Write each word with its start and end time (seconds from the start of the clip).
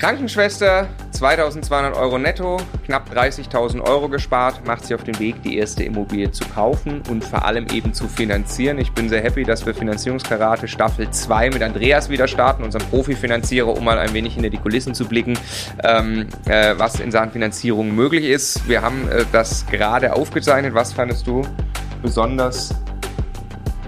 Krankenschwester, 0.00 0.88
2200 1.10 1.94
Euro 1.94 2.16
netto, 2.16 2.56
knapp 2.86 3.14
30.000 3.14 3.82
Euro 3.82 4.08
gespart, 4.08 4.66
macht 4.66 4.86
sie 4.86 4.94
auf 4.94 5.04
den 5.04 5.18
Weg, 5.18 5.42
die 5.42 5.58
erste 5.58 5.84
Immobilie 5.84 6.30
zu 6.30 6.42
kaufen 6.46 7.02
und 7.10 7.22
vor 7.22 7.44
allem 7.44 7.66
eben 7.70 7.92
zu 7.92 8.08
finanzieren. 8.08 8.78
Ich 8.78 8.92
bin 8.92 9.10
sehr 9.10 9.20
happy, 9.20 9.44
dass 9.44 9.66
wir 9.66 9.74
Finanzierungskarate 9.74 10.68
Staffel 10.68 11.10
2 11.10 11.50
mit 11.50 11.62
Andreas 11.62 12.08
wieder 12.08 12.28
starten, 12.28 12.64
unserem 12.64 12.86
Profifinanzierer, 12.86 13.68
um 13.68 13.84
mal 13.84 13.98
ein 13.98 14.14
wenig 14.14 14.32
hinter 14.32 14.48
die 14.48 14.56
Kulissen 14.56 14.94
zu 14.94 15.04
blicken, 15.06 15.38
ähm, 15.84 16.28
äh, 16.46 16.72
was 16.78 16.98
in 16.98 17.10
Sachen 17.10 17.32
Finanzierung 17.32 17.94
möglich 17.94 18.24
ist. 18.24 18.66
Wir 18.66 18.80
haben 18.80 19.06
äh, 19.06 19.26
das 19.32 19.66
gerade 19.66 20.14
aufgezeichnet. 20.14 20.72
Was 20.72 20.94
fandest 20.94 21.26
du 21.26 21.42
besonders 22.00 22.74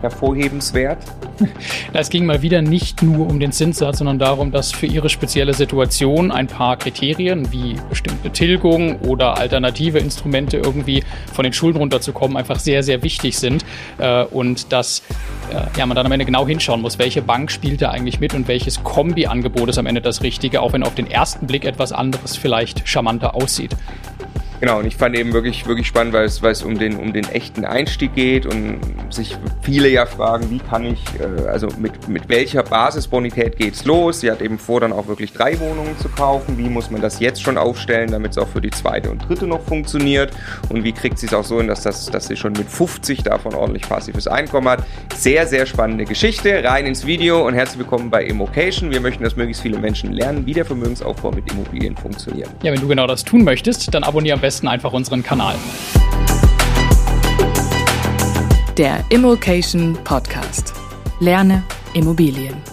hervorhebenswert? 0.03 0.99
Es 1.95 2.09
ging 2.09 2.25
mal 2.25 2.43
wieder 2.43 2.63
nicht 2.63 3.03
nur 3.03 3.29
um 3.29 3.39
den 3.39 3.53
Zinssatz, 3.53 3.99
sondern 3.99 4.19
darum, 4.19 4.51
dass 4.51 4.73
für 4.73 4.87
ihre 4.87 5.09
spezielle 5.09 5.55
Situation 5.55 6.31
ein 6.31 6.47
paar 6.47 6.77
Kriterien 6.77 7.53
wie 7.53 7.77
bestimmte 7.91 8.31
Tilgung 8.31 9.01
oder 9.01 9.37
alternative 9.37 9.99
Instrumente 9.99 10.57
irgendwie 10.57 11.03
von 11.33 11.43
den 11.43 11.53
Schulden 11.53 11.79
runterzukommen 11.79 12.37
einfach 12.37 12.59
sehr, 12.59 12.83
sehr 12.83 13.03
wichtig 13.03 13.39
sind 13.39 13.65
äh, 13.99 14.25
und 14.25 14.73
dass 14.73 15.03
äh, 15.51 15.79
ja, 15.79 15.87
man 15.87 15.97
dann 15.97 16.07
am 16.07 16.13
Ende 16.13 16.25
genau 16.25 16.47
hinschauen 16.47 16.81
muss, 16.81 16.99
welche 16.99 17.23
Bank 17.23 17.51
spielt 17.51 17.83
da 17.83 17.91
eigentlich 17.91 18.21
mit 18.21 18.35
und 18.35 18.49
welches 18.49 18.83
Kombi-Angebot 18.83 19.69
ist 19.69 19.79
am 19.79 19.87
Ende 19.87 20.01
das 20.01 20.23
Richtige, 20.23 20.63
auch 20.63 20.73
wenn 20.73 20.83
auf 20.83 20.95
den 20.95 21.11
ersten 21.11 21.47
Blick 21.47 21.65
etwas 21.65 21.93
anderes 21.93 22.37
vielleicht 22.37 22.89
charmanter 22.89 23.35
aussieht. 23.35 23.77
Genau, 24.63 24.79
und 24.79 24.87
ich 24.87 24.95
fand 24.95 25.17
eben 25.17 25.33
wirklich, 25.33 25.67
wirklich 25.67 25.89
spannend, 25.89 26.13
weil 26.13 26.25
es, 26.25 26.41
weil 26.41 26.53
es 26.53 26.63
um, 26.63 26.79
den, 26.79 26.97
um 26.97 27.13
den 27.13 27.25
echten 27.25 27.65
Einstieg 27.65 28.15
geht 28.15 28.47
und 28.47 28.79
sich 29.11 29.37
viele 29.61 29.89
ja 29.89 30.07
fragen, 30.07 30.53
wie 30.53 30.61
kann 30.61 30.87
ich, 30.87 31.03
äh, 31.19 31.49
also 31.49 31.67
mit, 31.81 32.09
mit 32.09 32.29
welcher 32.29 32.63
Basisbonität 32.63 33.57
geht 33.57 33.75
es 33.75 33.85
los? 33.85 34.21
Sie 34.21 34.31
hat 34.31 34.41
eben 34.41 34.61
vor, 34.61 34.79
dann 34.79 34.93
auch 34.93 35.09
wirklich 35.09 35.33
drei 35.33 35.59
Wohnungen 35.59 35.99
zu 35.99 36.09
kaufen. 36.09 36.59
Wie 36.59 36.69
muss 36.69 36.93
man 36.93 37.01
das 37.01 37.19
jetzt 37.19 37.43
schon 37.43 37.59
aufstellen, 37.59 38.13
damit 38.13 38.31
es 38.31 38.39
auch 38.39 38.47
für 38.47 38.61
die 38.61 38.71
zweite 38.71 39.11
und 39.11 39.29
dritte 39.29 39.49
noch 39.49 39.63
funktioniert? 39.63 40.31
Und 40.69 40.85
wie 40.85 40.93
kriegt 40.93 41.19
sie 41.19 41.27
es 41.27 41.35
auch 41.35 41.43
so 41.43 41.59
hin, 41.59 41.67
dass, 41.67 41.83
das, 41.83 42.07
dass 42.07 42.29
sie 42.29 42.37
schon 42.37 42.53
mit 42.53 42.69
50 42.69 43.25
davon 43.25 43.57
ordentlich 43.57 43.89
passives 43.89 44.29
Einkommen 44.29 44.69
hat? 44.69 44.85
Sehr, 45.17 45.49
sehr 45.49 45.67
spannende 45.67 46.05
Geschichte. 46.05 46.63
Rein 46.63 46.87
ins 46.87 47.05
Video 47.05 47.45
und 47.45 47.55
herzlich 47.55 47.81
willkommen 47.81 48.11
bei 48.11 48.23
Immocation. 48.23 48.93
Wir 48.93 49.01
möchten, 49.01 49.25
dass 49.25 49.35
möglichst 49.35 49.63
viele 49.63 49.81
Menschen 49.81 50.13
lernen, 50.13 50.47
wie 50.47 50.55
der 50.55 50.65
Vermögensaufbau 50.65 51.33
mit 51.33 51.51
Immobilien 51.51 51.97
funktioniert. 51.97 52.49
Ja, 52.63 52.71
wenn 52.71 52.81
du 52.81 52.87
genau 52.87 53.09
das 53.09 53.25
tun 53.25 53.43
möchtest, 53.43 53.93
dann 53.93 54.05
abonniere 54.05 54.35
am 54.35 54.41
besten 54.41 54.52
besten 54.53 54.69
einfach 54.69 54.93
unseren 54.93 55.23
Kanal. 55.23 55.55
Der 58.77 59.03
Immokation 59.09 59.97
Podcast. 60.05 60.75
Lerne 61.21 61.63
Immobilien. 61.95 62.72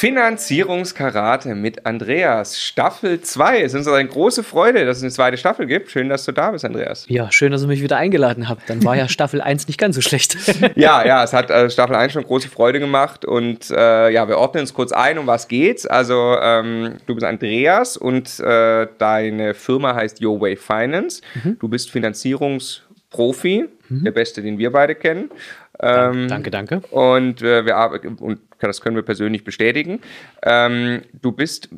Finanzierungskarate 0.00 1.54
mit 1.54 1.84
Andreas. 1.84 2.58
Staffel 2.58 3.20
2. 3.20 3.60
Es 3.60 3.74
ist 3.74 3.80
uns 3.80 3.88
eine 3.88 4.08
große 4.08 4.42
Freude, 4.42 4.86
dass 4.86 4.96
es 4.96 5.02
eine 5.02 5.12
zweite 5.12 5.36
Staffel 5.36 5.66
gibt. 5.66 5.90
Schön, 5.90 6.08
dass 6.08 6.24
du 6.24 6.32
da 6.32 6.52
bist, 6.52 6.64
Andreas. 6.64 7.04
Ja, 7.10 7.30
schön, 7.30 7.52
dass 7.52 7.60
ihr 7.60 7.68
mich 7.68 7.82
wieder 7.82 7.98
eingeladen 7.98 8.48
habt. 8.48 8.70
Dann 8.70 8.82
war 8.82 8.96
ja 8.96 9.08
Staffel 9.10 9.42
1 9.42 9.66
nicht 9.66 9.78
ganz 9.78 9.96
so 9.96 10.00
schlecht. 10.00 10.38
ja, 10.74 11.04
ja, 11.04 11.22
es 11.22 11.34
hat 11.34 11.50
äh, 11.50 11.68
Staffel 11.68 11.96
1 11.96 12.14
schon 12.14 12.24
große 12.24 12.48
Freude 12.48 12.80
gemacht. 12.80 13.26
Und 13.26 13.70
äh, 13.70 14.08
ja, 14.08 14.26
wir 14.26 14.38
ordnen 14.38 14.62
uns 14.62 14.72
kurz 14.72 14.90
ein, 14.90 15.18
um 15.18 15.26
was 15.26 15.48
geht's. 15.48 15.86
Also, 15.86 16.34
ähm, 16.40 16.94
du 17.04 17.14
bist 17.14 17.26
Andreas 17.26 17.98
und 17.98 18.40
äh, 18.40 18.86
deine 18.96 19.52
Firma 19.52 19.94
heißt 19.94 20.24
Your 20.24 20.40
Way 20.40 20.56
Finance. 20.56 21.20
Mhm. 21.44 21.58
Du 21.58 21.68
bist 21.68 21.90
Finanzierungsprofi, 21.90 23.66
mhm. 23.90 24.04
der 24.04 24.12
beste, 24.12 24.40
den 24.40 24.56
wir 24.56 24.72
beide 24.72 24.94
kennen. 24.94 25.30
Ähm, 25.78 26.26
danke, 26.28 26.50
danke. 26.50 26.80
Und 26.90 27.42
äh, 27.42 27.66
wir 27.66 27.76
arbeiten, 27.76 28.14
und 28.14 28.38
das 28.68 28.80
können 28.80 28.96
wir 28.96 29.02
persönlich 29.02 29.44
bestätigen. 29.44 30.00
Ähm, 30.42 31.02
du 31.20 31.32
bist 31.32 31.68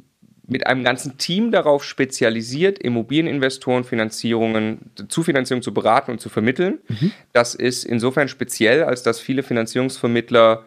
mit 0.46 0.66
einem 0.66 0.84
ganzen 0.84 1.18
Team 1.18 1.50
darauf 1.50 1.84
spezialisiert, 1.84 2.78
Immobilieninvestoren 2.78 3.84
Finanzierungen, 3.84 4.90
zu 5.08 5.22
Finanzierung 5.22 5.62
zu 5.62 5.72
beraten 5.72 6.10
und 6.10 6.20
zu 6.20 6.28
vermitteln. 6.28 6.78
Mhm. 6.88 7.12
Das 7.32 7.54
ist 7.54 7.84
insofern 7.84 8.28
speziell, 8.28 8.84
als 8.84 9.02
dass 9.02 9.20
viele 9.20 9.42
Finanzierungsvermittler 9.42 10.64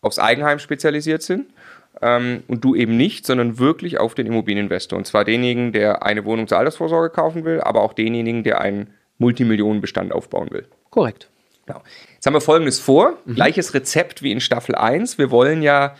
aufs 0.00 0.18
Eigenheim 0.18 0.58
spezialisiert 0.58 1.22
sind. 1.22 1.46
Ähm, 2.00 2.42
und 2.48 2.64
du 2.64 2.74
eben 2.74 2.96
nicht, 2.96 3.26
sondern 3.26 3.58
wirklich 3.58 4.00
auf 4.00 4.14
den 4.14 4.26
Immobilieninvestor. 4.26 4.98
Und 4.98 5.06
zwar 5.06 5.24
denjenigen, 5.24 5.72
der 5.72 6.04
eine 6.04 6.24
Wohnung 6.24 6.48
zur 6.48 6.58
Altersvorsorge 6.58 7.10
kaufen 7.10 7.44
will, 7.44 7.60
aber 7.60 7.82
auch 7.82 7.92
denjenigen, 7.92 8.42
der 8.42 8.60
einen 8.60 8.94
Multimillionenbestand 9.18 10.10
aufbauen 10.10 10.50
will. 10.50 10.66
Korrekt. 10.90 11.28
Genau. 11.66 11.82
Jetzt 12.14 12.26
haben 12.26 12.34
wir 12.34 12.40
folgendes 12.40 12.78
vor: 12.78 13.18
mhm. 13.24 13.34
gleiches 13.34 13.74
Rezept 13.74 14.22
wie 14.22 14.32
in 14.32 14.40
Staffel 14.40 14.74
1. 14.74 15.18
Wir 15.18 15.30
wollen 15.30 15.62
ja 15.62 15.94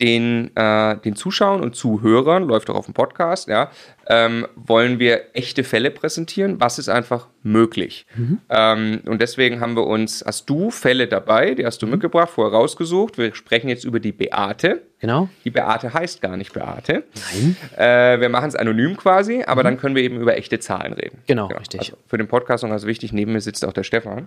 den, 0.00 0.54
äh, 0.56 0.96
den 0.98 1.14
Zuschauern 1.14 1.60
und 1.60 1.76
Zuhörern, 1.76 2.44
läuft 2.44 2.68
auch 2.68 2.74
auf 2.74 2.86
dem 2.86 2.94
Podcast, 2.94 3.48
ja, 3.48 3.70
ähm, 4.08 4.46
wollen 4.56 4.98
wir 4.98 5.22
echte 5.34 5.62
Fälle 5.62 5.90
präsentieren. 5.90 6.60
Was 6.60 6.78
ist 6.80 6.88
einfach 6.88 7.28
möglich? 7.42 8.04
Mhm. 8.16 8.40
Ähm, 8.50 9.00
und 9.06 9.22
deswegen 9.22 9.60
haben 9.60 9.76
wir 9.76 9.86
uns, 9.86 10.24
hast 10.26 10.50
du 10.50 10.70
Fälle 10.70 11.06
dabei, 11.06 11.54
die 11.54 11.64
hast 11.64 11.80
du 11.80 11.86
mhm. 11.86 11.92
mitgebracht, 11.92 12.30
vorher 12.30 12.52
rausgesucht. 12.52 13.18
Wir 13.18 13.34
sprechen 13.34 13.68
jetzt 13.68 13.84
über 13.84 14.00
die 14.00 14.12
Beate. 14.12 14.82
Genau. 14.98 15.28
Die 15.44 15.50
Beate 15.50 15.94
heißt 15.94 16.20
gar 16.20 16.36
nicht 16.36 16.52
Beate. 16.52 17.04
Nein. 17.32 17.56
Äh, 17.76 18.20
wir 18.20 18.28
machen 18.28 18.48
es 18.48 18.56
anonym 18.56 18.96
quasi, 18.96 19.44
aber 19.46 19.62
mhm. 19.62 19.64
dann 19.64 19.78
können 19.78 19.94
wir 19.94 20.02
eben 20.02 20.20
über 20.20 20.36
echte 20.36 20.58
Zahlen 20.58 20.92
reden. 20.92 21.18
Genau, 21.26 21.46
genau. 21.46 21.60
richtig. 21.60 21.80
Also 21.80 21.96
für 22.08 22.18
den 22.18 22.26
Podcast 22.26 22.64
noch 22.64 22.70
ganz 22.70 22.84
wichtig, 22.84 23.12
neben 23.12 23.32
mir 23.32 23.40
sitzt 23.40 23.64
auch 23.64 23.72
der 23.72 23.84
Stefan. 23.84 24.26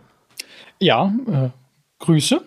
Ja, 0.80 1.14
äh, 1.28 1.50
Grüße. 2.00 2.42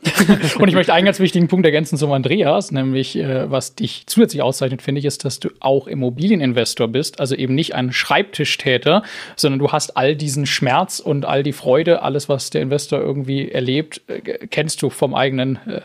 und 0.61 0.69
ich 0.69 0.75
möchte 0.75 0.93
einen 0.93 1.07
ganz 1.07 1.19
wichtigen 1.19 1.49
Punkt 1.49 1.67
ergänzen 1.67 1.99
zum 1.99 2.13
Andreas, 2.13 2.71
nämlich 2.71 3.17
äh, 3.17 3.51
was 3.51 3.75
dich 3.75 4.05
zusätzlich 4.07 4.43
auszeichnet, 4.43 4.81
finde 4.81 5.01
ich, 5.01 5.05
ist, 5.05 5.25
dass 5.25 5.41
du 5.41 5.49
auch 5.59 5.89
Immobilieninvestor 5.89 6.87
bist, 6.87 7.19
also 7.19 7.35
eben 7.35 7.57
nicht 7.57 7.75
ein 7.75 7.93
Schreibtischtäter, 7.93 9.03
sondern 9.35 9.59
du 9.59 9.73
hast 9.73 9.97
all 9.97 10.15
diesen 10.15 10.47
Schmerz 10.47 11.01
und 11.01 11.25
all 11.25 11.43
die 11.43 11.53
Freude, 11.53 12.03
alles, 12.03 12.29
was 12.29 12.51
der 12.51 12.63
Investor 12.63 13.01
irgendwie 13.01 13.51
erlebt, 13.51 14.03
äh, 14.07 14.21
kennst 14.47 14.83
du 14.83 14.91
vom 14.91 15.15
eigenen 15.15 15.57
äh, 15.67 15.81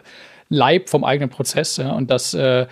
Leib, 0.50 0.90
vom 0.90 1.04
eigenen 1.04 1.30
Prozess. 1.30 1.78
Ja? 1.78 1.92
Und 1.92 2.12
das 2.12 2.34
äh, 2.34 2.68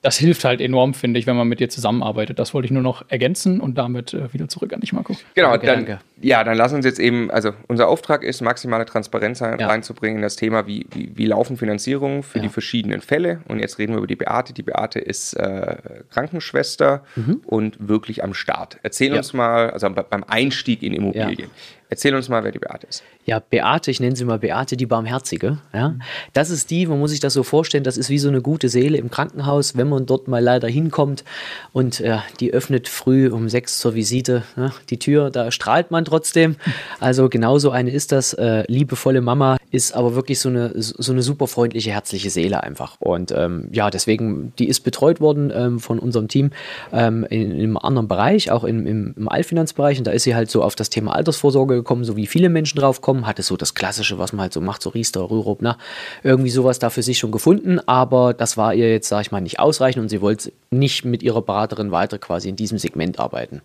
das 0.00 0.16
hilft 0.16 0.44
halt 0.44 0.60
enorm, 0.60 0.94
finde 0.94 1.18
ich, 1.18 1.26
wenn 1.26 1.36
man 1.36 1.48
mit 1.48 1.58
dir 1.58 1.68
zusammenarbeitet. 1.68 2.38
Das 2.38 2.54
wollte 2.54 2.66
ich 2.66 2.70
nur 2.70 2.82
noch 2.82 3.04
ergänzen 3.08 3.60
und 3.60 3.76
damit 3.76 4.14
äh, 4.14 4.32
wieder 4.32 4.48
zurück 4.48 4.72
an 4.72 4.80
dich, 4.80 4.92
Marco. 4.92 5.16
Genau, 5.34 5.50
danke, 5.50 5.66
dann, 5.66 5.86
danke. 5.86 5.98
ja, 6.20 6.44
dann 6.44 6.56
lass 6.56 6.72
uns 6.72 6.84
jetzt 6.84 7.00
eben, 7.00 7.32
also 7.32 7.50
unser 7.66 7.88
Auftrag 7.88 8.22
ist, 8.22 8.40
maximale 8.40 8.86
Transparenz 8.86 9.40
ja. 9.40 9.54
reinzubringen 9.54 10.18
in 10.18 10.22
das 10.22 10.36
Thema, 10.36 10.68
wie, 10.68 10.86
wie, 10.92 11.10
wie 11.16 11.26
laufen 11.26 11.56
Finanzierungen 11.56 12.22
für 12.22 12.38
ja. 12.38 12.44
die 12.44 12.48
verschiedenen 12.48 13.00
Fälle. 13.00 13.40
Und 13.48 13.58
jetzt 13.58 13.78
reden 13.78 13.94
wir 13.94 13.98
über 13.98 14.06
die 14.06 14.16
Beate. 14.16 14.52
Die 14.52 14.62
Beate 14.62 15.00
ist 15.00 15.34
äh, 15.34 15.76
Krankenschwester 16.10 17.02
mhm. 17.16 17.42
und 17.44 17.88
wirklich 17.88 18.22
am 18.22 18.34
Start. 18.34 18.78
Erzähl 18.84 19.10
ja. 19.10 19.16
uns 19.16 19.32
mal, 19.32 19.70
also 19.70 19.90
beim 19.90 20.22
Einstieg 20.24 20.84
in 20.84 20.94
Immobilien. 20.94 21.50
Erzähl 21.90 22.14
uns 22.14 22.28
mal, 22.28 22.44
wer 22.44 22.52
die 22.52 22.58
Beate 22.58 22.86
ist. 22.86 23.02
Ja, 23.24 23.38
Beate, 23.38 23.90
ich 23.90 24.00
nenne 24.00 24.16
sie 24.16 24.24
mal 24.24 24.38
Beate, 24.38 24.76
die 24.76 24.86
Barmherzige. 24.86 25.58
Ja? 25.72 25.94
Das 26.32 26.50
ist 26.50 26.70
die, 26.70 26.86
man 26.86 26.98
muss 26.98 27.10
sich 27.10 27.20
das 27.20 27.34
so 27.34 27.42
vorstellen, 27.42 27.84
das 27.84 27.96
ist 27.96 28.10
wie 28.10 28.18
so 28.18 28.28
eine 28.28 28.42
gute 28.42 28.68
Seele 28.68 28.98
im 28.98 29.10
Krankenhaus, 29.10 29.76
wenn 29.76 29.88
man 29.88 30.06
dort 30.06 30.28
mal 30.28 30.42
leider 30.42 30.68
hinkommt 30.68 31.24
und 31.72 32.00
äh, 32.00 32.18
die 32.40 32.52
öffnet 32.52 32.88
früh 32.88 33.28
um 33.28 33.48
sechs 33.48 33.78
zur 33.78 33.94
Visite 33.94 34.42
ja, 34.56 34.72
die 34.90 34.98
Tür, 34.98 35.30
da 35.30 35.50
strahlt 35.50 35.90
man 35.90 36.04
trotzdem. 36.04 36.56
Also 37.00 37.28
genauso 37.28 37.70
eine 37.70 37.90
ist 37.90 38.12
das. 38.12 38.34
Äh, 38.34 38.64
liebevolle 38.68 39.20
Mama 39.20 39.56
ist 39.70 39.94
aber 39.94 40.14
wirklich 40.14 40.40
so 40.40 40.48
eine, 40.48 40.72
so 40.76 41.12
eine 41.12 41.22
super 41.22 41.46
freundliche, 41.46 41.90
herzliche 41.90 42.30
Seele 42.30 42.62
einfach. 42.62 42.96
Und 43.00 43.32
ähm, 43.32 43.68
ja, 43.72 43.90
deswegen, 43.90 44.52
die 44.58 44.68
ist 44.68 44.80
betreut 44.80 45.20
worden 45.20 45.52
ähm, 45.54 45.80
von 45.80 45.98
unserem 45.98 46.28
Team 46.28 46.50
ähm, 46.92 47.26
in, 47.28 47.50
in, 47.50 47.60
einem 47.60 47.76
anderen 47.76 48.08
Bereich, 48.08 48.50
auch 48.50 48.64
im, 48.64 48.86
im, 48.86 49.14
im 49.16 49.28
Allfinanzbereich. 49.28 49.98
Und 49.98 50.06
da 50.06 50.12
ist 50.12 50.22
sie 50.22 50.34
halt 50.34 50.50
so 50.50 50.62
auf 50.62 50.74
das 50.74 50.90
Thema 50.90 51.14
Altersvorsorge 51.14 51.77
gekommen, 51.78 52.04
so 52.04 52.16
wie 52.16 52.26
viele 52.26 52.48
Menschen 52.48 52.78
drauf 52.78 53.00
kommen, 53.00 53.26
hatte 53.26 53.42
so 53.42 53.56
das 53.56 53.74
Klassische, 53.74 54.18
was 54.18 54.32
man 54.32 54.42
halt 54.42 54.52
so 54.52 54.60
macht, 54.60 54.82
so 54.82 54.90
Riester, 54.90 55.30
Rürup, 55.30 55.58
na, 55.62 55.78
irgendwie 56.22 56.50
sowas 56.50 56.78
da 56.78 56.90
für 56.90 57.02
sich 57.02 57.18
schon 57.18 57.32
gefunden, 57.32 57.80
aber 57.86 58.34
das 58.34 58.56
war 58.56 58.74
ihr 58.74 58.90
jetzt, 58.90 59.08
sag 59.08 59.22
ich 59.22 59.32
mal, 59.32 59.40
nicht 59.40 59.60
ausreichend 59.60 60.02
und 60.02 60.08
sie 60.08 60.20
wollte 60.20 60.52
nicht 60.70 61.04
mit 61.04 61.22
ihrer 61.22 61.42
Beraterin 61.42 61.90
weiter 61.90 62.18
quasi 62.18 62.48
in 62.48 62.56
diesem 62.56 62.78
Segment 62.78 63.18
arbeiten. 63.18 63.62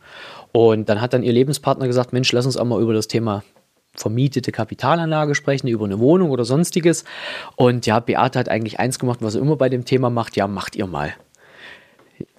Und 0.52 0.90
dann 0.90 1.02
hat 1.02 1.14
dann 1.14 1.24
ihr 1.24 1.34
Lebenspartner 1.34 1.88
gesagt, 1.88 2.14
Mensch, 2.14 2.32
lass 2.32 2.46
uns 2.46 2.58
auch 2.58 2.66
mal 2.66 2.82
über 2.82 2.94
das 2.94 3.08
Thema 3.08 3.44
vermietete 3.96 4.52
Kapitalanlage 4.52 5.36
sprechen, 5.36 5.68
über 5.68 5.86
eine 5.86 6.00
Wohnung 6.00 6.32
oder 6.32 6.46
sonstiges. 6.46 7.04
Und 7.56 7.86
ja, 7.86 8.00
Beate 8.00 8.40
hat 8.40 8.50
eigentlich 8.50 8.80
eins 8.80 8.98
gemacht, 8.98 9.20
was 9.22 9.36
er 9.36 9.42
immer 9.42 9.56
bei 9.56 9.70
dem 9.70 9.86
Thema 9.86 10.10
macht, 10.10 10.36
ja, 10.36 10.48
macht 10.48 10.76
ihr 10.76 10.88
mal 10.88 11.14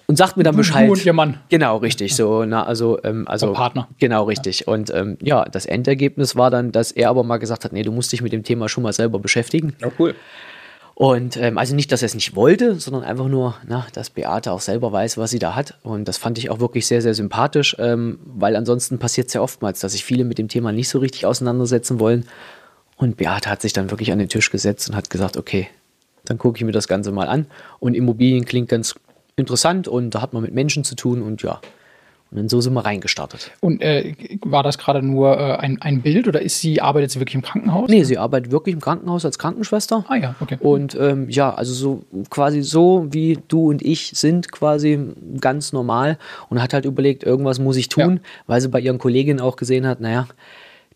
und 0.07 0.17
sagt 0.17 0.37
mir 0.37 0.43
dann 0.43 0.55
Bescheid. 0.55 0.87
Du 0.87 0.93
und 0.93 1.05
ihr 1.05 1.13
Mann. 1.13 1.39
Genau, 1.49 1.77
richtig. 1.77 2.15
So, 2.15 2.45
na, 2.45 2.63
also, 2.63 2.99
ähm, 3.03 3.27
also 3.27 3.53
Partner. 3.53 3.87
Genau, 3.99 4.23
richtig. 4.23 4.61
Ja. 4.61 4.73
Und 4.73 4.93
ähm, 4.93 5.17
ja, 5.21 5.45
das 5.45 5.65
Endergebnis 5.65 6.35
war 6.35 6.51
dann, 6.51 6.71
dass 6.71 6.91
er 6.91 7.09
aber 7.09 7.23
mal 7.23 7.37
gesagt 7.37 7.65
hat, 7.65 7.73
nee, 7.73 7.83
du 7.83 7.91
musst 7.91 8.11
dich 8.11 8.21
mit 8.21 8.31
dem 8.31 8.43
Thema 8.43 8.69
schon 8.69 8.83
mal 8.83 8.93
selber 8.93 9.19
beschäftigen. 9.19 9.75
Ja, 9.81 9.89
cool. 9.99 10.15
Und 10.95 11.35
ähm, 11.35 11.57
also 11.57 11.75
nicht, 11.75 11.91
dass 11.91 12.01
er 12.01 12.05
es 12.05 12.15
nicht 12.15 12.37
wollte, 12.37 12.75
sondern 12.75 13.03
einfach 13.03 13.27
nur, 13.27 13.55
na, 13.67 13.85
dass 13.93 14.09
Beate 14.09 14.53
auch 14.53 14.61
selber 14.61 14.93
weiß, 14.93 15.17
was 15.17 15.29
sie 15.29 15.39
da 15.39 15.53
hat. 15.53 15.77
Und 15.83 16.07
das 16.07 16.17
fand 16.17 16.37
ich 16.37 16.49
auch 16.49 16.61
wirklich 16.61 16.87
sehr, 16.87 17.01
sehr 17.01 17.13
sympathisch, 17.13 17.75
ähm, 17.79 18.19
weil 18.25 18.55
ansonsten 18.55 18.97
passiert 18.97 19.27
es 19.27 19.33
ja 19.33 19.41
oftmals, 19.41 19.81
dass 19.81 19.91
sich 19.91 20.05
viele 20.05 20.23
mit 20.23 20.37
dem 20.37 20.47
Thema 20.47 20.71
nicht 20.71 20.87
so 20.87 20.99
richtig 20.99 21.25
auseinandersetzen 21.25 21.99
wollen. 21.99 22.25
Und 22.95 23.17
Beate 23.17 23.49
hat 23.49 23.61
sich 23.61 23.73
dann 23.73 23.91
wirklich 23.91 24.13
an 24.13 24.19
den 24.19 24.29
Tisch 24.29 24.51
gesetzt 24.51 24.89
und 24.89 24.95
hat 24.95 25.09
gesagt, 25.09 25.35
okay, 25.35 25.67
dann 26.23 26.37
gucke 26.37 26.57
ich 26.57 26.63
mir 26.63 26.71
das 26.71 26.87
Ganze 26.87 27.11
mal 27.11 27.27
an. 27.27 27.47
Und 27.79 27.93
Immobilien 27.93 28.45
klingt 28.45 28.69
ganz 28.69 28.95
interessant 29.45 29.87
und 29.87 30.11
da 30.15 30.21
hat 30.21 30.33
man 30.33 30.43
mit 30.43 30.53
Menschen 30.53 30.83
zu 30.83 30.95
tun 30.95 31.21
und 31.21 31.41
ja. 31.43 31.59
Und 32.31 32.37
dann 32.39 32.49
so 32.49 32.59
sind 32.59 32.73
wir 32.73 32.83
reingestartet. 32.83 33.51
Und 33.61 33.81
äh, 33.83 34.15
war 34.43 34.63
das 34.63 34.79
gerade 34.79 35.01
nur 35.05 35.37
äh, 35.39 35.57
ein, 35.57 35.79
ein 35.81 36.01
Bild 36.01 36.27
oder 36.27 36.41
ist 36.41 36.59
sie, 36.59 36.81
arbeitet 36.81 37.11
sie 37.11 37.19
wirklich 37.19 37.35
im 37.35 37.43
Krankenhaus? 37.43 37.87
Nee, 37.89 38.03
sie 38.03 38.17
arbeitet 38.17 38.51
wirklich 38.51 38.73
im 38.73 38.81
Krankenhaus 38.81 39.25
als 39.25 39.37
Krankenschwester. 39.37 40.03
Ah 40.07 40.15
ja, 40.15 40.35
okay. 40.39 40.57
Und 40.59 40.95
ähm, 40.99 41.29
ja, 41.29 41.53
also 41.53 41.73
so 41.73 42.03
quasi 42.31 42.63
so, 42.63 43.05
wie 43.11 43.37
du 43.47 43.69
und 43.69 43.83
ich 43.83 44.11
sind, 44.15 44.51
quasi 44.51 44.99
ganz 45.39 45.71
normal 45.71 46.17
und 46.49 46.61
hat 46.61 46.73
halt 46.73 46.85
überlegt, 46.85 47.23
irgendwas 47.23 47.59
muss 47.59 47.77
ich 47.77 47.89
tun, 47.89 48.15
Ja. 48.15 48.29
weil 48.47 48.59
sie 48.59 48.69
bei 48.69 48.79
ihren 48.79 48.97
Kolleginnen 48.97 49.39
auch 49.39 49.55
gesehen 49.55 49.85
hat, 49.85 50.01
naja, 50.01 50.27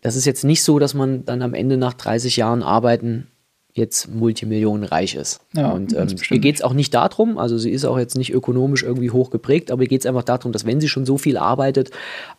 das 0.02 0.16
ist 0.16 0.24
jetzt 0.24 0.44
nicht 0.44 0.64
so, 0.64 0.78
dass 0.80 0.94
man 0.94 1.24
dann 1.24 1.42
am 1.42 1.54
Ende 1.54 1.76
nach 1.76 1.94
30 1.94 2.36
Jahren 2.38 2.62
Arbeiten 2.64 3.28
jetzt 3.72 4.08
multimillionenreich 4.08 5.14
ist. 5.14 5.40
Ja, 5.54 5.70
und 5.70 5.94
ähm, 5.94 6.08
ihr 6.30 6.38
geht 6.38 6.56
es 6.56 6.62
auch 6.62 6.72
nicht 6.72 6.92
darum, 6.94 7.38
also 7.38 7.56
sie 7.58 7.70
ist 7.70 7.84
auch 7.84 7.98
jetzt 7.98 8.16
nicht 8.16 8.32
ökonomisch 8.32 8.82
irgendwie 8.82 9.10
hoch 9.10 9.30
geprägt, 9.30 9.70
aber 9.70 9.82
ihr 9.82 9.88
geht 9.88 10.00
es 10.00 10.06
einfach 10.06 10.24
darum, 10.24 10.52
dass 10.52 10.66
wenn 10.66 10.80
sie 10.80 10.88
schon 10.88 11.06
so 11.06 11.18
viel 11.18 11.36
arbeitet, 11.36 11.90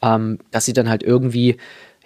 ähm, 0.01 0.39
dass 0.51 0.65
sie 0.65 0.73
dann 0.73 0.89
halt 0.89 1.03
irgendwie 1.03 1.57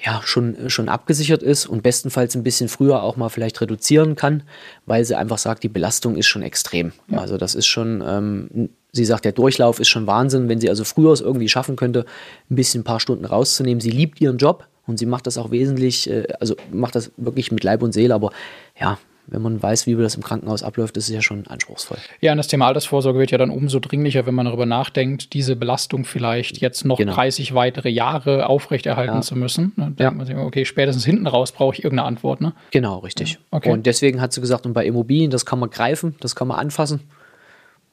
ja, 0.04 0.22
schon, 0.24 0.70
schon 0.70 0.90
abgesichert 0.90 1.42
ist 1.42 1.66
und 1.66 1.82
bestenfalls 1.82 2.36
ein 2.36 2.44
bisschen 2.44 2.68
früher 2.68 3.02
auch 3.02 3.16
mal 3.16 3.30
vielleicht 3.30 3.62
reduzieren 3.62 4.16
kann, 4.16 4.44
weil 4.86 5.06
sie 5.06 5.16
einfach 5.16 5.38
sagt, 5.38 5.64
die 5.64 5.70
Belastung 5.70 6.18
ist 6.18 6.28
schon 6.28 6.42
extrem. 6.42 6.92
Also 7.12 7.38
das 7.38 7.56
ist 7.56 7.68
schon, 7.68 8.04
ähm, 8.06 8.70
sie 8.92 9.06
sagt, 9.06 9.24
der 9.24 9.32
Durchlauf 9.32 9.80
ist 9.80 9.88
schon 9.88 10.06
Wahnsinn, 10.06 10.50
wenn 10.50 10.60
sie 10.60 10.70
also 10.70 10.84
früher 10.84 11.14
es 11.14 11.22
irgendwie 11.22 11.48
schaffen 11.48 11.78
könnte, 11.78 12.06
ein 12.50 12.56
bisschen 12.56 12.82
ein 12.82 12.84
paar 12.84 13.00
Stunden 13.00 13.26
rauszunehmen. 13.26 13.80
Sie 13.80 13.90
liebt 13.90 14.20
ihren 14.20 14.38
Job 14.38 14.68
und 14.86 15.00
sie 15.00 15.06
macht 15.06 15.28
das 15.28 15.38
auch 15.38 15.52
wesentlich, 15.52 16.10
äh, 16.10 16.28
also 16.40 16.56
macht 16.72 16.96
das 16.96 17.12
wirklich 17.16 17.52
mit 17.52 17.64
Leib 17.64 17.82
und 17.82 17.94
Seele, 17.94 18.14
aber 18.14 18.32
ja, 18.80 18.98
wenn 19.28 19.42
man 19.42 19.62
weiß, 19.62 19.88
wie 19.88 19.96
das 19.96 20.16
im 20.16 20.24
Krankenhaus 20.24 20.64
abläuft, 20.64 20.98
ist 20.98 21.10
es 21.10 21.14
ja 21.14 21.22
schon 21.22 21.48
anspruchsprovoll. 21.48 22.04
Ja, 22.22 22.32
und 22.32 22.38
das 22.38 22.48
Thema 22.48 22.68
Altersvorsorge 22.68 23.18
wird 23.20 23.32
ja 23.32 23.38
dann 23.38 23.50
umso 23.50 23.80
dringlicher, 23.80 24.26
wenn 24.26 24.36
man 24.36 24.46
darüber 24.46 24.66
nachdenkt, 24.66 25.34
diese 25.34 25.56
Belastung 25.56 26.06
vielleicht 26.06 26.58
jetzt 26.60 26.86
noch 26.86 26.98
Genau. 26.98 27.14
30 27.14 27.54
weitere 27.54 27.90
Jahre 27.90 28.48
aufrechterhalten 28.48 29.16
Ja. 29.16 29.22
zu 29.22 29.36
müssen. 29.36 29.74
Da 29.78 29.84
denkt 29.86 30.00
Ja. 30.00 30.12
man 30.12 30.26
sich, 30.26 30.36
okay, 30.36 30.66
spätestens 30.66 31.06
hinten 31.06 31.28
raus 31.28 31.52
brauche 31.52 31.76
ich 31.76 31.84
irgendeine 31.84 32.08
Antwort. 32.08 32.42
Ne? 32.42 32.54
Genau, 32.72 33.00
richtig. 33.00 33.40
okay. 33.52 33.72
Und 33.72 33.86
deswegen 33.86 34.22
hat 34.22 34.34
sie 34.34 34.42
gesagt, 34.42 34.66
und 34.66 34.74
bei 34.74 34.86
Immobilien, 34.86 35.32
das 35.32 35.46
kann 35.46 35.60
man 35.60 35.70
greifen, 35.70 36.16
das 36.20 36.36
kann 36.36 36.48
man 36.48 36.58
anfassen. 36.58 37.02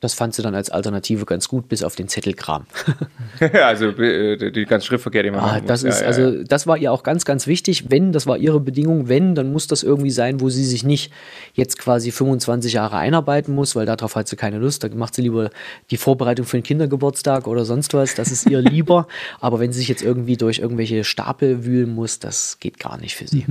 Das 0.03 0.13
fand 0.15 0.35
sie 0.35 0.43
dann 0.43 0.55
als 0.55 0.69
Alternative 0.69 1.25
ganz 1.25 1.49
gut, 1.49 1.69
bis 1.69 1.83
auf 1.83 1.95
den 1.97 2.09
Zettelkram. 2.09 2.67
also 3.65 3.89
äh, 3.91 4.51
die 4.51 4.67
ganze 4.67 4.87
Schriftverkehr, 4.89 5.23
den 5.23 5.33
man 5.33 5.43
Ah, 5.43 5.47
machen 5.55 5.67
das 5.67 5.85
muss. 5.85 5.95
ist, 5.95 6.01
Ja, 6.03 6.07
also, 6.09 6.23
ja. 6.23 6.45
das 6.45 6.67
war 6.67 6.77
ihr 6.77 6.93
auch 6.93 7.05
ganz, 7.05 7.25
ganz 7.25 7.47
wichtig. 7.47 7.91
Wenn, 7.91 8.13
das 8.13 8.27
war 8.27 8.37
ihre 8.37 8.61
Bedingung, 8.61 9.09
wenn, 9.09 9.35
dann 9.35 9.53
muss 9.53 9.69
das 9.69 9.83
irgendwie 9.83 10.11
sein, 10.11 10.41
wo 10.41 10.51
sie 10.51 10.65
sich 10.65 10.85
nicht 10.85 11.13
jetzt 11.55 11.79
quasi 11.79 12.11
25 12.11 12.73
Jahre 12.73 12.97
einarbeiten 12.97 13.55
muss, 13.55 13.75
weil 13.77 13.87
darauf 13.87 14.17
hat 14.17 14.27
sie 14.29 14.37
keine 14.37 14.59
Lust. 14.59 14.85
Da 14.85 14.89
macht 14.89 15.15
sie 15.15 15.23
lieber 15.23 15.51
die 15.91 15.97
Vorbereitung 15.97 16.47
für 16.47 16.59
den 16.59 16.65
Kindergeburtstag 16.65 17.47
oder 17.47 17.65
sonst 17.65 17.95
was. 17.95 18.15
Das 18.15 18.31
ist 18.33 18.51
ihr 18.51 18.61
lieber. 18.61 19.07
Aber 19.41 19.61
wenn 19.61 19.73
sie 19.73 19.79
sich 19.79 19.89
jetzt 19.89 20.03
irgendwie 20.03 20.37
durch 20.37 20.59
irgendwelche 20.59 21.05
Stapel 21.05 21.65
wühlen 21.65 21.95
muss, 21.95 22.19
das 22.19 22.59
geht 22.61 22.79
gar 22.79 22.99
nicht 22.99 23.15
für 23.17 23.29
sie. 23.29 23.47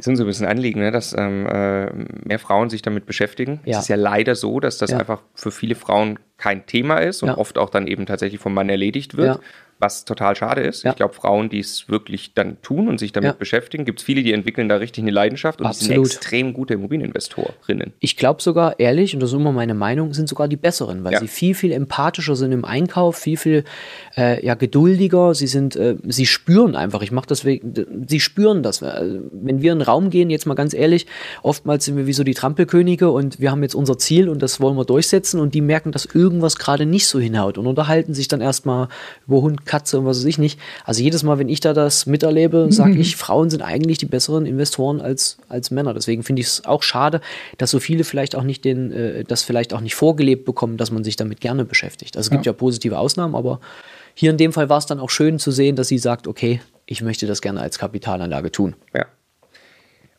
Ist 0.00 0.08
uns 0.08 0.18
so 0.18 0.24
ein 0.24 0.26
bisschen 0.26 0.46
Anliegen, 0.46 0.80
ne, 0.80 0.90
dass 0.90 1.12
ähm, 1.16 1.46
äh, 1.46 1.86
mehr 2.26 2.38
Frauen 2.38 2.70
sich 2.70 2.82
damit 2.82 3.06
beschäftigen. 3.06 3.60
Ja. 3.64 3.76
Es 3.78 3.84
ist 3.84 3.88
ja 3.88 3.96
leider 3.96 4.34
so, 4.34 4.60
dass 4.60 4.78
das 4.78 4.90
Ja. 4.90 4.98
einfach 4.98 5.22
für 5.34 5.50
viele 5.50 5.74
Frauen 5.74 6.18
kein 6.38 6.66
Thema 6.66 6.98
ist 6.98 7.22
und 7.22 7.28
Ja. 7.30 7.38
oft 7.38 7.58
auch 7.58 7.70
dann 7.70 7.86
eben 7.86 8.06
tatsächlich 8.06 8.40
vom 8.40 8.54
Mann 8.54 8.68
erledigt 8.68 9.16
wird. 9.16 9.40
Was 9.80 10.04
total 10.04 10.36
schade 10.36 10.60
ist. 10.60 10.82
Ja. 10.84 10.90
Ich 10.90 10.96
glaube, 10.96 11.14
Frauen, 11.14 11.48
die 11.48 11.58
es 11.58 11.88
wirklich 11.88 12.34
dann 12.34 12.60
tun 12.62 12.86
und 12.88 13.00
sich 13.00 13.12
damit 13.12 13.28
Ja. 13.30 13.32
beschäftigen, 13.38 13.84
gibt 13.86 14.00
es 14.00 14.04
viele, 14.04 14.22
die 14.22 14.32
entwickeln 14.32 14.68
da 14.68 14.76
richtig 14.76 15.02
eine 15.02 15.10
Leidenschaft 15.10 15.60
und 15.60 15.66
Absolut. 15.66 16.06
sind 16.06 16.16
extrem 16.16 16.52
gute 16.52 16.74
Immobilieninvestorinnen. 16.74 17.92
Ich 18.00 18.16
glaube 18.16 18.42
sogar, 18.42 18.78
ehrlich, 18.78 19.14
und 19.14 19.20
das 19.20 19.30
ist 19.30 19.36
immer 19.36 19.52
meine 19.52 19.74
Meinung, 19.74 20.12
sind 20.14 20.28
sogar 20.28 20.48
die 20.48 20.56
besseren, 20.56 21.02
weil 21.04 21.14
Ja. 21.14 21.20
sie 21.20 21.28
viel, 21.28 21.54
viel 21.54 21.72
empathischer 21.72 22.36
sind 22.36 22.52
im 22.52 22.64
Einkauf, 22.64 23.16
viel, 23.16 23.36
viel 23.36 23.64
äh, 24.16 24.44
ja, 24.44 24.54
geduldiger. 24.54 25.34
Sie 25.34 25.46
sind, 25.46 25.76
äh, 25.76 25.96
sie 26.06 26.26
spüren 26.26 26.76
einfach, 26.76 27.02
ich 27.02 27.10
mache 27.12 27.26
das 27.26 27.44
wegen, 27.44 27.72
sie 28.06 28.20
spüren 28.20 28.62
das. 28.62 28.82
Also, 28.82 29.20
Wenn 29.32 29.62
wir 29.62 29.72
in 29.72 29.78
einen 29.78 29.82
Raum 29.88 30.10
gehen, 30.10 30.30
jetzt 30.30 30.46
mal 30.46 30.54
ganz 30.54 30.74
ehrlich, 30.74 31.06
oftmals 31.42 31.84
sind 31.84 31.96
wir 31.96 32.06
wie 32.06 32.12
so 32.12 32.24
die 32.24 32.34
Trampelkönige 32.34 33.10
und 33.10 33.40
wir 33.40 33.50
haben 33.50 33.62
jetzt 33.62 33.74
unser 33.74 33.98
Ziel 33.98 34.28
und 34.28 34.42
das 34.42 34.60
wollen 34.60 34.76
wir 34.76 34.84
durchsetzen 34.84 35.40
und 35.40 35.54
die 35.54 35.60
merken, 35.60 35.92
dass 35.92 36.04
irgendwas 36.06 36.56
gerade 36.56 36.86
nicht 36.86 37.06
so 37.06 37.18
hinhaut 37.18 37.56
und 37.58 37.66
unterhalten 37.66 38.14
sich 38.14 38.28
dann 38.28 38.40
erstmal 38.40 38.88
über 39.26 39.40
Hund, 39.42 39.64
Katze 39.70 40.00
und 40.00 40.04
was 40.04 40.18
weiß 40.18 40.24
ich 40.24 40.38
nicht. 40.38 40.58
Also 40.84 41.00
jedes 41.00 41.22
Mal, 41.22 41.38
wenn 41.38 41.48
ich 41.48 41.60
da 41.60 41.72
das 41.72 42.04
miterlebe, 42.06 42.66
sage 42.70 42.98
ich, 42.98 43.14
Frauen 43.16 43.50
sind 43.50 43.62
eigentlich 43.62 43.98
die 43.98 44.06
besseren 44.06 44.44
Investoren 44.44 45.00
als, 45.00 45.38
als 45.48 45.70
Männer. 45.70 45.94
Deswegen 45.94 46.24
finde 46.24 46.40
ich 46.40 46.48
es 46.48 46.64
auch 46.64 46.82
schade, 46.82 47.20
dass 47.56 47.70
so 47.70 47.78
viele 47.78 48.02
vielleicht 48.02 48.34
auch 48.34 48.42
nicht 48.42 48.64
den, 48.64 48.90
äh, 48.90 49.22
das 49.22 49.44
vielleicht 49.44 49.72
auch 49.72 49.80
nicht 49.80 49.94
vorgelebt 49.94 50.44
bekommen, 50.44 50.76
dass 50.76 50.90
man 50.90 51.04
sich 51.04 51.14
damit 51.14 51.40
gerne 51.40 51.64
beschäftigt. 51.64 52.16
Also 52.16 52.26
es 52.26 52.30
gibt 52.30 52.46
ja, 52.46 52.52
positive 52.52 52.98
Ausnahmen, 52.98 53.36
aber 53.36 53.60
hier 54.14 54.32
in 54.32 54.38
dem 54.38 54.52
Fall 54.52 54.68
war 54.68 54.78
es 54.78 54.86
dann 54.86 54.98
auch 54.98 55.10
schön 55.10 55.38
zu 55.38 55.52
sehen, 55.52 55.76
dass 55.76 55.86
sie 55.86 55.98
sagt, 55.98 56.26
okay, 56.26 56.60
ich 56.86 57.00
möchte 57.00 57.28
das 57.28 57.40
gerne 57.40 57.60
als 57.60 57.78
Kapitalanlage 57.78 58.50
tun. 58.50 58.74
Ja. 58.92 59.06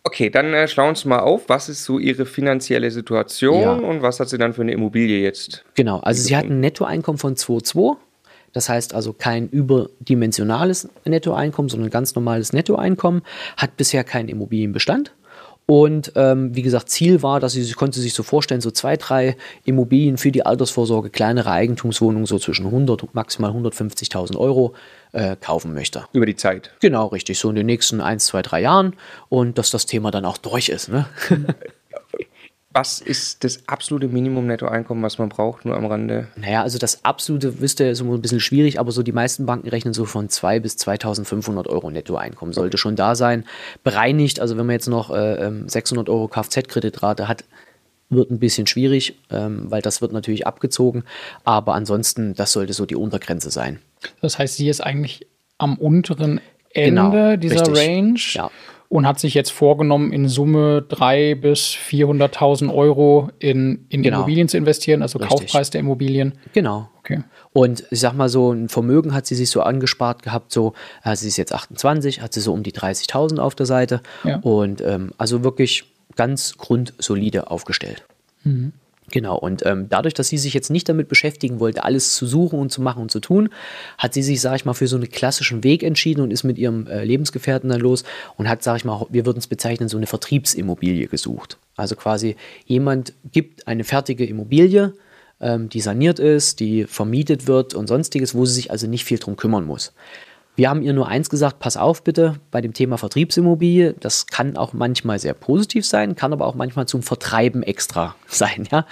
Okay, 0.04 0.30
dann 0.30 0.54
äh, 0.54 0.68
schlauen 0.68 0.88
wir 0.88 0.90
uns 0.92 1.06
mal 1.06 1.20
auf. 1.20 1.48
Was 1.48 1.70
ist 1.70 1.84
so 1.84 2.00
Ihre 2.00 2.26
finanzielle 2.26 2.90
Situation 2.90 3.62
Ja. 3.62 3.74
und 3.74 4.02
was 4.02 4.20
hat 4.20 4.30
sie 4.30 4.38
dann 4.38 4.54
für 4.54 4.62
eine 4.62 4.72
Immobilie 4.72 5.20
jetzt? 5.22 5.64
Genau, 5.76 6.00
also 6.00 6.24
sie 6.24 6.36
hat 6.36 6.46
ein 6.46 6.60
Nettoeinkommen 6.60 7.20
von 7.20 7.36
2,2. 7.36 7.98
Das 8.54 8.70
heißt 8.70 8.94
also 8.94 9.14
kein 9.14 9.48
überdimensionales 9.50 10.90
Nettoeinkommen, 11.06 11.70
sondern 11.70 11.88
ein 11.88 11.92
ganz 11.92 12.16
normales 12.16 12.54
Nettoeinkommen. 12.54 13.22
Hat 13.58 13.78
bisher 13.78 14.04
keinen 14.04 14.30
Immobilienbestand. 14.30 15.14
Und 15.68 16.12
ähm, 16.16 16.54
wie 16.54 16.64
gesagt, 16.64 16.90
Ziel 16.90 17.24
war, 17.24 17.40
dass 17.40 17.54
sie 17.54 17.64
sie 17.64 17.74
konnte 17.76 18.02
sich 18.02 18.14
so 18.14 18.24
vorstellen, 18.24 18.60
so 18.60 18.72
zwei, 18.72 18.98
drei 18.98 19.38
Immobilien 19.64 20.18
für 20.18 20.32
die 20.32 20.46
Altersvorsorge, 20.46 21.10
kleinere 21.10 21.52
Eigentumswohnungen, 21.52 22.26
so 22.26 22.40
zwischen 22.40 22.66
100 22.66 23.04
und 23.04 23.16
maximal 23.16 23.52
150.000 23.52 24.36
Euro 24.38 24.74
äh, 25.14 25.38
kaufen 25.40 25.74
möchte. 25.74 26.04
Über 26.12 26.26
die 26.26 26.36
Zeit. 26.36 26.72
Genau, 26.82 27.08
richtig, 27.08 27.40
so 27.40 27.50
in 27.50 27.56
den 27.56 27.68
nächsten 27.68 28.02
1, 28.02 28.26
2, 28.26 28.42
3 28.42 28.62
Jahren. 28.62 28.96
Und 29.30 29.58
dass 29.58 29.70
das 29.70 29.86
Thema 29.86 30.12
dann 30.12 30.26
auch 30.26 30.38
durch 30.38 30.68
ist. 30.68 30.90
Ne? 30.90 31.06
Was 32.74 33.02
ist 33.02 33.44
das 33.44 33.68
absolute 33.68 34.08
Minimum 34.08 34.48
Nettoeinkommen, 34.48 35.04
was 35.04 35.18
man 35.18 35.28
braucht, 35.28 35.66
nur 35.66 35.76
am 35.76 35.86
Rande? 35.86 36.28
Naja, 36.38 36.62
also 36.62 36.78
das 36.78 37.04
absolute, 37.04 37.60
wisst 37.60 37.82
ihr, 37.82 37.92
ist 37.92 38.00
immer 38.00 38.14
ein 38.14 38.22
bisschen 38.22 38.40
schwierig, 38.40 38.80
aber 38.80 38.92
so 38.92 39.04
die 39.04 39.12
meisten 39.12 39.46
Banken 39.46 39.68
rechnen 39.68 39.94
so 39.94 40.06
von 40.06 40.30
2.000 40.30 40.60
bis 40.62 40.78
2.500 40.78 41.68
Euro 41.68 41.92
Nettoeinkommen. 41.92 42.54
Sollte 42.54 42.78
schon 42.78 42.96
da 42.96 43.16
sein. 43.16 43.44
Bereinigt, 43.84 44.40
also 44.40 44.58
wenn 44.58 44.66
man 44.66 44.74
jetzt 44.74 44.88
noch 44.88 45.12
äh, 45.12 45.46
ähm, 45.46 45.68
600 45.68 46.08
Euro 46.08 46.28
Kfz-Kreditrate 46.30 47.28
hat, 47.28 47.44
wird 48.10 48.30
ein 48.30 48.40
bisschen 48.40 48.68
schwierig, 48.68 49.18
ähm, 49.30 49.70
weil 49.70 49.82
das 49.82 50.02
wird 50.02 50.12
natürlich 50.14 50.46
abgezogen. 50.48 51.04
Aber 51.44 51.74
ansonsten, 51.74 52.36
das 52.36 52.52
sollte 52.52 52.74
so 52.74 52.86
die 52.86 52.96
Untergrenze 52.96 53.52
sein. 53.52 53.80
Das 54.22 54.38
heißt, 54.38 54.56
sie 54.56 54.70
ist 54.70 54.82
eigentlich 54.82 55.28
am 55.58 55.78
unteren 55.78 56.42
Ende 56.74 56.90
Genau, 57.12 57.36
dieser 57.36 57.68
richtig. 57.68 57.78
Range 57.78 58.20
Ja. 58.34 58.52
Und 58.92 59.08
hat 59.08 59.22
sich 59.22 59.34
jetzt 59.36 59.52
vorgenommen, 59.52 60.12
in 60.12 60.28
Summe 60.28 60.86
300.000 60.90 61.36
bis 61.36 61.60
400.000 61.62 62.74
Euro 62.74 63.30
in, 63.40 63.86
in 63.88 64.04
Genau. 64.04 64.18
Immobilien 64.18 64.50
zu 64.50 64.58
investieren, 64.58 65.02
also 65.02 65.18
Richtig. 65.18 65.40
Kaufpreis 65.40 65.70
der 65.70 65.80
Immobilien. 65.80 66.34
Genau. 66.52 66.90
Okay. 67.00 67.24
Und 67.54 67.86
ich 67.90 68.02
sag 68.02 68.16
mal 68.16 68.28
so, 68.28 68.52
ein 68.52 68.68
Vermögen 68.68 69.14
hat 69.14 69.26
sie 69.26 69.36
sich 69.36 69.50
so 69.50 69.62
angespart 69.62 70.24
gehabt, 70.24 70.52
so, 70.52 70.74
äh, 71.06 71.16
sie 71.16 71.30
ist 71.30 71.38
jetzt 71.38 71.54
28, 71.54 72.22
hat 72.22 72.34
sie 72.34 72.42
so 72.42 72.52
um 72.52 72.64
die 72.64 72.74
30.000 72.74 73.40
auf 73.40 73.56
der 73.56 73.66
Seite. 73.66 74.02
Ja. 74.26 74.40
Und 74.40 74.82
ähm, 74.82 75.12
also 75.18 75.42
wirklich 75.46 75.86
ganz 76.18 76.58
grundsolide 76.58 77.50
aufgestellt. 77.50 78.04
Genau, 79.12 79.38
und 79.38 79.66
ähm, 79.66 79.88
dadurch, 79.90 80.14
dass 80.14 80.30
sie 80.30 80.38
sich 80.38 80.54
jetzt 80.54 80.70
nicht 80.70 80.88
damit 80.88 81.10
beschäftigen 81.10 81.60
wollte, 81.60 81.84
alles 81.84 82.16
zu 82.16 82.26
suchen 82.26 82.58
und 82.60 82.72
zu 82.72 82.82
machen 82.82 83.02
und 83.02 83.12
zu 83.12 83.20
tun, 83.20 83.50
hat 83.98 84.14
sie 84.14 84.24
sich, 84.24 84.40
sag 84.40 84.56
ich 84.56 84.66
mal, 84.66 84.74
für 84.74 84.88
so 84.88 84.96
einen 84.96 85.10
klassischen 85.10 85.64
Weg 85.64 85.84
entschieden 85.84 86.22
und 86.22 86.32
ist 86.32 86.44
mit 86.44 86.58
ihrem 86.58 86.88
äh, 86.88 87.04
Lebensgefährten 87.04 87.70
dann 87.70 87.82
los 87.82 88.04
und 88.38 88.48
hat, 88.48 88.64
sag 88.64 88.78
ich 88.78 88.86
mal, 88.86 89.06
wir 89.10 89.26
würden 89.26 89.40
es 89.40 89.48
bezeichnen, 89.48 89.90
so 89.90 89.98
eine 89.98 90.08
Vertriebsimmobilie 90.08 91.08
gesucht. 91.08 91.58
Also 91.76 91.96
quasi 91.96 92.38
jemand 92.66 93.14
gibt 93.32 93.68
eine 93.68 93.84
fertige 93.84 94.26
Immobilie, 94.26 94.94
ähm, 95.42 95.68
die 95.68 95.82
saniert 95.82 96.20
ist, 96.20 96.60
die 96.60 96.86
vermietet 96.86 97.48
wird 97.48 97.74
und 97.74 97.88
sonstiges, 97.88 98.34
wo 98.34 98.46
sie 98.46 98.54
sich 98.54 98.72
also 98.72 98.88
nicht 98.88 99.04
viel 99.04 99.18
drum 99.20 99.36
kümmern 99.36 99.66
muss. 99.66 99.94
Wir 100.62 100.70
haben 100.70 100.84
ihr 100.84 100.94
nur 100.94 101.08
eins 101.08 101.32
gesagt, 101.32 101.58
pass 101.58 101.76
auf 101.76 102.04
bitte 102.04 102.36
bei 102.52 102.62
dem 102.62 102.74
Thema 102.74 103.00
Vertriebsimmobilie. 103.00 103.96
Das 104.00 104.28
kann 104.28 104.58
auch 104.58 104.74
manchmal 104.74 105.18
sehr 105.18 105.34
positiv 105.34 105.88
sein, 105.88 106.16
kann 106.16 106.34
aber 106.34 106.46
auch 106.46 106.54
manchmal 106.54 106.86
zum 106.86 107.02
Vertreiben 107.02 107.64
extra 107.64 108.14
sein, 108.28 108.68
ja. 108.72 108.86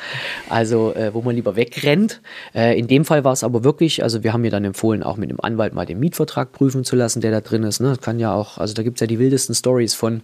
Also, 0.50 0.96
äh, 0.96 1.14
wo 1.14 1.22
man 1.22 1.36
lieber 1.36 1.56
wegrennt. 1.56 2.22
Äh, 2.56 2.80
in 2.80 2.88
dem 2.88 3.06
Fall 3.06 3.24
war 3.24 3.34
es 3.34 3.44
aber 3.44 3.64
wirklich, 3.64 4.02
also 4.02 4.24
wir 4.24 4.34
haben 4.34 4.44
ihr 4.44 4.50
dann 4.50 4.66
empfohlen, 4.66 5.04
auch 5.04 5.16
mit 5.16 5.30
dem 5.30 5.40
Anwalt 5.40 5.76
mal 5.76 5.86
den 5.86 6.00
Mietvertrag 6.00 6.54
prüfen 6.54 6.84
zu 6.86 6.96
lassen, 6.96 7.22
der 7.22 7.30
da 7.30 7.40
drin 7.40 7.62
ist. 7.62 7.82
Ne? 7.82 7.98
Kann 8.02 8.18
ja 8.18 8.34
auch, 8.34 8.58
also 8.58 8.74
da 8.74 8.82
gibt 8.82 8.98
es 8.98 9.02
ja 9.02 9.06
die 9.06 9.20
wildesten 9.20 9.54
Stories 9.54 9.94
von, 9.94 10.24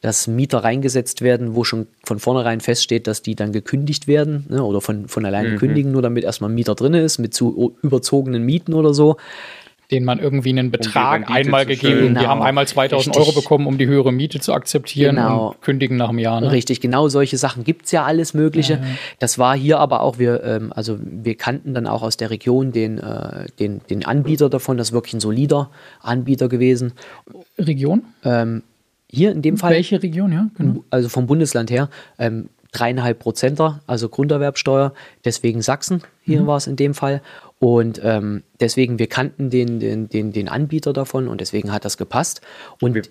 dass 0.00 0.28
Mieter 0.28 0.62
reingesetzt 0.62 1.22
werden, 1.22 1.56
wo 1.56 1.64
schon 1.64 1.88
von 2.04 2.20
vornherein 2.20 2.60
feststeht, 2.60 3.08
dass 3.08 3.20
die 3.20 3.34
dann 3.34 3.50
gekündigt 3.50 4.06
werden 4.06 4.46
ne? 4.48 4.62
oder 4.62 4.80
von, 4.80 5.08
von 5.08 5.26
alleine 5.26 5.56
kündigen, 5.56 5.90
nur 5.90 6.02
damit 6.02 6.22
erstmal 6.22 6.50
ein 6.50 6.54
Mieter 6.54 6.76
drin 6.76 6.94
ist, 6.94 7.18
mit 7.18 7.34
zu 7.34 7.76
überzogenen 7.82 8.44
Mieten 8.44 8.74
oder 8.74 8.94
so. 8.94 9.16
Denen 9.94 10.04
man 10.04 10.18
irgendwie 10.18 10.50
einen 10.50 10.70
Betrag 10.70 11.20
Rendite 11.28 11.32
einmal 11.34 11.64
gegeben. 11.66 11.78
stellen. 11.78 12.08
Die 12.14 12.20
Genau. 12.20 12.28
haben 12.28 12.42
einmal 12.42 12.66
2000 12.66 13.14
Richtig. 13.16 13.28
Euro 13.28 13.40
bekommen, 13.40 13.66
um 13.66 13.78
die 13.78 13.86
höhere 13.86 14.12
Miete 14.12 14.40
zu 14.40 14.52
akzeptieren 14.52 15.16
Genau. 15.16 15.48
und 15.50 15.62
kündigen 15.62 15.96
nach 15.96 16.08
einem 16.10 16.18
Jahr. 16.18 16.40
Ne? 16.40 16.50
Richtig, 16.52 16.80
genau 16.80 17.08
solche 17.08 17.36
Sachen 17.38 17.64
gibt 17.64 17.86
es 17.86 17.92
ja 17.92 18.04
alles 18.04 18.34
Mögliche. 18.34 18.82
Das 19.20 19.38
war 19.38 19.56
hier 19.56 19.78
aber 19.78 20.02
auch, 20.02 20.18
wir, 20.18 20.42
ähm, 20.44 20.72
also 20.74 20.98
wir 21.00 21.36
kannten 21.36 21.72
dann 21.74 21.86
auch 21.86 22.02
aus 22.02 22.16
der 22.16 22.30
Region 22.30 22.72
den, 22.72 22.98
äh, 22.98 23.46
den, 23.58 23.80
den 23.88 24.04
Anbieter 24.04 24.50
davon, 24.50 24.76
das 24.76 24.88
ist 24.88 24.92
wirklich 24.92 25.14
ein 25.14 25.20
solider 25.20 25.70
Anbieter 26.02 26.48
gewesen. 26.48 26.92
Region? 27.58 28.02
Ähm, 28.24 28.62
hier 29.10 29.30
in 29.30 29.42
dem 29.42 29.56
Fall, 29.56 29.72
Welche 29.72 30.02
Region, 30.02 30.32
ja? 30.32 30.48
Genau. 30.58 30.82
also 30.90 31.08
vom 31.08 31.26
Bundesland 31.26 31.70
her, 31.70 31.88
ähm, 32.18 32.48
dreieinhalb 32.72 33.20
Prozenter, 33.20 33.80
also 33.86 34.08
Grunderwerbsteuer, 34.08 34.92
deswegen 35.24 35.62
Sachsen, 35.62 36.02
hier 36.22 36.46
war 36.46 36.56
es 36.56 36.66
in 36.66 36.74
dem 36.74 36.94
Fall. 36.94 37.22
Und 37.64 37.98
ähm, 38.04 38.42
deswegen, 38.60 38.98
wir 38.98 39.06
kannten 39.06 39.48
den, 39.48 39.80
den, 39.80 40.08
den, 40.10 40.32
den 40.32 40.48
Anbieter 40.50 40.92
davon 40.92 41.28
und 41.28 41.40
deswegen 41.40 41.72
hat 41.72 41.86
das 41.86 41.96
gepasst. 41.96 42.42
Und 42.82 42.94
Wir- 42.94 43.02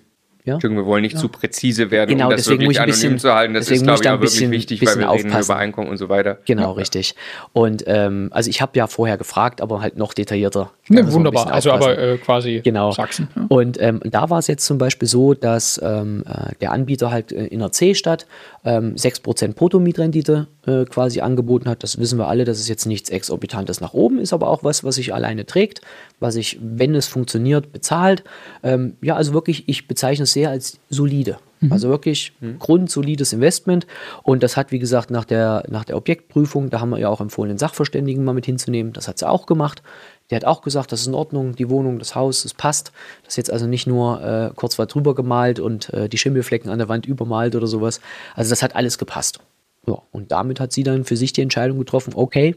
ja. 0.44 0.54
Entschuldigung, 0.54 0.84
wir 0.84 0.86
wollen 0.86 1.00
nicht 1.02 1.16
zu 1.18 1.28
präzise 1.30 1.90
werden, 1.90 2.10
Genau, 2.10 2.26
um 2.26 2.30
das 2.32 2.42
deswegen 2.42 2.64
muss 2.66 2.74
wirklich 2.74 2.76
ich 2.76 2.80
ein 2.80 2.82
anonym 2.90 3.12
bisschen- 3.14 3.18
zu 3.30 3.34
halten. 3.34 3.54
Das 3.54 3.64
deswegen 3.64 3.84
ist, 3.86 3.90
muss 3.90 4.00
glaube 4.00 4.00
ich 4.00 4.00
ich, 4.00 4.04
da 4.04 4.10
auch 4.10 4.14
ein 4.14 4.20
wirklich 4.20 4.32
bisschen- 4.32 4.50
wichtig, 4.52 4.80
weil 4.80 4.86
bisschen 4.86 5.00
wir 5.00 5.10
reden 5.12 5.28
aufpassen. 5.30 5.50
über 5.52 5.56
Einkommen 5.56 5.88
und 5.88 5.96
so 5.96 6.08
weiter. 6.10 6.38
Genau, 6.44 6.62
Ja. 6.62 6.70
richtig. 6.72 7.14
Und 7.54 7.82
ähm, 7.86 8.28
also 8.30 8.50
ich 8.50 8.60
habe 8.60 8.72
ja 8.78 8.86
vorher 8.86 9.16
gefragt, 9.16 9.60
aber 9.62 9.80
halt 9.80 9.96
noch 9.96 10.12
detaillierter. 10.12 10.70
Ne, 10.90 11.00
Also 11.02 11.14
wunderbar. 11.14 11.44
bisschen 11.46 11.54
Also 11.54 11.72
aber 11.72 11.96
äh, 11.98 12.18
quasi 12.18 12.60
Genau. 12.62 12.92
Sachsen. 12.92 13.28
Ja. 13.34 13.46
Und 13.48 13.80
ähm, 13.80 14.00
da 14.04 14.28
war 14.28 14.38
es 14.38 14.46
jetzt 14.46 14.66
zum 14.66 14.76
Beispiel 14.78 15.08
so, 15.08 15.32
dass 15.34 15.80
ähm, 15.82 16.22
äh, 16.28 16.54
der 16.60 16.72
Anbieter 16.72 17.10
halt 17.10 17.32
äh, 17.32 17.46
in 17.46 17.60
der 17.60 17.72
C-Stadt 17.72 18.26
ähm, 18.66 18.94
6% 18.96 19.54
Bruttomietrendite 19.54 20.46
äh, 20.66 20.84
quasi 20.84 21.20
angeboten 21.20 21.68
hat. 21.68 21.82
Das 21.82 21.98
wissen 21.98 22.18
wir 22.18 22.28
alle, 22.28 22.44
das 22.44 22.58
ist 22.58 22.68
jetzt 22.68 22.86
nichts 22.86 23.10
Exorbitantes 23.10 23.80
nach 23.80 23.94
oben, 23.94 24.18
ist 24.18 24.32
aber 24.32 24.48
auch 24.48 24.64
was, 24.64 24.84
was 24.84 24.96
sich 24.96 25.14
alleine 25.14 25.46
trägt, 25.46 25.80
was 26.20 26.34
sich, 26.34 26.58
wenn 26.60 26.94
es 26.94 27.06
funktioniert, 27.06 27.72
bezahlt. 27.72 28.24
Ähm, 28.62 28.96
ja, 29.00 29.16
also 29.16 29.32
wirklich, 29.32 29.68
ich 29.68 29.88
bezeichne 29.88 30.24
es 30.24 30.32
sehr 30.32 30.50
als 30.50 30.78
solide. 30.90 31.38
Also 31.70 31.88
wirklich 31.88 32.32
grundsolides 32.58 33.32
Investment. 33.32 33.86
Und 34.22 34.42
das 34.42 34.56
hat, 34.56 34.72
wie 34.72 34.78
gesagt, 34.78 35.10
nach 35.10 35.24
der, 35.24 35.64
nach 35.68 35.84
der 35.84 35.96
Objektprüfung, 35.96 36.70
da 36.70 36.80
haben 36.80 36.90
wir 36.90 36.98
ja 36.98 37.08
auch 37.08 37.20
empfohlen, 37.20 37.48
den 37.48 37.58
Sachverständigen 37.58 38.24
mal 38.24 38.34
mit 38.34 38.46
hinzunehmen. 38.46 38.92
Das 38.92 39.08
hat 39.08 39.18
sie 39.18 39.28
auch 39.28 39.46
gemacht. 39.46 39.82
Der 40.30 40.36
hat 40.36 40.44
auch 40.44 40.62
gesagt, 40.62 40.92
das 40.92 41.02
ist 41.02 41.06
in 41.06 41.14
Ordnung, 41.14 41.54
die 41.54 41.68
Wohnung, 41.68 41.98
das 41.98 42.14
Haus, 42.14 42.42
das 42.42 42.54
passt. 42.54 42.92
Das 43.24 43.34
ist 43.34 43.36
jetzt 43.36 43.52
also 43.52 43.66
nicht 43.66 43.86
nur 43.86 44.22
äh, 44.22 44.50
kurz 44.54 44.78
was 44.78 44.88
drüber 44.88 45.14
gemalt 45.14 45.60
und 45.60 45.92
äh, 45.92 46.08
die 46.08 46.18
Schimmelflecken 46.18 46.70
an 46.70 46.78
der 46.78 46.88
Wand 46.88 47.06
übermalt 47.06 47.54
oder 47.56 47.66
sowas. 47.66 48.00
Also 48.34 48.50
das 48.50 48.62
hat 48.62 48.74
alles 48.74 48.98
gepasst. 48.98 49.40
Ja, 49.86 49.98
und 50.12 50.32
damit 50.32 50.60
hat 50.60 50.72
sie 50.72 50.82
dann 50.82 51.04
für 51.04 51.16
sich 51.16 51.32
die 51.32 51.42
Entscheidung 51.42 51.78
getroffen, 51.78 52.12
okay, 52.16 52.56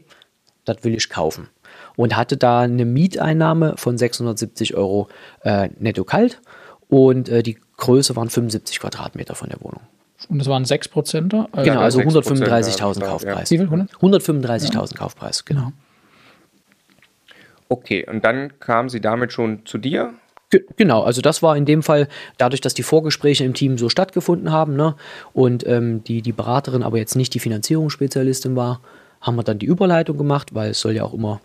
das 0.64 0.84
will 0.84 0.94
ich 0.94 1.08
kaufen. 1.10 1.48
Und 1.96 2.16
hatte 2.16 2.36
da 2.36 2.60
eine 2.60 2.84
Mieteinnahme 2.84 3.74
von 3.76 3.98
670 3.98 4.74
Euro 4.74 5.08
äh, 5.42 5.68
netto 5.78 6.04
kalt 6.04 6.40
und 6.88 7.28
äh, 7.28 7.42
die 7.42 7.58
Größe 7.76 8.16
waren 8.16 8.30
75 8.30 8.80
Quadratmeter 8.80 9.34
von 9.34 9.48
der 9.48 9.60
Wohnung. 9.60 9.80
Und 10.28 10.38
das 10.38 10.48
waren 10.48 10.64
6 10.64 10.88
Prozent. 10.88 11.32
Äh, 11.32 11.44
Genau, 11.64 11.80
also 11.80 12.00
6% 12.00 12.24
135.000 12.24 13.00
ja. 13.00 13.06
Kaufpreis. 13.06 13.50
Wie 13.50 13.58
viel? 13.58 13.66
100? 13.66 13.92
135.000 13.92 14.96
Kaufpreis, 14.96 15.44
genau. 15.44 15.72
Okay, 17.68 18.06
und 18.08 18.24
dann 18.24 18.58
kam 18.60 18.88
sie 18.88 19.00
damit 19.00 19.32
schon 19.32 19.66
zu 19.66 19.78
dir. 19.78 20.14
Ge- 20.50 20.64
Genau, 20.76 21.02
also 21.02 21.20
das 21.20 21.42
war 21.42 21.56
in 21.56 21.64
dem 21.66 21.82
Fall, 21.82 22.08
dadurch, 22.38 22.60
dass 22.60 22.74
die 22.74 22.82
Vorgespräche 22.82 23.44
im 23.44 23.54
Team 23.54 23.76
so 23.78 23.88
stattgefunden 23.88 24.50
haben 24.50 24.76
ne, 24.76 24.94
und 25.32 25.66
ähm, 25.66 26.02
die, 26.04 26.22
die 26.22 26.32
Beraterin 26.32 26.82
aber 26.82 26.98
jetzt 26.98 27.16
nicht 27.16 27.34
die 27.34 27.38
Finanzierungsspezialistin 27.40 28.56
war, 28.56 28.80
haben 29.20 29.36
wir 29.36 29.42
dann 29.42 29.58
die 29.58 29.66
Überleitung 29.66 30.16
gemacht, 30.16 30.54
weil 30.54 30.70
es 30.70 30.80
soll 30.80 30.92
ja 30.92 31.04
auch 31.04 31.12
immer 31.14 31.40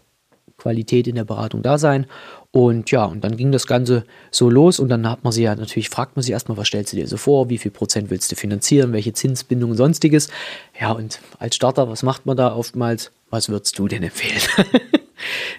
Qualität 0.58 1.08
in 1.08 1.16
der 1.16 1.26
Beratung 1.26 1.64
da 1.64 1.78
sein. 1.78 2.06
Und 2.52 2.92
ja, 2.92 3.04
und 3.06 3.24
dann 3.24 3.36
ging 3.36 3.52
das 3.52 3.66
Ganze 3.66 4.04
so 4.30 4.50
los 4.50 4.80
und 4.80 4.88
dann 4.90 5.10
hat 5.10 5.24
man 5.24 5.34
sie 5.34 5.42
ja 5.44 5.56
natürlich, 5.56 5.90
fragt 5.90 6.16
man 6.16 6.22
sie 6.24 6.32
erstmal, 6.32 6.56
was 6.58 6.68
stellst 6.68 6.94
du 6.94 6.98
dir 6.98 7.08
so 7.08 7.18
vor, 7.18 7.50
wie 7.50 7.58
viel 7.58 7.72
Prozent 7.72 8.12
willst 8.12 8.32
du 8.32 8.36
finanzieren, 8.36 8.94
welche 8.94 9.12
Zinsbindung 9.14 9.72
und 9.72 9.78
sonstiges. 9.78 10.30
Ja, 10.80 10.92
und 10.92 11.20
als 11.40 11.56
Starter, 11.56 11.90
was 11.90 12.04
macht 12.04 12.26
man 12.28 12.38
da 12.38 12.56
oftmals? 12.56 13.12
Was 13.32 13.50
würdest 13.50 13.78
du 13.80 13.88
denn 13.88 14.04
empfehlen? 14.04 14.40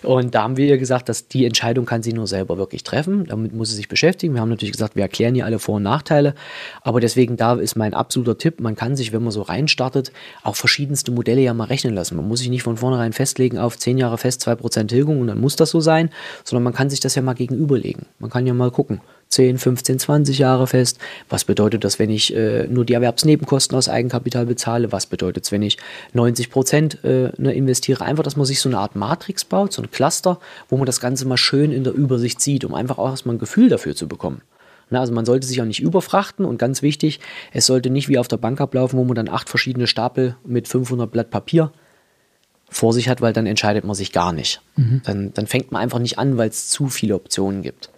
Und 0.03 0.35
da 0.35 0.43
haben 0.43 0.57
wir 0.57 0.67
ihr 0.67 0.79
gesagt, 0.79 1.09
dass 1.09 1.29
die 1.29 1.45
Entscheidung 1.45 1.87
kann 1.87 2.03
sie 2.03 2.13
nur 2.13 2.27
selber 2.27 2.59
wirklich 2.59 2.85
treffen. 2.85 3.27
Damit 3.27 3.53
muss 3.53 3.71
sie 3.71 3.77
sich 3.77 3.89
beschäftigen. 3.89 4.35
Wir 4.35 4.41
haben 4.41 4.49
natürlich 4.49 4.73
gesagt, 4.73 4.97
wir 4.97 5.03
erklären 5.03 5.35
ihr 5.35 5.45
alle 5.45 5.59
Vor- 5.59 5.77
und 5.77 5.83
Nachteile. 5.83 6.35
Aber 6.83 7.01
deswegen, 7.01 7.37
da 7.37 7.55
ist 7.55 7.77
mein 7.77 7.95
absoluter 7.95 8.39
Tipp, 8.39 8.61
man 8.61 8.77
kann 8.77 8.97
sich, 8.97 9.13
wenn 9.13 9.23
man 9.23 9.33
so 9.33 9.43
reinstartet, 9.43 10.13
auch 10.43 10.57
verschiedenste 10.57 11.11
Modelle 11.11 11.41
ja 11.41 11.55
mal 11.55 11.65
rechnen 11.65 11.95
lassen. 11.95 12.17
Man 12.17 12.29
muss 12.29 12.41
sich 12.41 12.51
nicht 12.51 12.63
von 12.63 12.77
vornherein 12.77 13.13
festlegen 13.13 13.59
auf 13.59 13.79
10 13.79 13.99
Jahre 13.99 14.19
fest, 14.19 14.47
2% 14.47 14.89
Tilgung 14.89 15.21
und 15.21 15.29
dann 15.29 15.41
muss 15.41 15.57
das 15.57 15.71
so 15.71 15.81
sein, 15.81 16.11
sondern 16.45 16.65
man 16.65 16.73
kann 16.73 16.91
sich 16.91 17.01
das 17.01 17.15
ja 17.15 17.23
mal 17.23 17.35
gegenüberlegen. 17.35 18.07
Man 18.19 18.31
kann 18.31 18.47
ja 18.47 18.55
mal 18.55 18.71
gucken. 18.71 19.01
10, 19.29 19.59
15, 19.59 19.99
20 19.99 20.39
Jahre 20.39 20.67
fest. 20.67 20.99
Was 21.29 21.45
bedeutet 21.45 21.85
das, 21.85 21.99
wenn 21.99 22.11
ich 22.11 22.35
äh, 22.35 22.67
nur 22.69 22.85
die 22.85 22.95
Erwerbsnebenkosten 22.95 23.77
aus 23.77 23.89
Eigenkapital 23.89 24.47
bezahle? 24.47 24.93
Was 24.93 25.07
bedeutet 25.07 25.45
es, 25.45 25.53
wenn 25.53 25.63
ich 25.63 25.79
90 26.13 26.51
Prozent 26.51 27.05
äh, 27.05 27.31
ne, 27.37 27.53
investiere? 27.53 28.05
Einfach, 28.05 28.23
dass 28.23 28.37
man 28.37 28.47
sich 28.47 28.61
so 28.61 28.69
eine 28.69 28.79
Art 28.79 28.97
Matrix 28.97 29.45
baut, 29.45 29.73
so 29.73 29.83
ein 29.83 29.91
Cluster, 29.91 30.39
wo 30.69 30.77
man 30.77 30.87
das 30.87 31.01
Ganze 31.01 31.27
mal 31.27 31.37
schön 31.37 31.73
in 31.73 31.85
der 31.85 31.95
Übersicht 31.95 32.41
sieht, 32.41 32.65
um 32.65 32.75
einfach 32.75 32.99
auch 32.99 33.11
erstmal 33.11 33.35
ein 33.35 33.41
Gefühl 33.41 33.69
dafür 33.69 33.95
zu 33.97 34.09
bekommen. 34.09 34.43
Na, 34.91 35.01
also 35.01 35.13
man 35.13 35.25
sollte 35.25 35.47
sich 35.47 35.61
auch 35.61 35.67
nicht 35.67 35.81
überfrachten 35.81 36.45
und 36.45 36.59
ganz 36.59 36.83
wichtig, 36.83 37.21
es 37.53 37.67
sollte 37.67 37.91
nicht 37.91 38.09
wie 38.09 38.19
auf 38.19 38.29
der 38.29 38.37
Bank 38.37 38.61
ablaufen, 38.61 38.99
wo 38.99 39.05
man 39.05 39.17
dann 39.17 39.29
acht 39.29 39.49
verschiedene 39.49 39.87
Stapel 39.87 40.37
mit 40.45 40.69
500 40.69 41.11
Blatt 41.11 41.31
Papier 41.31 41.73
vor 42.69 42.93
sich 42.93 43.09
hat, 43.09 43.21
weil 43.21 43.33
dann 43.33 43.47
entscheidet 43.47 43.85
man 43.85 43.95
sich 43.95 44.13
gar 44.13 44.33
nicht. 44.33 44.61
Dann, 45.05 45.33
dann 45.33 45.47
fängt 45.47 45.73
man 45.73 45.81
einfach 45.83 45.99
nicht 45.99 46.19
an, 46.19 46.37
weil 46.37 46.49
es 46.49 46.69
zu 46.69 46.89
viele 46.89 47.15
Optionen 47.15 47.63
gibt. 47.63 47.91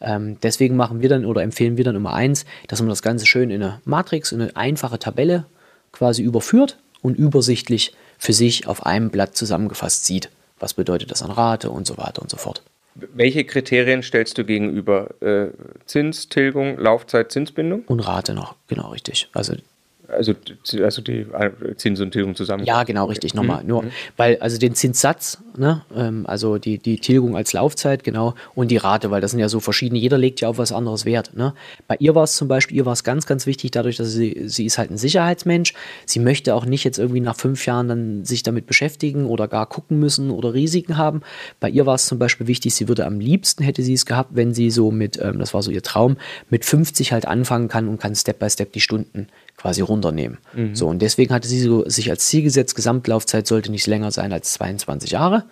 Ähm, 0.00 0.38
deswegen 0.42 0.76
machen 0.76 1.00
wir 1.00 1.08
dann 1.08 1.24
oder 1.24 1.42
empfehlen 1.42 1.76
wir 1.76 1.84
dann 1.84 1.96
immer 1.96 2.12
eins, 2.12 2.44
dass 2.68 2.80
man 2.80 2.88
das 2.88 3.02
Ganze 3.02 3.26
schön 3.26 3.50
in 3.50 3.62
eine 3.62 3.80
Matrix, 3.84 4.32
in 4.32 4.42
eine 4.42 4.56
einfache 4.56 4.98
Tabelle 4.98 5.44
quasi 5.92 6.22
überführt 6.22 6.78
und 7.02 7.16
übersichtlich 7.16 7.94
für 8.18 8.32
sich 8.32 8.66
auf 8.66 8.84
einem 8.84 9.10
Blatt 9.10 9.36
zusammengefasst 9.36 10.06
sieht. 10.06 10.30
Was 10.58 10.74
bedeutet 10.74 11.10
das 11.10 11.22
an 11.22 11.30
Rate 11.30 11.70
und 11.70 11.86
so 11.86 11.98
weiter 11.98 12.22
und 12.22 12.30
so 12.30 12.36
fort. 12.36 12.62
Welche 12.94 13.44
Kriterien 13.44 14.02
stellst 14.02 14.38
du 14.38 14.44
gegenüber? 14.44 15.10
Äh, 15.20 15.48
Zins, 15.84 16.30
Tilgung, 16.30 16.78
Laufzeit, 16.78 17.30
Zinsbindung? 17.30 17.82
Und 17.86 18.00
Rate 18.00 18.32
noch, 18.32 18.54
genau 18.68 18.88
richtig. 18.88 19.28
Also 19.34 19.54
Also, 20.08 20.34
also 20.82 21.02
die 21.02 21.26
äh, 21.32 21.50
Zins 21.76 22.00
und 22.00 22.12
Tilgung 22.12 22.34
zusammen. 22.34 22.64
Ja, 22.64 22.84
genau, 22.84 23.06
richtig, 23.06 23.34
nochmal. 23.34 23.64
Nur, 23.64 23.84
weil, 24.16 24.38
also 24.38 24.58
den 24.58 24.74
Zinssatz, 24.74 25.38
ne, 25.56 25.82
ähm, 25.94 26.24
also 26.26 26.58
die, 26.58 26.78
die 26.78 26.98
Tilgung 26.98 27.36
als 27.36 27.52
Laufzeit, 27.52 28.04
genau, 28.04 28.34
und 28.54 28.70
die 28.70 28.76
Rate, 28.76 29.10
weil 29.10 29.20
das 29.20 29.32
sind 29.32 29.40
ja 29.40 29.48
so 29.48 29.60
verschiedene, 29.60 29.98
jeder 29.98 30.18
legt 30.18 30.40
ja 30.40 30.48
auf 30.48 30.58
was 30.58 30.72
anderes 30.72 31.04
Wert. 31.04 31.32
Ne? 31.34 31.54
Bei 31.88 31.96
ihr 31.98 32.14
war 32.14 32.24
es 32.24 32.36
zum 32.36 32.46
Beispiel, 32.46 32.76
ihr 32.76 32.86
war 32.86 32.92
es 32.92 33.04
ganz, 33.04 33.26
ganz 33.26 33.46
wichtig, 33.46 33.72
dadurch, 33.72 33.96
dass 33.96 34.12
sie, 34.12 34.44
sie 34.46 34.66
ist 34.66 34.78
halt 34.78 34.90
ein 34.90 34.98
Sicherheitsmensch, 34.98 35.74
sie 36.04 36.20
möchte 36.20 36.54
auch 36.54 36.66
nicht 36.66 36.84
jetzt 36.84 36.98
irgendwie 36.98 37.20
nach 37.20 37.36
fünf 37.36 37.66
Jahren 37.66 37.88
dann 37.88 38.24
sich 38.24 38.42
damit 38.42 38.66
beschäftigen 38.66 39.26
oder 39.26 39.48
gar 39.48 39.66
gucken 39.66 39.98
müssen 39.98 40.30
oder 40.30 40.54
Risiken 40.54 40.96
haben. 40.96 41.22
Bei 41.58 41.68
ihr 41.68 41.86
war 41.86 41.96
es 41.96 42.06
zum 42.06 42.18
Beispiel 42.18 42.46
wichtig, 42.46 42.74
sie 42.74 42.88
würde 42.88 43.06
am 43.06 43.18
liebsten, 43.18 43.64
hätte 43.64 43.82
sie 43.82 43.94
es 43.94 44.06
gehabt, 44.06 44.30
wenn 44.34 44.54
sie 44.54 44.70
so 44.70 44.90
mit, 44.90 45.18
ähm, 45.20 45.38
das 45.38 45.52
war 45.52 45.62
so 45.62 45.70
ihr 45.70 45.82
Traum, 45.82 46.16
mit 46.48 46.64
50 46.64 47.12
halt 47.12 47.26
anfangen 47.26 47.68
kann 47.68 47.88
und 47.88 48.00
kann 48.00 48.14
Step 48.14 48.38
by 48.38 48.48
Step 48.48 48.72
die 48.72 48.80
Stunden 48.80 49.28
quasi 49.66 49.80
runternehmen. 49.80 50.38
So, 50.74 50.86
und 50.86 51.02
deswegen 51.02 51.34
hatte 51.34 51.48
sie 51.48 51.60
so 51.60 51.88
sich 51.88 52.08
als 52.08 52.28
Ziel 52.28 52.42
gesetzt, 52.42 52.76
Gesamtlaufzeit 52.76 53.48
sollte 53.48 53.72
nicht 53.72 53.88
länger 53.88 54.12
sein 54.12 54.32
als 54.32 54.52
22 54.52 55.10
Jahre. 55.10 55.42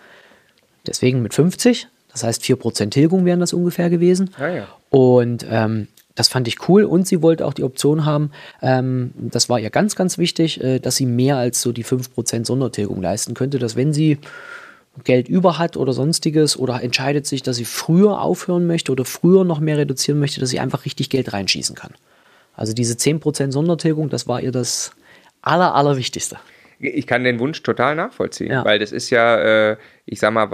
Deswegen 0.87 1.21
mit 1.21 1.35
50, 1.35 1.89
das 2.13 2.23
heißt 2.23 2.43
4% 2.43 2.91
Tilgung 2.91 3.25
wären 3.25 3.41
das 3.41 3.53
ungefähr 3.53 3.91
gewesen. 3.91 4.31
Ah, 4.39 4.47
ja. 4.47 4.69
Und 4.91 5.45
ähm, 5.51 5.89
das 6.15 6.29
fand 6.29 6.47
ich 6.47 6.69
cool 6.69 6.85
und 6.85 7.09
sie 7.09 7.23
wollte 7.23 7.45
auch 7.45 7.55
die 7.55 7.65
Option 7.65 8.05
haben, 8.05 8.31
ähm, 8.63 9.13
das 9.17 9.49
war 9.49 9.59
ihr 9.59 9.71
ganz, 9.71 9.97
ganz 9.97 10.17
wichtig, 10.17 10.63
äh, 10.63 10.79
dass 10.79 10.95
sie 10.95 11.07
mehr 11.07 11.37
als 11.37 11.61
so 11.61 11.73
die 11.73 11.85
5% 11.85 12.47
Sondertilgung 12.47 13.03
leisten 13.03 13.35
könnte, 13.35 13.59
dass 13.59 13.75
wenn 13.75 13.93
sie 13.93 14.19
Geld 15.03 15.29
über 15.29 15.59
hat 15.59 15.77
oder 15.77 15.93
sonstiges 15.93 16.57
oder 16.57 16.81
entscheidet 16.85 17.27
sich, 17.27 17.43
dass 17.43 17.57
sie 17.57 17.65
früher 17.65 18.21
aufhören 18.21 18.69
möchte 18.69 18.93
oder 18.93 19.05
früher 19.05 19.43
noch 19.43 19.59
mehr 19.59 19.79
reduzieren 19.79 20.21
möchte, 20.21 20.39
dass 20.39 20.51
sie 20.51 20.61
einfach 20.61 20.85
richtig 20.85 21.11
Geld 21.11 21.33
reinschießen 21.33 21.75
kann. 21.75 21.95
Also 22.57 22.73
diese 22.73 22.95
10% 22.95 23.51
Sondertilgung, 23.53 24.09
das 24.11 24.29
war 24.29 24.41
ihr 24.41 24.53
das 24.53 24.93
aller, 25.43 25.75
allerwichtigste. 25.75 26.37
Ich 26.81 27.07
kann 27.07 27.25
den 27.25 27.39
Wunsch 27.39 27.63
total 27.63 27.95
nachvollziehen, 27.95 28.51
Ja. 28.51 28.65
weil 28.65 28.79
das 28.79 28.93
ist 28.93 29.09
ja, 29.11 29.71
äh, 29.73 29.77
ich 30.07 30.19
sag 30.21 30.33
mal, 30.33 30.47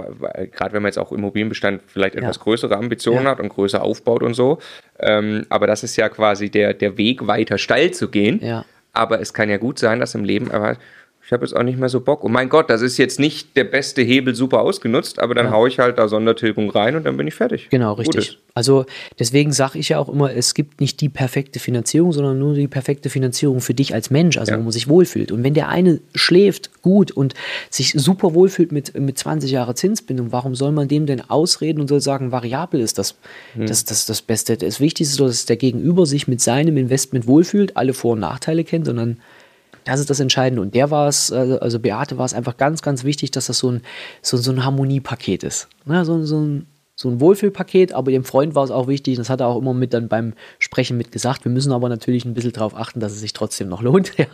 gerade 0.51 0.73
wenn 0.73 0.81
man 0.83 0.89
jetzt 0.89 0.99
auch 0.99 1.11
Immobilienbestand 1.11 1.81
vielleicht 1.87 2.15
etwas 2.15 2.37
Ja. 2.37 2.43
größere 2.43 2.77
Ambitionen 2.77 3.25
Ja. 3.25 3.31
hat 3.31 3.39
und 3.39 3.49
größer 3.49 3.81
aufbaut 3.83 4.23
und 4.23 4.33
so, 4.33 4.59
ähm, 4.99 5.45
aber 5.49 5.67
das 5.67 5.83
ist 5.83 5.95
ja 5.97 6.09
quasi 6.09 6.49
der, 6.49 6.73
der 6.73 6.97
Weg, 6.97 7.27
weiter 7.27 7.57
steil 7.57 7.91
zu 7.91 8.09
gehen. 8.09 8.39
Aber 8.93 9.19
es 9.21 9.33
kann 9.33 9.49
ja 9.49 9.57
gut 9.57 9.79
sein, 9.79 9.99
dass 9.99 10.15
im 10.15 10.23
Leben 10.23 10.51
aber 10.51 10.77
ich 11.23 11.31
habe 11.31 11.45
jetzt 11.45 11.55
auch 11.55 11.63
nicht 11.63 11.79
mehr 11.79 11.89
so 11.89 12.01
Bock. 12.01 12.23
Und 12.23 12.31
mein 12.31 12.49
Gott, 12.49 12.69
das 12.69 12.81
ist 12.81 12.97
jetzt 12.97 13.19
nicht 13.19 13.55
der 13.55 13.63
beste 13.63 14.01
Hebel 14.01 14.35
super 14.35 14.61
ausgenutzt, 14.61 15.19
aber 15.19 15.35
dann 15.35 15.47
ja. 15.47 15.51
haue 15.51 15.69
ich 15.69 15.79
halt 15.79 15.97
da 15.97 16.07
Sondertilgung 16.07 16.69
rein 16.69 16.95
und 16.95 17.05
dann 17.05 17.15
bin 17.15 17.27
ich 17.27 17.35
fertig. 17.35 17.69
Genau, 17.69 17.93
richtig. 17.93 18.39
Also 18.53 18.85
deswegen 19.17 19.53
sage 19.53 19.79
ich 19.79 19.89
ja 19.89 19.99
auch 19.99 20.09
immer, 20.09 20.33
es 20.33 20.53
gibt 20.53 20.81
nicht 20.81 20.99
die 20.99 21.09
perfekte 21.09 21.59
Finanzierung, 21.59 22.11
sondern 22.11 22.37
nur 22.37 22.53
die 22.53 22.67
perfekte 22.67 23.09
Finanzierung 23.09 23.61
für 23.61 23.73
dich 23.73 23.93
als 23.93 24.09
Mensch, 24.09 24.37
also 24.37 24.51
ja. 24.51 24.57
wo 24.57 24.63
man 24.63 24.71
sich 24.71 24.89
wohlfühlt. 24.89 25.31
Und 25.31 25.43
wenn 25.43 25.53
der 25.53 25.69
eine 25.69 26.01
schläft 26.15 26.81
gut 26.81 27.11
und 27.11 27.33
sich 27.69 27.93
super 27.93 28.33
wohlfühlt 28.33 28.71
mit, 28.71 28.99
mit 28.99 29.17
20 29.17 29.51
Jahre 29.51 29.75
Zinsbindung, 29.75 30.31
warum 30.31 30.55
soll 30.55 30.71
man 30.71 30.87
dem 30.87 31.05
denn 31.05 31.21
ausreden 31.29 31.79
und 31.79 31.87
soll 31.87 32.01
sagen, 32.01 32.31
variabel 32.31 32.81
ist 32.81 32.97
das, 32.97 33.15
hm. 33.53 33.67
das, 33.67 33.85
das, 33.85 34.05
das 34.05 34.21
Beste. 34.21 34.57
Das 34.57 34.79
Wichtigste 34.81 35.13
ist, 35.13 35.19
dass 35.21 35.45
der 35.45 35.57
Gegenüber 35.57 36.05
sich 36.05 36.27
mit 36.27 36.41
seinem 36.41 36.77
Investment 36.77 37.27
wohlfühlt, 37.27 37.77
alle 37.77 37.93
Vor- 37.93 38.13
und 38.13 38.19
Nachteile 38.19 38.63
kennt, 38.63 38.85
sondern 38.85 39.17
das 39.83 39.99
ist 39.99 40.09
das 40.09 40.19
Entscheidende. 40.19 40.61
Und 40.61 40.75
der 40.75 40.91
war 40.91 41.07
es, 41.07 41.29
äh, 41.31 41.57
also 41.61 41.79
Beate 41.79 42.17
war 42.17 42.25
es 42.25 42.33
einfach 42.33 42.57
ganz, 42.57 42.81
ganz 42.81 43.03
wichtig, 43.03 43.31
dass 43.31 43.47
das 43.47 43.59
so 43.59 43.71
ein, 43.71 43.81
so, 44.21 44.37
so 44.37 44.51
ein 44.51 44.63
Harmoniepaket 44.63 45.43
ist. 45.43 45.67
Ne? 45.85 46.05
So, 46.05 46.23
so, 46.23 46.39
ein, 46.39 46.67
so 46.95 47.09
ein 47.09 47.19
Wohlfühlpaket, 47.19 47.93
aber 47.93 48.11
dem 48.11 48.23
Freund 48.23 48.55
war 48.55 48.63
es 48.63 48.71
auch 48.71 48.87
wichtig, 48.87 49.17
das 49.17 49.29
hat 49.29 49.39
er 49.39 49.47
auch 49.47 49.57
immer 49.57 49.73
mit 49.73 49.93
dann 49.93 50.07
beim 50.07 50.33
Sprechen 50.59 50.97
mit 50.97 51.11
gesagt. 51.11 51.45
Wir 51.45 51.51
müssen 51.51 51.71
aber 51.71 51.89
natürlich 51.89 52.25
ein 52.25 52.33
bisschen 52.33 52.53
darauf 52.53 52.75
achten, 52.75 52.99
dass 52.99 53.11
es 53.11 53.19
sich 53.19 53.33
trotzdem 53.33 53.69
noch 53.69 53.81
lohnt. 53.81 54.13
Ja? 54.17 54.27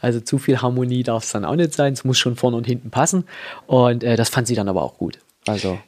Also 0.00 0.20
zu 0.20 0.38
viel 0.38 0.62
Harmonie 0.62 1.02
darf 1.02 1.24
es 1.24 1.32
dann 1.32 1.44
auch 1.44 1.56
nicht 1.56 1.74
sein. 1.74 1.92
Es 1.92 2.04
muss 2.04 2.18
schon 2.18 2.36
vorne 2.36 2.56
und 2.56 2.66
hinten 2.66 2.90
passen. 2.90 3.24
Und 3.66 4.02
äh, 4.02 4.16
das 4.16 4.30
fand 4.30 4.46
sie 4.46 4.54
dann 4.54 4.68
aber 4.68 4.82
auch 4.82 4.96
gut. 4.96 5.18
Also. 5.46 5.78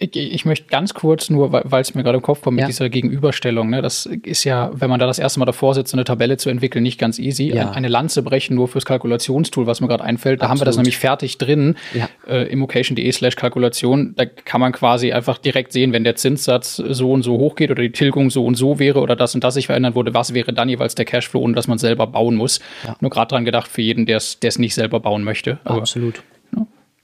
Ich, 0.00 0.14
ich, 0.14 0.44
möchte 0.44 0.68
ganz 0.68 0.94
kurz 0.94 1.28
nur, 1.28 1.52
weil 1.52 1.80
es 1.80 1.92
mir 1.96 2.04
gerade 2.04 2.18
im 2.18 2.22
Kopf 2.22 2.42
kommt 2.42 2.54
mit 2.54 2.62
ja. 2.62 2.66
dieser 2.68 2.88
Gegenüberstellung. 2.88 3.68
Ne, 3.68 3.82
das 3.82 4.06
ist 4.06 4.44
ja, 4.44 4.70
wenn 4.72 4.88
man 4.88 5.00
da 5.00 5.08
das 5.08 5.18
erste 5.18 5.40
Mal 5.40 5.46
davor 5.46 5.74
sitzt, 5.74 5.92
eine 5.92 6.04
Tabelle 6.04 6.36
zu 6.36 6.50
entwickeln, 6.50 6.84
nicht 6.84 7.00
ganz 7.00 7.18
easy. 7.18 7.52
Ja. 7.52 7.72
Eine 7.72 7.88
Lanze 7.88 8.22
brechen 8.22 8.54
nur 8.54 8.68
fürs 8.68 8.84
Kalkulationstool, 8.84 9.66
was 9.66 9.80
mir 9.80 9.88
gerade 9.88 10.04
einfällt. 10.04 10.40
Da 10.40 10.44
Absolut. 10.44 10.50
haben 10.50 10.60
wir 10.60 10.64
das 10.66 10.76
nämlich 10.76 10.98
fertig 10.98 11.38
drin. 11.38 11.74
Ja. 11.94 12.08
Äh, 12.28 12.44
immocation.de 12.44 13.10
slash 13.10 13.34
Kalkulation. 13.34 14.14
Da 14.16 14.24
kann 14.24 14.60
man 14.60 14.70
quasi 14.70 15.10
einfach 15.10 15.36
direkt 15.38 15.72
sehen, 15.72 15.92
wenn 15.92 16.04
der 16.04 16.14
Zinssatz 16.14 16.76
so 16.76 17.10
und 17.10 17.24
so 17.24 17.36
hoch 17.38 17.56
geht 17.56 17.72
oder 17.72 17.82
die 17.82 17.90
Tilgung 17.90 18.30
so 18.30 18.46
und 18.46 18.54
so 18.54 18.78
wäre 18.78 19.00
oder 19.00 19.16
das 19.16 19.34
und 19.34 19.42
das 19.42 19.54
sich 19.54 19.66
verändern 19.66 19.96
würde, 19.96 20.14
was 20.14 20.32
wäre 20.32 20.52
dann 20.52 20.68
jeweils 20.68 20.94
der 20.94 21.06
Cashflow, 21.06 21.40
ohne 21.40 21.54
dass 21.54 21.66
man 21.66 21.78
selber 21.78 22.06
bauen 22.06 22.36
muss. 22.36 22.60
Nur 23.00 23.10
gerade 23.10 23.30
dran 23.30 23.44
gedacht 23.44 23.68
für 23.68 23.82
jeden, 23.82 24.06
der 24.06 24.18
es 24.18 24.58
nicht 24.60 24.74
selber 24.74 25.00
bauen 25.00 25.24
möchte. 25.24 25.58
Aber, 25.64 25.78
Absolut. 25.78 26.22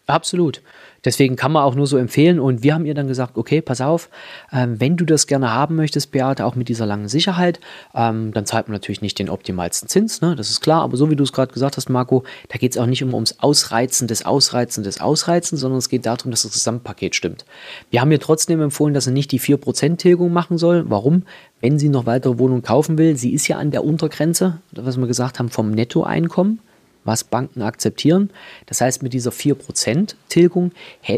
Absolut. 0.07 0.61
Deswegen 1.05 1.37
kann 1.37 1.53
man 1.53 1.63
auch 1.63 1.75
nur 1.75 1.87
so 1.87 1.97
empfehlen. 1.97 2.41
Und 2.41 2.63
wir 2.63 2.75
haben 2.75 2.87
ihr 2.87 2.95
dann 2.95 3.09
gesagt, 3.09 3.37
okay, 3.37 3.61
pass 3.61 3.81
auf, 3.81 4.09
ähm, 4.53 4.81
wenn 4.81 4.97
du 4.97 5.05
das 5.05 5.27
gerne 5.27 5.53
haben 5.53 5.77
möchtest, 5.77 6.11
Beate, 6.13 6.45
auch 6.45 6.55
mit 6.55 6.69
dieser 6.69 6.87
langen 6.87 7.09
Sicherheit, 7.09 7.61
ähm, 7.95 8.33
dann 8.33 8.47
zahlt 8.47 8.69
man 8.69 8.75
natürlich 8.75 9.03
nicht 9.03 9.19
den 9.19 9.29
optimalsten 9.29 9.89
Zins, 9.89 10.21
ne? 10.21 10.35
das 10.37 10.51
ist 10.51 10.61
klar. 10.61 10.83
Aber 10.83 10.97
so 10.97 11.11
wie 11.11 11.17
du 11.17 11.25
es 11.25 11.33
gerade 11.33 11.53
gesagt 11.53 11.77
hast, 11.77 11.89
Marco, 11.89 12.25
da 12.49 12.59
geht 12.59 12.73
es 12.73 12.79
auch 12.79 12.87
nicht 12.87 13.03
immer 13.03 13.15
ums 13.15 13.39
Ausreizen 13.41 14.09
des 14.09 14.25
Ausreizen 14.25 14.85
des 14.85 15.01
Ausreizen, 15.01 15.59
sondern 15.59 15.79
es 15.79 15.89
geht 15.89 16.07
darum, 16.07 16.31
dass 16.31 16.43
das 16.43 16.53
Gesamtpaket 16.53 17.15
stimmt. 17.15 17.45
Wir 17.91 18.01
haben 18.01 18.11
ihr 18.13 18.21
trotzdem 18.21 18.61
empfohlen, 18.61 18.95
dass 18.95 19.05
sie 19.05 19.13
nicht 19.13 19.33
die 19.33 19.41
4% 19.41 19.97
Tilgung 19.97 20.33
machen 20.33 20.59
soll. 20.59 20.89
Warum? 20.89 21.25
Wenn 21.61 21.79
sie 21.79 21.89
noch 21.89 22.07
weitere 22.07 22.39
Wohnungen 22.39 22.63
kaufen 22.63 22.99
will, 22.99 23.17
sie 23.17 23.33
ist 23.33 23.49
ja 23.49 23.57
an 23.57 23.71
der 23.71 23.85
Untergrenze, 23.85 24.61
was 24.73 24.97
wir 24.97 25.07
gesagt 25.07 25.39
haben, 25.39 25.49
vom 25.49 25.71
Nettoeinkommen 25.71 26.61
was 27.05 27.25
Banken 27.25 27.63
akzeptieren. 27.63 28.31
Das 28.67 28.81
heißt, 28.81 29.03
mit 29.03 29.13
dieser 29.13 29.31
4% 29.31 30.15
Tilgung 30.29 30.73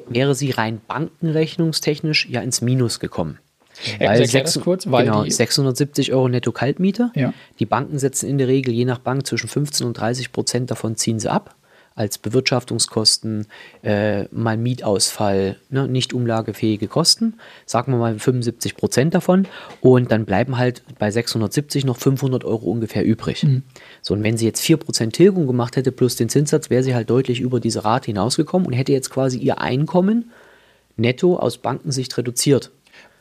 wäre 0.09 0.35
sie 0.35 0.51
rein 0.51 0.81
bankenrechnungstechnisch 0.87 2.29
ja 2.29 2.41
ins 2.41 2.61
Minus 2.61 3.01
gekommen. 3.01 3.39
Ja, 4.01 4.09
weil, 4.09 4.27
6, 4.27 4.61
kurz, 4.61 4.91
weil 4.91 5.05
genau, 5.05 5.25
670 5.25 6.13
Euro 6.13 6.29
netto 6.29 6.51
Kaltmiete. 6.51 7.11
Ja. 7.15 7.35
Die 7.59 7.67
Banken 7.67 7.99
setzen 7.99 8.29
in 8.29 8.39
der 8.39 8.49
Regel 8.49 8.73
je 8.73 8.87
nach 8.87 8.99
Bank 8.99 9.27
zwischen 9.27 9.49
15 9.49 9.87
und 9.87 9.95
30 9.95 10.33
Prozent 10.33 10.71
davon 10.71 10.97
ziehen 10.97 11.21
sie 11.21 11.31
ab 11.31 11.55
als 11.97 12.19
Bewirtschaftungskosten, 12.19 13.47
äh, 13.83 14.25
mal 14.25 14.59
Mietausfall, 14.59 15.57
ne, 15.71 15.89
nicht 15.89 16.13
umlagefähige 16.13 16.89
Kosten, 16.89 17.35
sagen 17.65 17.93
wir 17.93 17.99
mal 17.99 18.19
75 18.19 18.77
Prozent 18.77 19.15
davon 19.15 19.49
und 19.81 20.13
dann 20.13 20.27
bleiben 20.27 20.59
halt 20.59 20.83
bei 20.99 21.11
670 21.11 21.87
noch 21.87 21.97
500 21.97 22.45
Euro 22.45 22.71
ungefähr 22.71 23.05
übrig. 23.05 23.43
Mhm. 23.43 23.63
So, 24.03 24.13
und 24.13 24.23
wenn 24.23 24.37
sie 24.37 24.45
jetzt 24.45 24.61
4 24.61 24.77
Prozent 24.77 25.15
Tilgung 25.15 25.47
gemacht 25.47 25.77
hätte 25.77 25.91
plus 25.91 26.17
den 26.17 26.29
Zinssatz, 26.29 26.69
wäre 26.69 26.83
sie 26.83 26.95
halt 26.95 27.09
deutlich 27.09 27.41
über 27.41 27.61
diese 27.61 27.85
Rate 27.85 28.07
hinausgekommen 28.07 28.67
und 28.67 28.75
hätte 28.75 28.93
jetzt 28.93 29.11
quasi 29.11 29.39
ihr 29.39 29.61
Einkommen 29.61 30.31
netto 30.97 31.37
aus 31.37 31.59
Bankensicht 31.59 32.17
reduziert 32.19 32.71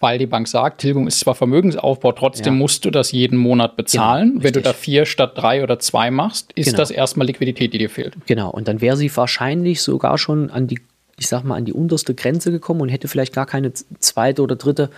weil 0.06 0.20
die 0.20 0.28
Bank 0.28 0.48
sagt, 0.48 0.82
Tilgung 0.82 1.08
ist 1.08 1.20
zwar 1.20 1.34
Vermögensaufbau, 1.34 2.12
trotzdem 2.12 2.54
ja. 2.54 2.60
musst 2.60 2.86
du 2.86 2.92
das 2.92 3.12
jeden 3.12 3.40
Monat 3.40 3.76
bezahlen. 3.76 4.34
Genau, 4.34 4.44
Wenn 4.44 4.54
du 4.54 4.62
da 4.62 4.72
vier 4.72 5.08
statt 5.08 5.32
drei 5.36 5.64
oder 5.64 5.80
zwei 5.80 6.12
machst, 6.12 6.52
ist 6.54 6.66
genau. 6.66 6.78
das 6.78 6.92
erstmal 6.92 7.26
Liquidität, 7.26 7.74
die 7.74 7.80
dir 7.80 7.90
fehlt. 7.90 8.16
Genau, 8.28 8.52
und 8.52 8.68
dann 8.68 8.82
wäre 8.82 8.98
sie 8.98 9.10
wahrscheinlich 9.18 9.82
sogar 9.82 10.20
schon 10.20 10.52
an 10.52 10.68
die, 10.68 10.80
ich 11.18 11.28
sag 11.28 11.44
mal, 11.44 11.56
an 11.56 11.66
die 11.66 11.74
unterste 11.74 12.14
Grenze 12.14 12.52
gekommen 12.52 12.82
und 12.82 12.90
hätte 12.90 13.08
vielleicht 13.08 13.34
gar 13.34 13.48
keine 13.48 13.74
zweite 13.74 14.44
oder 14.44 14.58
dritte 14.58 14.92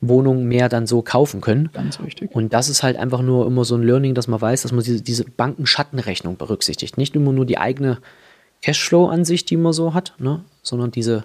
Wohnung 0.00 0.44
mehr 0.44 0.68
dann 0.68 0.86
so 0.86 1.02
kaufen 1.02 1.40
können. 1.40 1.70
Ganz 1.72 2.00
wichtig. 2.00 2.30
Und 2.32 2.52
das 2.52 2.68
ist 2.68 2.84
halt 2.84 2.96
einfach 2.96 3.22
nur 3.22 3.48
immer 3.48 3.64
so 3.64 3.74
ein 3.74 3.82
Learning, 3.82 4.14
dass 4.14 4.28
man 4.28 4.40
weiß, 4.40 4.62
dass 4.62 4.70
man 4.70 4.84
diese, 4.84 5.02
diese 5.02 5.24
Bankenschattenrechnung 5.24 6.36
berücksichtigt. 6.36 6.96
Nicht 6.96 7.16
immer 7.16 7.32
nur 7.32 7.44
die 7.44 7.58
eigene 7.58 7.98
Cashflow-Ansicht, 8.62 9.50
die 9.50 9.56
man 9.56 9.72
so 9.72 9.94
hat, 9.94 10.14
ne? 10.18 10.44
sondern 10.62 10.92
diese 10.92 11.24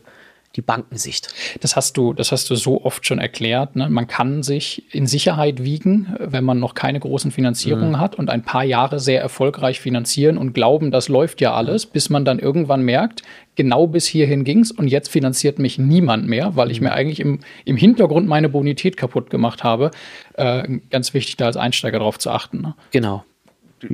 die 0.56 0.62
Bankensicht. 0.62 1.30
Das 1.62 1.76
hast 1.76 1.96
du, 1.96 2.14
das 2.14 2.32
hast 2.32 2.50
du 2.50 2.56
so 2.56 2.84
oft 2.84 3.06
schon 3.06 3.20
erklärt. 3.20 3.76
Ne? 3.76 3.90
Man 3.90 4.08
kann 4.08 4.42
sich 4.42 4.84
in 4.94 5.06
Sicherheit 5.06 5.64
wiegen, 5.64 6.16
wenn 6.20 6.44
man 6.44 6.60
noch 6.60 6.74
keine 6.74 7.00
großen 7.00 7.32
Finanzierungen 7.32 7.92
mhm. 7.92 8.00
hat 8.00 8.16
und 8.16 8.30
ein 8.30 8.44
paar 8.44 8.64
Jahre 8.64 9.00
sehr 9.00 9.22
erfolgreich 9.22 9.80
finanzieren 9.80 10.38
und 10.38 10.54
glauben, 10.54 10.90
das 10.90 11.08
läuft 11.08 11.40
ja 11.42 11.54
alles, 11.54 11.86
bis 11.86 12.10
man 12.10 12.26
dann 12.26 12.40
irgendwann 12.40 12.82
merkt, 12.82 13.22
genau 13.56 13.88
bis 13.88 14.08
hierhin 14.08 14.44
ging 14.44 14.62
es 14.62 14.72
und 14.72 14.88
jetzt 14.88 15.10
finanziert 15.10 15.60
mich 15.60 15.78
niemand 15.78 16.28
mehr, 16.28 16.56
weil 16.56 16.72
ich 16.72 16.82
mhm. 16.82 16.88
mir 16.88 16.94
eigentlich 16.94 17.20
im, 17.20 17.40
im 17.66 17.78
Hintergrund 17.78 18.28
meine 18.28 18.50
Bonität 18.50 18.98
kaputt 18.98 19.30
gemacht 19.30 19.64
habe. 19.64 19.92
Äh, 20.34 20.80
ganz 20.90 21.14
wichtig, 21.14 21.38
da 21.38 21.46
als 21.46 21.58
Einsteiger 21.58 22.00
darauf 22.00 22.18
zu 22.18 22.32
achten. 22.32 22.62
Ne? 22.62 22.76
Genau 22.92 23.24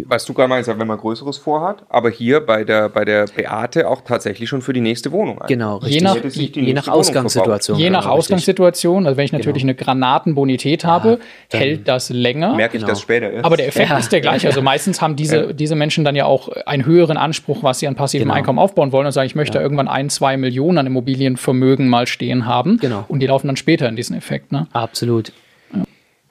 was 0.06 0.26
du 0.26 0.34
gerade 0.34 0.50
meinst, 0.50 0.68
wenn 0.68 0.88
man 0.88 0.98
Größeres 0.98 1.38
vorhat, 1.38 1.86
aber 1.90 2.10
hier 2.10 2.42
bei 2.42 2.64
der, 2.64 2.90
bei 2.90 3.06
der 3.06 3.26
Beate 3.26 3.90
auch 3.90 4.02
tatsächlich 4.02 4.50
schon 4.50 4.62
für 4.62 4.74
die 4.74 4.82
nächste 4.82 5.12
Wohnung. 5.12 5.42
Ein. 5.42 5.48
Genau, 5.48 5.78
richtig. 5.78 5.96
Je 5.96 6.02
nach, 6.02 6.68
je 6.68 6.74
nach 6.74 6.88
Ausgangssituation. 6.88 7.78
Je 7.78 7.90
nach 7.90 8.04
genau, 8.04 8.16
Ausgangssituation, 8.16 9.06
also 9.06 9.18
wenn 9.18 9.26
ich 9.26 9.32
natürlich 9.32 9.64
genau. 9.64 9.72
eine 9.72 9.76
Granatenbonität 9.76 10.86
habe, 10.86 11.20
ja, 11.52 11.60
hält 11.60 11.88
das 11.88 12.10
länger. 12.10 12.56
Merke 12.56 12.78
ich 12.78 12.82
genau. 12.82 12.94
das 12.94 13.02
später 13.02 13.32
erst. 13.32 13.46
Aber 13.46 13.58
der 13.58 13.68
Effekt 13.68 13.90
ja. 13.90 13.98
ist 13.98 14.12
der 14.12 14.22
gleiche. 14.22 14.48
Also 14.48 14.62
meistens 14.62 15.02
haben 15.02 15.16
diese, 15.16 15.38
ja. 15.48 15.54
diese 15.54 15.76
Menschen 15.76 16.04
dann 16.04 16.16
ja 16.16 16.26
auch 16.26 16.50
einen 16.66 16.86
höheren 16.86 17.18
Anspruch, 17.18 17.64
was 17.64 17.80
sie 17.80 17.88
an 17.88 17.96
passivem 17.96 18.28
genau. 18.28 18.36
Einkommen 18.36 18.60
aufbauen 18.60 18.92
wollen 18.92 19.06
und 19.06 19.12
sagen, 19.12 19.28
ich 19.28 19.36
möchte 19.36 19.60
irgendwann 19.60 19.88
ein, 19.88 20.10
zwei 20.10 20.38
Millionen 20.38 20.78
an 20.80 20.88
Immobilienvermögen 20.88 21.88
mal 21.88 22.08
stehen 22.08 22.46
haben. 22.46 22.78
Genau. 22.78 23.06
Und 23.08 23.20
die 23.20 23.28
laufen 23.28 23.48
dann 23.48 23.58
später 23.58 23.88
in 23.88 23.96
diesen 23.96 24.16
Effekt. 24.16 24.52
Ne? 24.52 24.68
Absolut. 24.74 25.32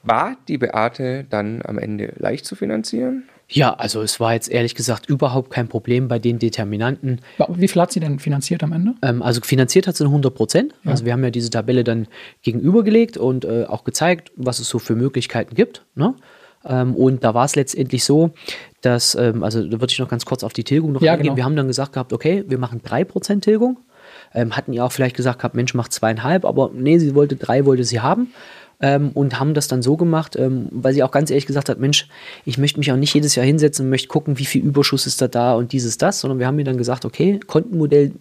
War 0.05 0.37
die 0.49 0.59
Beate 0.59 1.25
dann 1.31 1.63
am 1.65 1.79
Ende 1.79 2.13
leicht 2.19 2.45
zu 2.45 2.57
finanzieren? 2.57 3.25
Ja, 3.49 3.75
also 3.75 4.03
es 4.03 4.21
war 4.21 4.33
jetzt 4.33 4.51
ehrlich 4.51 4.75
gesagt 4.75 5.07
überhaupt 5.07 5.51
kein 5.51 5.69
Problem 5.69 6.09
bei 6.09 6.19
den 6.19 6.39
Determinanten. 6.39 7.21
Wie 7.49 7.69
viel 7.69 7.83
hat 7.83 7.93
sie 7.93 8.01
denn 8.01 8.19
finanziert 8.19 8.63
am 8.63 8.73
Ende? 8.73 8.95
Ähm, 9.03 9.23
also 9.23 9.41
finanziert 9.43 9.87
hat 9.87 9.97
sie 9.97 10.05
100 10.05 10.35
Prozent. 10.35 10.75
Ja. 10.85 10.93
Also 10.93 11.05
wir 11.05 11.13
haben 11.13 11.23
ja 11.23 11.31
diese 11.31 11.51
Tabelle 11.51 11.85
dann 11.85 12.07
gegenübergelegt 12.43 13.17
und 13.17 13.45
äh, 13.45 13.65
auch 13.65 13.85
gezeigt, 13.85 14.33
was 14.37 14.61
es 14.61 14.69
so 14.69 14.79
für 14.79 14.95
Möglichkeiten 14.95 15.55
gibt. 15.55 15.85
Ne? 15.95 16.15
Ähm, 16.65 16.95
und 16.95 17.23
da 17.23 17.35
war 17.35 17.45
es 17.45 17.55
letztendlich 17.55 18.05
so, 18.05 18.31
dass, 18.81 19.15
ähm, 19.15 19.43
also 19.43 19.63
da 19.63 19.81
würde 19.81 19.93
ich 19.93 19.99
noch 19.99 20.09
ganz 20.09 20.25
kurz 20.25 20.43
auf 20.43 20.53
die 20.53 20.65
Tilgung 20.65 20.93
noch 20.93 21.03
ja, 21.03 21.13
eingehen. 21.13 21.25
Genau. 21.27 21.37
Wir 21.37 21.45
haben 21.45 21.57
dann 21.57 21.69
gesagt 21.69 21.93
gehabt, 21.93 22.13
okay, 22.13 22.45
wir 22.49 22.59
machen 22.59 22.81
3% 22.81 23.41
Tilgung. 23.41 23.79
Ähm, 24.33 24.57
hatten 24.57 24.73
ja 24.73 24.85
auch 24.85 24.93
vielleicht 24.93 25.17
gesagt 25.17 25.39
gehabt, 25.39 25.55
Mensch, 25.55 25.75
macht 25.75 25.93
zweieinhalb, 25.93 26.45
aber 26.45 26.71
nee, 26.75 26.99
sie 26.99 27.15
wollte 27.15 27.37
drei, 27.37 27.67
wollte 27.67 27.85
sie 27.85 28.01
haben 28.01 28.33
ähm, 28.81 29.11
und 29.15 29.39
haben 29.39 29.55
das 29.55 29.69
dann 29.69 29.83
so 29.83 29.97
gemacht, 29.97 30.37
ähm, 30.37 30.69
weil 30.71 30.95
sie 30.95 31.03
auch 31.03 31.11
ganz 31.11 31.31
ehrlich 31.31 31.47
gesagt 31.47 31.69
hat, 31.69 31.79
Mensch, 31.79 32.09
ich 32.45 32.59
möchte 32.59 32.79
mich 32.79 32.91
auch 32.93 32.97
nicht 32.97 33.15
jedes 33.15 33.35
Jahr 33.35 33.47
hinsetzen 33.47 33.87
und 33.87 33.91
möchte 33.91 34.09
gucken, 34.09 34.39
wie 34.39 34.45
viel 34.45 34.63
Überschuss 34.63 35.07
ist 35.07 35.21
da 35.21 35.29
da 35.29 35.55
und 35.55 35.73
dieses, 35.73 35.99
das, 35.99 36.21
sondern 36.21 36.39
wir 36.39 36.47
haben 36.47 36.57
mir 36.57 36.65
dann 36.65 36.79
gesagt, 36.79 37.05
okay, 37.05 37.41
Kontenmodell 37.47 38.13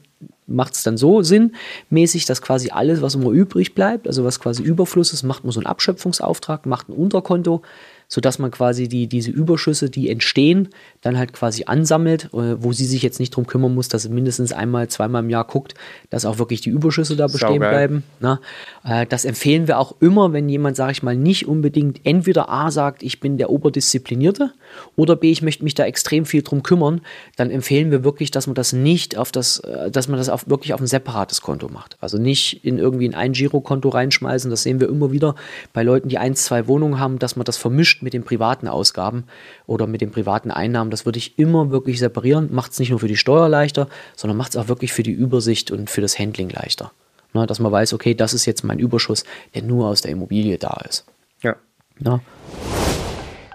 macht 0.47 0.73
es 0.73 0.83
dann 0.83 0.97
so 0.97 1.21
sinnmäßig, 1.21 2.25
dass 2.25 2.41
quasi 2.41 2.69
alles, 2.69 3.01
was 3.01 3.15
immer 3.15 3.31
übrig 3.31 3.75
bleibt, 3.75 4.07
also 4.07 4.23
was 4.23 4.39
quasi 4.39 4.61
Überfluss 4.63 5.13
ist, 5.13 5.23
macht 5.23 5.43
man 5.43 5.51
so 5.51 5.59
einen 5.59 5.67
Abschöpfungsauftrag, 5.67 6.65
macht 6.65 6.89
ein 6.89 6.93
Unterkonto, 6.93 7.61
sodass 8.07 8.39
man 8.39 8.51
quasi 8.51 8.87
die, 8.87 9.07
diese 9.07 9.31
Überschüsse, 9.31 9.89
die 9.89 10.09
entstehen, 10.09 10.69
dann 11.03 11.17
halt 11.17 11.33
quasi 11.33 11.65
ansammelt, 11.65 12.29
äh, 12.33 12.55
wo 12.63 12.71
sie 12.71 12.85
sich 12.85 13.03
jetzt 13.03 13.19
nicht 13.19 13.35
drum 13.35 13.45
kümmern 13.45 13.73
muss, 13.75 13.89
dass 13.89 14.03
sie 14.03 14.09
mindestens 14.09 14.53
einmal, 14.53 14.87
zweimal 14.87 15.21
im 15.23 15.29
Jahr 15.29 15.45
guckt, 15.45 15.75
dass 16.09 16.25
auch 16.25 16.39
wirklich 16.39 16.61
die 16.61 16.69
Überschüsse 16.69 17.15
da 17.15 17.27
bestehen 17.27 17.55
Saugeil. 17.55 17.69
bleiben. 17.69 18.03
Na, 18.19 18.39
ne? 18.85 19.01
äh, 19.01 19.05
das 19.05 19.25
empfehlen 19.25 19.67
wir 19.67 19.79
auch 19.79 19.95
immer, 19.99 20.33
wenn 20.33 20.47
jemand, 20.47 20.77
sage 20.77 20.93
ich 20.93 21.03
mal, 21.03 21.15
nicht 21.15 21.47
unbedingt 21.47 21.99
entweder 22.05 22.49
A 22.49 22.71
sagt, 22.71 23.03
ich 23.03 23.19
bin 23.19 23.37
der 23.37 23.49
Oberdisziplinierte 23.49 24.53
oder 24.95 25.15
B, 25.15 25.29
ich 25.29 25.41
möchte 25.41 25.63
mich 25.63 25.75
da 25.75 25.85
extrem 25.85 26.25
viel 26.25 26.41
drum 26.41 26.63
kümmern, 26.63 27.01
dann 27.35 27.51
empfehlen 27.51 27.91
wir 27.91 28.03
wirklich, 28.05 28.31
dass 28.31 28.47
man 28.47 28.55
das 28.55 28.71
nicht 28.71 29.17
auf 29.17 29.31
das, 29.33 29.59
äh, 29.59 29.91
dass 29.91 30.07
man 30.07 30.17
das 30.17 30.29
auf, 30.29 30.47
wirklich 30.47 30.73
auf 30.73 30.79
ein 30.79 30.87
separates 30.87 31.41
Konto 31.41 31.67
macht. 31.67 31.97
Also 31.99 32.17
nicht 32.17 32.63
in 32.63 32.77
irgendwie 32.77 33.05
in 33.05 33.13
ein 33.13 33.33
Girokonto 33.33 33.89
reinschmeißen. 33.89 34.49
Das 34.49 34.63
sehen 34.63 34.79
wir 34.79 34.87
immer 34.87 35.11
wieder 35.11 35.35
bei 35.73 35.83
Leuten, 35.83 36.07
die 36.07 36.17
ein, 36.17 36.35
zwei 36.35 36.67
Wohnungen 36.67 36.97
haben, 36.97 37.19
dass 37.19 37.35
man 37.35 37.43
das 37.43 37.57
vermischt 37.57 38.01
mit 38.01 38.13
den 38.13 38.23
privaten 38.23 38.69
Ausgaben 38.69 39.25
oder 39.67 39.85
mit 39.85 39.99
den 39.99 40.11
privaten 40.11 40.49
Einnahmen. 40.49 40.92
Das 40.93 41.05
würde 41.05 41.17
ich 41.17 41.39
immer 41.39 41.71
wirklich 41.71 41.97
separieren. 41.97 42.53
Macht 42.53 42.71
es 42.71 42.77
nicht 42.77 42.91
nur 42.91 42.99
für 42.99 43.07
die 43.07 43.17
Steuer 43.17 43.49
leichter, 43.49 43.87
sondern 44.15 44.37
macht 44.37 44.51
es 44.51 44.57
auch 44.57 44.67
wirklich 44.67 44.93
für 44.93 45.01
die 45.01 45.11
Übersicht 45.11 45.71
und 45.71 45.89
für 45.89 46.01
das 46.01 46.19
Handling 46.19 46.51
leichter. 46.51 46.91
Na, 47.33 47.47
dass 47.47 47.57
man 47.57 47.71
weiß, 47.71 47.93
okay, 47.93 48.13
das 48.13 48.35
ist 48.35 48.45
jetzt 48.45 48.63
mein 48.63 48.77
Überschuss, 48.77 49.23
der 49.55 49.63
nur 49.63 49.87
aus 49.87 50.01
der 50.01 50.11
Immobilie 50.11 50.59
da 50.59 50.83
ist. 50.87 51.03
Ja. 51.41 51.55
Na? 51.97 52.19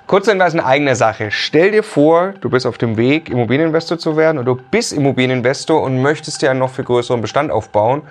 Kurzhinweis 0.09 0.53
in 0.53 0.59
eigener 0.59 0.97
Sache. 0.97 1.31
Stell 1.31 1.71
dir 1.71 1.85
vor, 1.85 2.35
du 2.41 2.51
bist 2.51 2.67
auf 2.67 2.77
dem 2.77 2.97
Weg, 2.97 3.31
Immobilieninvestor 3.31 4.01
zu 4.01 4.17
werden 4.17 4.39
oder 4.39 4.57
du 4.57 4.63
bist 4.73 4.93
Immobilieninvestor 4.93 5.81
und 5.81 6.03
möchtest 6.03 6.43
dir 6.43 6.51
einen 6.51 6.59
noch 6.59 6.73
viel 6.73 6.87
größeren 6.87 7.21
Bestand 7.21 7.53
aufbauen. 7.53 8.03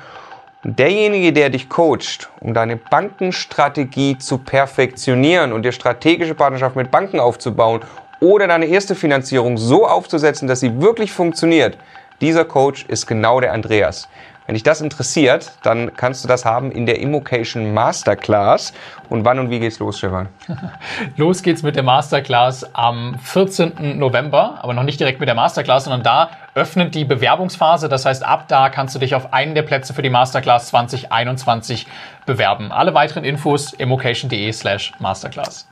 Und 0.63 0.79
derjenige, 0.79 1.33
der 1.33 1.49
dich 1.49 1.67
coacht, 1.67 2.29
um 2.39 2.53
deine 2.53 2.77
Bankenstrategie 2.77 4.19
zu 4.19 4.37
perfektionieren 4.37 5.51
und 5.51 5.63
dir 5.63 5.73
strategische 5.73 6.33
Partnerschaft 6.33 6.77
mit 6.77 6.91
Banken 6.91 7.19
aufzubauen 7.19 7.81
oder 8.19 8.47
deine 8.47 8.65
erste 8.65 8.95
Finanzierung 8.95 9.57
so 9.57 9.87
aufzusetzen, 9.87 10.47
dass 10.47 10.59
sie 10.59 10.81
wirklich 10.81 11.11
funktioniert, 11.11 11.77
dieser 12.21 12.45
Coach 12.45 12.85
ist 12.87 13.05
genau 13.05 13.39
der 13.39 13.53
Andreas. 13.53 14.07
Wenn 14.47 14.53
dich 14.53 14.63
das 14.63 14.79
interessiert, 14.79 15.51
dann 15.61 15.93
kannst 15.97 16.23
du 16.23 16.27
das 16.29 16.45
haben 16.45 16.71
in 16.71 16.85
der 16.85 17.01
Immocation 17.01 17.73
Masterclass. 17.73 18.71
Und 19.09 19.25
wann 19.25 19.39
und 19.39 19.49
wie 19.49 19.59
geht's 19.59 19.77
los, 19.79 19.97
Stefan? 19.97 20.29
Los 21.17 21.43
geht's 21.43 21.63
mit 21.63 21.75
der 21.75 21.83
Masterclass 21.83 22.73
am 22.73 23.19
14. 23.21 23.99
November, 23.99 24.59
aber 24.61 24.73
noch 24.73 24.83
nicht 24.83 25.01
direkt 25.01 25.19
mit 25.19 25.27
der 25.27 25.35
Masterclass, 25.35 25.83
sondern 25.83 26.01
da 26.01 26.29
öffnet 26.55 26.95
die 26.95 27.03
Bewerbungsphase. 27.03 27.89
Das 27.89 28.05
heißt, 28.05 28.25
ab 28.25 28.45
da 28.47 28.69
kannst 28.69 28.95
du 28.95 28.99
dich 28.99 29.15
auf 29.15 29.33
einen 29.33 29.53
der 29.53 29.63
Plätze 29.63 29.93
für 29.93 30.01
die 30.01 30.09
Masterclass 30.09 30.69
2021 30.69 31.85
bewerben. 32.25 32.71
Alle 32.71 32.93
weiteren 32.93 33.25
Infos 33.25 33.73
immocation.de 33.73 34.49
slash 34.53 34.93
Masterclass. 34.99 35.67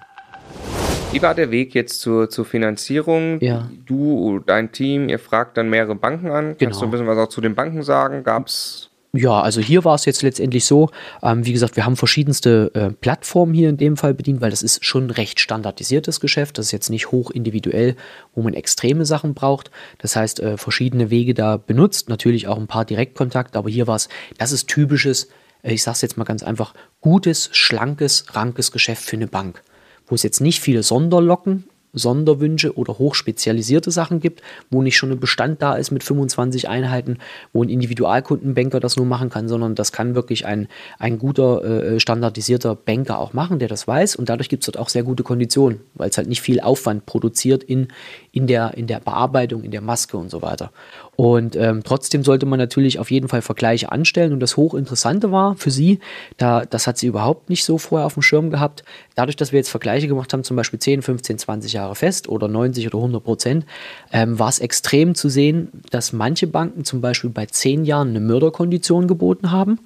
Wie 1.15 1.21
war 1.21 1.34
der 1.34 1.49
Weg 1.49 1.73
jetzt 1.73 2.01
zur, 2.01 2.30
zur 2.30 2.43
Finanzierung? 2.43 3.39
Ja. 3.39 3.69
Du, 3.86 4.39
dein 4.45 4.73
Team, 4.73 5.08
ihr 5.08 5.17
fragt 5.17 5.56
dann 5.56 5.69
mehrere 5.69 5.95
Banken 5.95 6.30
an. 6.30 6.58
Kannst 6.58 6.60
Genau. 6.60 6.80
du 6.80 6.86
ein 6.88 6.91
bisschen 6.91 7.08
was 7.08 7.17
auch 7.17 7.30
zu 7.30 7.39
den 7.39 7.56
Banken 7.56 7.84
sagen? 7.84 8.25
Gab's 8.25 8.89
Ja, 9.13 9.39
also 9.39 9.62
hier 9.62 9.86
war 9.86 9.95
es 9.95 10.04
jetzt 10.04 10.23
letztendlich 10.23 10.65
so, 10.65 10.89
ähm, 11.23 11.45
wie 11.45 11.54
gesagt, 11.54 11.78
wir 11.78 11.86
haben 11.86 11.95
verschiedenste 11.95 12.69
äh, 12.73 12.89
Plattformen 12.89 13.54
hier 13.54 13.69
in 13.69 13.78
dem 13.78 13.95
Fall 13.95 14.13
bedient, 14.13 14.41
weil 14.41 14.49
das 14.49 14.62
ist 14.62 14.84
schon 14.84 15.10
recht 15.10 15.39
standardisiertes 15.39 16.19
Geschäft. 16.19 16.58
Das 16.58 16.65
ist 16.65 16.71
jetzt 16.73 16.89
nicht 16.89 17.12
hoch 17.13 17.32
individuell, 17.32 17.95
wo 18.34 18.41
man 18.41 18.54
extreme 18.54 19.06
Sachen 19.06 19.34
braucht. 19.36 19.71
Das 19.99 20.17
heißt, 20.17 20.41
äh, 20.41 20.58
verschiedene 20.58 21.12
Wege 21.12 21.34
da 21.34 21.56
benutzt, 21.56 22.10
natürlich 22.10 22.49
auch 22.49 22.58
ein 22.58 22.67
paar 22.67 22.84
Direktkontakte, 22.84 23.58
aber 23.58 23.69
hier 23.69 23.88
war 23.88 23.95
es, 23.95 24.10
das 24.38 24.51
ist 24.51 24.67
typisches, 24.67 25.30
äh, 25.63 25.71
ich 25.71 25.82
sage 25.82 25.95
es 25.95 26.01
jetzt 26.01 26.17
mal 26.17 26.25
ganz 26.25 26.43
einfach, 26.43 26.73
gutes, 26.99 27.51
schlankes, 27.54 28.25
rankes 28.36 28.73
Geschäft 28.73 29.06
für 29.06 29.15
eine 29.15 29.28
Bank, 29.28 29.63
wo 30.08 30.15
es 30.15 30.24
jetzt 30.24 30.41
nicht 30.41 30.60
viele 30.60 30.84
Sonderlocken 30.84 31.65
Sonderwünsche 31.96 32.78
oder 32.78 33.00
hochspezialisierte 33.00 33.89
Sachen 33.89 34.20
gibt, 34.20 34.41
wo 34.70 34.82
nicht 34.82 34.98
schon 34.98 35.12
ein 35.12 35.20
Bestand 35.20 35.62
da 35.62 35.76
ist 35.76 35.91
mit 35.91 36.04
25 36.04 36.68
Einheiten, 36.68 37.18
wo 37.54 37.63
ein 37.63 37.70
Individualkundenbanker 37.70 38.80
das 38.80 38.98
nur 38.98 39.06
machen 39.06 39.30
kann, 39.30 39.48
sondern 39.48 39.76
das 39.76 39.91
kann 39.91 40.13
wirklich 40.13 40.46
ein, 40.46 40.68
ein 41.00 41.18
guter, 41.18 41.63
äh, 41.63 42.00
standardisierter 42.00 42.76
Banker 42.76 43.20
auch 43.20 43.34
machen, 43.34 43.60
der 43.60 43.70
das 43.70 43.88
weiß. 43.88 44.15
Und 44.15 44.30
dadurch 44.30 44.50
gibt 44.50 44.63
es 44.63 44.65
dort 44.65 44.78
auch 44.78 44.89
sehr 44.89 45.04
gute 45.04 45.24
Konditionen, 45.24 45.80
weil 45.96 46.10
es 46.10 46.18
halt 46.18 46.28
nicht 46.28 46.41
viel 46.41 46.60
Aufwand 46.60 47.06
produziert 47.06 47.63
in, 47.63 47.88
in, 48.32 48.48
der, 48.48 48.74
in 48.76 48.88
der 48.88 49.00
Bearbeitung, 49.00 49.63
in 49.63 49.72
der 49.72 49.82
Maske 49.82 50.18
und 50.18 50.30
so 50.30 50.41
weiter. 50.41 50.72
Und 51.15 51.56
ähm, 51.56 51.82
trotzdem 51.84 52.23
sollte 52.23 52.45
man 52.45 52.60
natürlich 52.60 52.99
auf 52.99 53.10
jeden 53.10 53.28
Fall 53.28 53.41
Vergleiche 53.41 53.91
anstellen. 53.91 54.34
Und 54.34 54.39
das 54.41 54.58
Hochinteressante 54.58 55.32
war 55.32 55.56
für 55.56 55.71
sie, 55.71 55.99
da, 56.38 56.65
das 56.65 56.88
hat 56.88 56.97
sie 56.97 57.08
überhaupt 57.08 57.49
nicht 57.49 57.63
so 57.63 57.78
vorher 57.78 58.06
auf 58.06 58.15
dem 58.15 58.21
Schirm 58.21 58.49
gehabt, 58.49 58.84
dadurch, 59.15 59.36
dass 59.36 59.51
wir 59.51 59.60
jetzt 59.60 59.69
Vergleiche 59.69 60.08
gemacht 60.08 60.34
haben, 60.34 60.43
zum 60.43 60.58
Beispiel 60.58 60.80
10, 60.80 61.01
15, 61.01 61.38
20 61.39 61.73
Jahre 61.73 61.95
fest 61.95 62.28
oder 62.28 62.47
90 62.47 62.88
oder 62.88 62.97
100 62.97 63.23
Prozent, 63.23 63.65
ähm, 64.12 64.38
war 64.39 64.49
es 64.49 64.60
extrem 64.60 65.15
zu 65.15 65.30
sehen, 65.30 65.69
dass 65.89 66.12
manche 66.12 66.47
Banken 66.47 66.84
zum 66.84 67.01
Beispiel 67.01 67.30
bei 67.30 67.45
10 67.45 67.86
Jahren 67.86 68.10
eine 68.10 68.19
Mörderkondition 68.19 69.08
geboten 69.08 69.51
haben, 69.51 69.80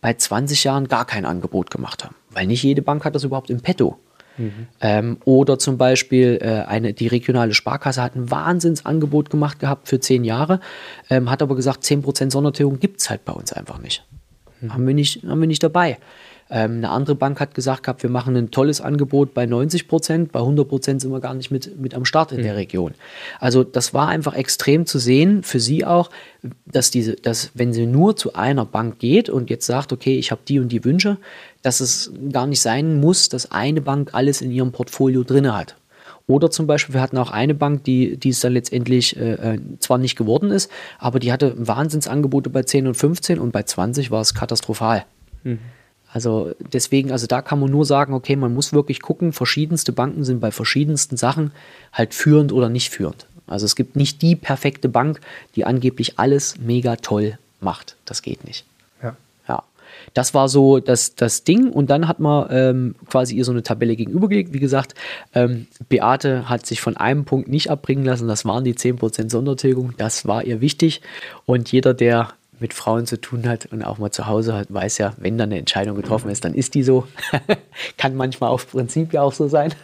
bei 0.00 0.14
20 0.14 0.62
Jahren 0.64 0.88
gar 0.88 1.04
kein 1.04 1.24
Angebot 1.24 1.70
gemacht 1.70 2.04
haben. 2.04 2.14
Weil 2.30 2.46
nicht 2.46 2.62
jede 2.62 2.82
Bank 2.82 3.04
hat 3.04 3.14
das 3.14 3.24
überhaupt 3.24 3.50
im 3.50 3.60
Petto. 3.60 3.98
Ähm, 4.80 5.18
oder 5.24 5.58
zum 5.58 5.78
Beispiel 5.78 6.38
äh, 6.40 6.66
eine, 6.66 6.92
die 6.92 7.06
regionale 7.06 7.54
Sparkasse 7.54 8.02
hat 8.02 8.16
ein 8.16 8.30
Wahnsinnsangebot 8.30 9.30
gemacht 9.30 9.58
gehabt 9.58 9.88
für 9.88 10.00
zehn 10.00 10.24
Jahre, 10.24 10.60
ähm, 11.10 11.30
hat 11.30 11.42
aber 11.42 11.56
gesagt, 11.56 11.84
10% 11.84 12.30
Sondertilgung 12.30 12.78
gibt 12.78 13.00
es 13.00 13.10
halt 13.10 13.24
bei 13.24 13.32
uns 13.32 13.52
einfach 13.52 13.78
nicht. 13.78 14.04
Haben, 14.68 14.86
wir 14.86 14.94
nicht 14.94 15.22
haben 15.24 15.40
wir 15.40 15.46
nicht 15.46 15.62
dabei. 15.62 15.98
Ähm, 16.48 16.76
eine 16.76 16.90
andere 16.90 17.16
Bank 17.16 17.40
hat 17.40 17.54
gesagt 17.54 17.82
gehabt, 17.82 18.04
wir 18.04 18.10
machen 18.10 18.36
ein 18.36 18.52
tolles 18.52 18.80
Angebot 18.80 19.34
bei 19.34 19.46
90 19.46 19.88
Prozent, 19.88 20.30
bei 20.30 20.38
100 20.38 20.68
Prozent 20.68 21.00
sind 21.00 21.10
wir 21.10 21.20
gar 21.20 21.34
nicht 21.34 21.50
mit, 21.50 21.78
mit 21.80 21.94
am 21.94 22.04
Start 22.04 22.30
in 22.30 22.42
der 22.42 22.54
Region. 22.54 22.94
Also 23.40 23.64
das 23.64 23.94
war 23.94 24.08
einfach 24.08 24.34
extrem 24.34 24.86
zu 24.86 25.00
sehen, 25.00 25.42
für 25.42 25.58
sie 25.58 25.84
auch, 25.84 26.08
dass 26.64 26.92
diese, 26.92 27.16
dass 27.16 27.50
wenn 27.54 27.72
sie 27.72 27.86
nur 27.86 28.14
zu 28.14 28.34
einer 28.34 28.64
Bank 28.64 29.00
geht 29.00 29.28
und 29.28 29.50
jetzt 29.50 29.66
sagt, 29.66 29.92
okay, 29.92 30.16
ich 30.18 30.30
habe 30.30 30.40
die 30.46 30.60
und 30.60 30.70
die 30.70 30.84
Wünsche, 30.84 31.18
dass 31.66 31.80
es 31.80 32.12
gar 32.30 32.46
nicht 32.46 32.60
sein 32.60 33.00
muss, 33.00 33.28
dass 33.28 33.50
eine 33.50 33.80
Bank 33.80 34.10
alles 34.12 34.40
in 34.40 34.52
ihrem 34.52 34.70
Portfolio 34.70 35.24
drin 35.24 35.52
hat. 35.52 35.74
Oder 36.28 36.48
zum 36.48 36.68
Beispiel, 36.68 36.94
wir 36.94 37.00
hatten 37.00 37.18
auch 37.18 37.32
eine 37.32 37.54
Bank, 37.54 37.82
die, 37.82 38.16
die 38.16 38.28
es 38.28 38.38
dann 38.38 38.52
letztendlich 38.52 39.16
äh, 39.16 39.54
äh, 39.54 39.58
zwar 39.80 39.98
nicht 39.98 40.14
geworden 40.14 40.52
ist, 40.52 40.70
aber 41.00 41.18
die 41.18 41.32
hatte 41.32 41.54
Wahnsinnsangebote 41.56 42.50
bei 42.50 42.62
10 42.62 42.86
und 42.86 42.94
15 42.94 43.40
und 43.40 43.50
bei 43.50 43.64
20 43.64 44.12
war 44.12 44.20
es 44.20 44.32
katastrophal. 44.32 45.06
Also 46.12 46.52
deswegen, 46.72 47.10
also 47.10 47.26
da 47.26 47.42
kann 47.42 47.58
man 47.58 47.70
nur 47.70 47.84
sagen, 47.84 48.14
okay, 48.14 48.36
man 48.36 48.54
muss 48.54 48.72
wirklich 48.72 49.02
gucken, 49.02 49.32
verschiedenste 49.32 49.90
Banken 49.90 50.22
sind 50.22 50.38
bei 50.38 50.52
verschiedensten 50.52 51.16
Sachen 51.16 51.50
halt 51.92 52.14
führend 52.14 52.52
oder 52.52 52.68
nicht 52.68 52.90
führend. 52.90 53.26
Also 53.48 53.66
es 53.66 53.74
gibt 53.74 53.96
nicht 53.96 54.22
die 54.22 54.36
perfekte 54.36 54.88
Bank, 54.88 55.20
die 55.56 55.64
angeblich 55.64 56.16
alles 56.20 56.58
mega 56.58 56.94
toll 56.94 57.38
macht. 57.60 57.96
Das 58.04 58.22
geht 58.22 58.44
nicht. 58.44 58.64
Das 60.16 60.32
war 60.32 60.48
so 60.48 60.78
das, 60.78 61.14
das 61.14 61.44
Ding. 61.44 61.70
Und 61.70 61.90
dann 61.90 62.08
hat 62.08 62.20
man 62.20 62.46
ähm, 62.50 62.94
quasi 63.10 63.36
ihr 63.36 63.44
so 63.44 63.52
eine 63.52 63.62
Tabelle 63.62 63.96
gegenübergelegt. 63.96 64.54
Wie 64.54 64.60
gesagt, 64.60 64.94
ähm, 65.34 65.66
Beate 65.90 66.48
hat 66.48 66.64
sich 66.64 66.80
von 66.80 66.96
einem 66.96 67.26
Punkt 67.26 67.48
nicht 67.48 67.70
abbringen 67.70 68.02
lassen. 68.02 68.26
Das 68.26 68.46
waren 68.46 68.64
die 68.64 68.72
10% 68.72 69.30
Sondertilgung. 69.30 69.92
Das 69.98 70.26
war 70.26 70.42
ihr 70.42 70.62
wichtig. 70.62 71.02
Und 71.44 71.70
jeder, 71.70 71.92
der 71.92 72.30
mit 72.60 72.74
Frauen 72.74 73.06
zu 73.06 73.20
tun 73.20 73.48
hat 73.48 73.66
und 73.66 73.82
auch 73.82 73.98
mal 73.98 74.10
zu 74.10 74.26
Hause 74.26 74.54
hat, 74.54 74.72
weiß 74.72 74.98
ja, 74.98 75.14
wenn 75.18 75.38
dann 75.38 75.50
eine 75.50 75.58
Entscheidung 75.58 75.96
getroffen 75.96 76.30
ist, 76.30 76.44
dann 76.44 76.54
ist 76.54 76.74
die 76.74 76.82
so. 76.82 77.06
Kann 77.98 78.14
manchmal 78.14 78.50
auf 78.50 78.70
Prinzip 78.70 79.12
ja 79.12 79.22
auch 79.22 79.32
so 79.32 79.48
sein. 79.48 79.74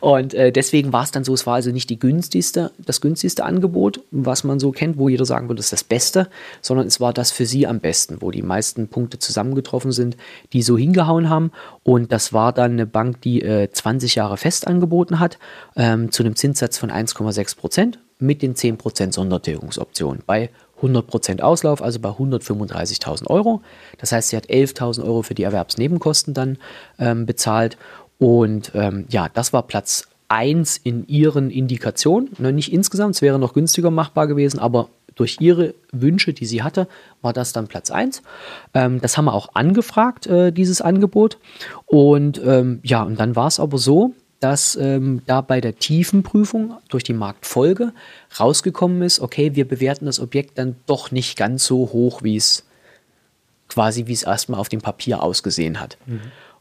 Und 0.00 0.34
äh, 0.34 0.52
deswegen 0.52 0.92
war 0.92 1.04
es 1.04 1.10
dann 1.10 1.24
so, 1.24 1.34
es 1.34 1.46
war 1.46 1.54
also 1.54 1.70
nicht 1.70 1.90
die 1.90 1.98
günstigste, 1.98 2.72
das 2.78 3.00
günstigste 3.00 3.44
Angebot, 3.44 4.00
was 4.10 4.44
man 4.44 4.58
so 4.58 4.72
kennt, 4.72 4.98
wo 4.98 5.08
jeder 5.08 5.24
sagen 5.24 5.48
würde, 5.48 5.58
das 5.58 5.66
ist 5.66 5.72
das 5.72 5.84
Beste, 5.84 6.28
sondern 6.62 6.86
es 6.86 7.00
war 7.00 7.12
das 7.12 7.32
für 7.32 7.46
sie 7.46 7.66
am 7.66 7.80
besten, 7.80 8.20
wo 8.20 8.30
die 8.30 8.42
meisten 8.42 8.88
Punkte 8.88 9.18
zusammengetroffen 9.18 9.92
sind, 9.92 10.16
die 10.52 10.62
so 10.62 10.78
hingehauen 10.78 11.28
haben. 11.28 11.52
Und 11.82 12.12
das 12.12 12.32
war 12.32 12.52
dann 12.52 12.72
eine 12.72 12.86
Bank, 12.86 13.20
die 13.22 13.42
äh, 13.42 13.70
20 13.70 14.14
Jahre 14.14 14.36
fest 14.36 14.66
angeboten 14.66 15.20
hat, 15.20 15.38
ähm, 15.76 16.10
zu 16.12 16.22
einem 16.22 16.36
Zinssatz 16.36 16.78
von 16.78 16.90
1,6 16.90 17.56
Prozent 17.56 17.98
mit 18.18 18.42
den 18.42 18.54
10 18.54 18.78
Prozent 18.78 19.14
Sondertilgungsoption 19.14 20.20
bei 20.26 20.50
100% 20.82 21.40
Auslauf, 21.40 21.82
also 21.82 22.00
bei 22.00 22.10
135.000 22.10 23.28
Euro. 23.28 23.62
Das 23.98 24.12
heißt, 24.12 24.28
sie 24.28 24.36
hat 24.36 24.46
11.000 24.46 25.04
Euro 25.04 25.22
für 25.22 25.34
die 25.34 25.44
Erwerbsnebenkosten 25.44 26.34
dann 26.34 26.58
ähm, 26.98 27.26
bezahlt. 27.26 27.76
Und 28.18 28.72
ähm, 28.74 29.06
ja, 29.08 29.28
das 29.32 29.52
war 29.52 29.62
Platz 29.62 30.08
1 30.28 30.78
in 30.78 31.06
ihren 31.06 31.50
Indikationen. 31.50 32.30
Ne, 32.38 32.52
nicht 32.52 32.72
insgesamt, 32.72 33.14
es 33.14 33.22
wäre 33.22 33.38
noch 33.38 33.54
günstiger 33.54 33.90
machbar 33.90 34.26
gewesen, 34.26 34.58
aber 34.58 34.88
durch 35.14 35.38
ihre 35.40 35.74
Wünsche, 35.92 36.32
die 36.34 36.46
sie 36.46 36.62
hatte, 36.62 36.88
war 37.22 37.32
das 37.32 37.52
dann 37.52 37.68
Platz 37.68 37.90
1. 37.90 38.22
Ähm, 38.74 39.00
das 39.00 39.16
haben 39.16 39.24
wir 39.26 39.34
auch 39.34 39.50
angefragt, 39.54 40.26
äh, 40.26 40.52
dieses 40.52 40.80
Angebot. 40.80 41.38
Und 41.86 42.40
ähm, 42.44 42.80
ja, 42.82 43.02
und 43.02 43.18
dann 43.18 43.34
war 43.34 43.46
es 43.46 43.58
aber 43.58 43.78
so, 43.78 44.12
dass 44.40 44.76
ähm, 44.76 45.22
da 45.26 45.40
bei 45.40 45.60
der 45.60 45.76
Tiefenprüfung 45.76 46.74
durch 46.88 47.04
die 47.04 47.14
Marktfolge 47.14 47.92
rausgekommen 48.38 49.02
ist, 49.02 49.20
okay, 49.20 49.54
wir 49.54 49.66
bewerten 49.66 50.06
das 50.06 50.20
Objekt 50.20 50.58
dann 50.58 50.76
doch 50.86 51.10
nicht 51.10 51.36
ganz 51.36 51.64
so 51.64 51.90
hoch, 51.92 52.22
wie 52.22 52.36
es 52.36 52.64
quasi, 53.68 54.06
wie 54.06 54.12
es 54.12 54.24
erstmal 54.24 54.60
auf 54.60 54.68
dem 54.68 54.80
Papier 54.80 55.22
ausgesehen 55.22 55.80
hat. 55.80 55.96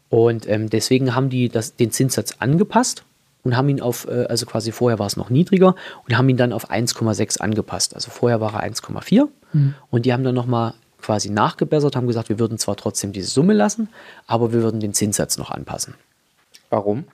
Und 0.10 0.48
ähm, 0.48 0.70
deswegen 0.70 1.16
haben 1.16 1.30
die 1.30 1.50
das, 1.50 1.76
den 1.76 1.92
Zinssatz 1.92 2.36
angepasst 2.40 3.04
und 3.44 3.56
haben 3.58 3.70
ihn 3.70 3.82
auf, 3.82 4.08
äh, 4.08 4.26
also 4.30 4.46
quasi 4.46 4.72
vorher 4.72 5.00
war 5.00 5.08
es 5.08 5.18
noch 5.18 5.30
niedriger 5.30 5.76
und 6.08 6.18
haben 6.18 6.30
ihn 6.30 6.38
dann 6.38 6.54
auf 6.54 6.72
1,6 6.72 7.40
angepasst. 7.40 7.94
Also 7.94 8.10
vorher 8.12 8.40
war 8.40 8.54
er 8.54 8.70
1,4 8.72 9.28
und 9.92 10.06
die 10.06 10.14
haben 10.14 10.24
dann 10.24 10.36
nochmal 10.36 10.74
quasi 11.02 11.30
nachgebessert, 11.30 11.96
haben 11.96 12.08
gesagt, 12.08 12.30
wir 12.30 12.40
würden 12.40 12.58
zwar 12.58 12.76
trotzdem 12.76 13.12
diese 13.12 13.28
Summe 13.28 13.54
lassen, 13.54 13.90
aber 14.26 14.52
wir 14.54 14.64
würden 14.64 14.80
den 14.80 14.94
Zinssatz 14.94 15.38
noch 15.38 15.52
anpassen. 15.52 15.94
Warum? 16.70 17.06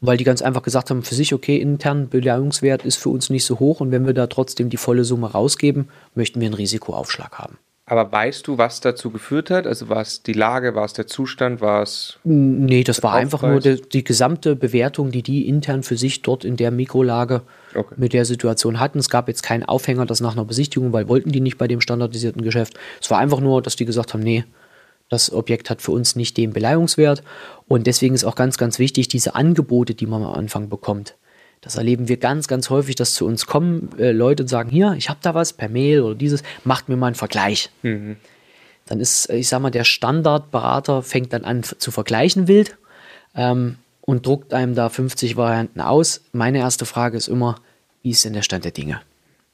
Weil 0.00 0.16
die 0.16 0.24
ganz 0.24 0.42
einfach 0.42 0.62
gesagt 0.62 0.90
haben, 0.90 1.02
für 1.02 1.14
sich, 1.14 1.32
okay, 1.34 1.56
intern 1.56 2.08
Beleihungswert 2.08 2.84
ist 2.84 2.96
für 2.96 3.08
uns 3.10 3.30
nicht 3.30 3.44
so 3.44 3.58
hoch 3.58 3.80
und 3.80 3.90
wenn 3.90 4.06
wir 4.06 4.14
da 4.14 4.26
trotzdem 4.26 4.70
die 4.70 4.76
volle 4.76 5.04
Summe 5.04 5.30
rausgeben, 5.32 5.88
möchten 6.14 6.40
wir 6.40 6.46
einen 6.46 6.54
Risikoaufschlag 6.54 7.38
haben. 7.38 7.58
Aber 7.88 8.10
weißt 8.10 8.48
du, 8.48 8.58
was 8.58 8.80
dazu 8.80 9.10
geführt 9.12 9.48
hat? 9.48 9.64
Also 9.64 9.88
war 9.88 10.00
es 10.00 10.20
die 10.24 10.32
Lage, 10.32 10.74
war 10.74 10.84
es 10.84 10.92
der 10.92 11.06
Zustand, 11.06 11.60
war 11.60 11.82
es. 11.82 12.18
Nee, 12.24 12.82
das 12.82 13.00
war 13.04 13.10
Aufpreis? 13.10 13.22
einfach 13.22 13.48
nur 13.48 13.60
die, 13.60 13.80
die 13.80 14.02
gesamte 14.02 14.56
Bewertung, 14.56 15.12
die 15.12 15.22
die 15.22 15.46
intern 15.46 15.84
für 15.84 15.96
sich 15.96 16.22
dort 16.22 16.44
in 16.44 16.56
der 16.56 16.72
Mikrolage 16.72 17.42
Okay. 17.76 17.94
mit 17.96 18.12
der 18.12 18.24
Situation 18.24 18.80
hatten. 18.80 18.98
Es 18.98 19.08
gab 19.08 19.28
jetzt 19.28 19.44
keinen 19.44 19.62
Aufhänger, 19.62 20.04
das 20.04 20.20
nach 20.20 20.32
einer 20.32 20.44
Besichtigung, 20.44 20.92
weil 20.92 21.08
wollten 21.08 21.30
die 21.30 21.40
nicht 21.40 21.58
bei 21.58 21.68
dem 21.68 21.80
standardisierten 21.80 22.42
Geschäft. 22.42 22.74
Es 23.00 23.08
war 23.10 23.18
einfach 23.18 23.38
nur, 23.38 23.62
dass 23.62 23.76
die 23.76 23.84
gesagt 23.84 24.14
haben, 24.14 24.22
nee, 24.22 24.44
das 25.08 25.32
Objekt 25.32 25.70
hat 25.70 25.82
für 25.82 25.92
uns 25.92 26.16
nicht 26.16 26.36
den 26.36 26.52
Beleihungswert. 26.52 27.22
Und 27.68 27.86
deswegen 27.86 28.14
ist 28.14 28.24
auch 28.24 28.34
ganz, 28.34 28.58
ganz 28.58 28.78
wichtig, 28.78 29.08
diese 29.08 29.34
Angebote, 29.34 29.94
die 29.94 30.06
man 30.06 30.22
am 30.22 30.34
Anfang 30.34 30.68
bekommt. 30.68 31.14
Das 31.60 31.76
erleben 31.76 32.08
wir 32.08 32.16
ganz, 32.16 32.48
ganz 32.48 32.70
häufig, 32.70 32.94
dass 32.96 33.14
zu 33.14 33.26
uns 33.26 33.46
kommen 33.46 33.90
äh, 33.98 34.12
Leute 34.12 34.42
und 34.42 34.48
sagen, 34.48 34.70
hier, 34.70 34.94
ich 34.96 35.08
habe 35.08 35.20
da 35.22 35.34
was 35.34 35.52
per 35.52 35.68
Mail 35.68 36.02
oder 36.02 36.14
dieses, 36.14 36.42
macht 36.64 36.88
mir 36.88 36.96
mal 36.96 37.08
einen 37.08 37.16
Vergleich. 37.16 37.70
Dann 38.86 39.00
ist, 39.00 39.30
äh, 39.30 39.36
ich 39.36 39.48
sag 39.48 39.60
mal, 39.60 39.70
der 39.70 39.84
Standardberater 39.84 41.02
fängt 41.02 41.32
dann 41.32 41.44
an 41.44 41.62
zu 41.62 41.90
vergleichen 41.90 42.46
wild 42.46 42.76
ähm, 43.34 43.78
und 44.00 44.26
druckt 44.26 44.54
einem 44.54 44.74
da 44.74 44.88
50 44.88 45.36
Varianten 45.36 45.80
aus. 45.80 46.22
Meine 46.32 46.58
erste 46.58 46.86
Frage 46.86 47.16
ist 47.16 47.28
immer, 47.28 47.56
wie 48.02 48.10
ist 48.10 48.24
denn 48.24 48.34
der 48.34 48.42
Stand 48.42 48.64
der 48.64 48.72
Dinge? 48.72 49.00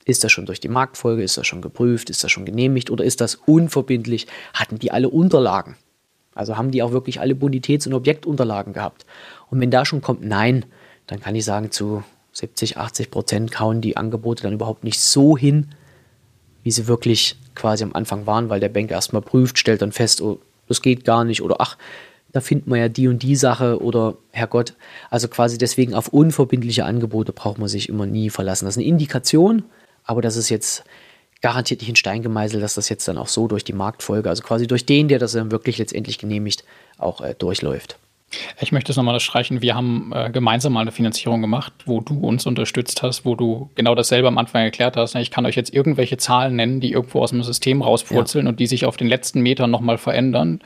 Ist 0.04 0.24
das 0.24 0.32
schon 0.32 0.46
durch 0.46 0.60
die 0.60 0.68
Marktfolge? 0.68 1.22
Ist 1.22 1.36
das 1.36 1.46
schon 1.46 1.62
geprüft? 1.62 2.10
Ist 2.10 2.24
das 2.24 2.32
schon 2.32 2.44
genehmigt? 2.44 2.90
Oder 2.90 3.04
ist 3.04 3.20
das 3.20 3.36
unverbindlich? 3.36 4.26
Hatten 4.52 4.78
die 4.78 4.90
alle 4.90 5.08
Unterlagen? 5.08 5.76
Also 6.34 6.56
haben 6.56 6.70
die 6.70 6.82
auch 6.82 6.92
wirklich 6.92 7.20
alle 7.20 7.34
Bonitäts- 7.34 7.86
und 7.86 7.94
Objektunterlagen 7.94 8.72
gehabt? 8.72 9.06
Und 9.50 9.60
wenn 9.60 9.70
da 9.70 9.84
schon 9.84 10.00
kommt 10.00 10.24
Nein, 10.24 10.64
dann 11.06 11.20
kann 11.20 11.34
ich 11.34 11.44
sagen, 11.44 11.70
zu 11.70 12.02
70, 12.32 12.78
80 12.78 13.10
Prozent 13.10 13.52
kauen 13.52 13.80
die 13.80 13.96
Angebote 13.96 14.42
dann 14.42 14.54
überhaupt 14.54 14.84
nicht 14.84 15.00
so 15.00 15.36
hin, 15.36 15.68
wie 16.62 16.70
sie 16.70 16.86
wirklich 16.86 17.36
quasi 17.54 17.84
am 17.84 17.92
Anfang 17.92 18.26
waren, 18.26 18.48
weil 18.48 18.60
der 18.60 18.70
Banker 18.70 18.94
erstmal 18.94 19.22
prüft, 19.22 19.58
stellt 19.58 19.82
dann 19.82 19.92
fest, 19.92 20.22
oh, 20.22 20.38
das 20.68 20.80
geht 20.80 21.04
gar 21.04 21.24
nicht 21.24 21.42
oder 21.42 21.56
ach, 21.58 21.76
da 22.32 22.40
findet 22.40 22.66
man 22.66 22.78
ja 22.78 22.88
die 22.88 23.08
und 23.08 23.22
die 23.22 23.36
Sache 23.36 23.82
oder 23.82 24.16
Herrgott. 24.30 24.74
Also 25.10 25.28
quasi 25.28 25.58
deswegen 25.58 25.94
auf 25.94 26.08
unverbindliche 26.08 26.86
Angebote 26.86 27.32
braucht 27.32 27.58
man 27.58 27.68
sich 27.68 27.90
immer 27.90 28.06
nie 28.06 28.30
verlassen. 28.30 28.64
Das 28.64 28.74
ist 28.74 28.78
eine 28.78 28.86
Indikation, 28.86 29.64
aber 30.04 30.22
das 30.22 30.36
ist 30.36 30.48
jetzt 30.48 30.84
garantiert 31.40 31.80
nicht 31.80 31.90
in 31.90 31.96
Stein 31.96 32.22
gemeißelt, 32.22 32.62
dass 32.62 32.74
das 32.74 32.88
jetzt 32.88 33.06
dann 33.08 33.18
auch 33.18 33.28
so 33.28 33.48
durch 33.48 33.64
die 33.64 33.72
Marktfolge, 33.72 34.28
also 34.28 34.42
quasi 34.42 34.66
durch 34.66 34.86
den, 34.86 35.08
der 35.08 35.18
das 35.18 35.32
dann 35.32 35.50
wirklich 35.50 35.78
letztendlich 35.78 36.18
genehmigt, 36.18 36.64
auch 36.98 37.20
äh, 37.20 37.34
durchläuft. 37.36 37.98
Ich 38.60 38.72
möchte 38.72 38.92
es 38.92 38.96
nochmal 38.96 39.18
streichen. 39.20 39.60
Wir 39.60 39.74
haben 39.74 40.10
äh, 40.14 40.30
gemeinsam 40.30 40.72
mal 40.72 40.80
eine 40.80 40.92
Finanzierung 40.92 41.40
gemacht, 41.42 41.72
wo 41.84 42.00
du 42.00 42.18
uns 42.20 42.46
unterstützt 42.46 43.02
hast, 43.02 43.24
wo 43.24 43.34
du 43.34 43.70
genau 43.74 43.94
dasselbe 43.94 44.28
am 44.28 44.38
Anfang 44.38 44.62
erklärt 44.62 44.96
hast. 44.96 45.14
Ich 45.16 45.30
kann 45.30 45.44
euch 45.44 45.56
jetzt 45.56 45.74
irgendwelche 45.74 46.16
Zahlen 46.16 46.56
nennen, 46.56 46.80
die 46.80 46.92
irgendwo 46.92 47.20
aus 47.20 47.30
dem 47.30 47.42
System 47.42 47.82
rauspurzeln 47.82 48.46
und 48.46 48.58
die 48.60 48.66
sich 48.66 48.86
auf 48.86 48.96
den 48.96 49.08
letzten 49.08 49.42
Metern 49.42 49.70
nochmal 49.70 49.98
verändern. 49.98 50.60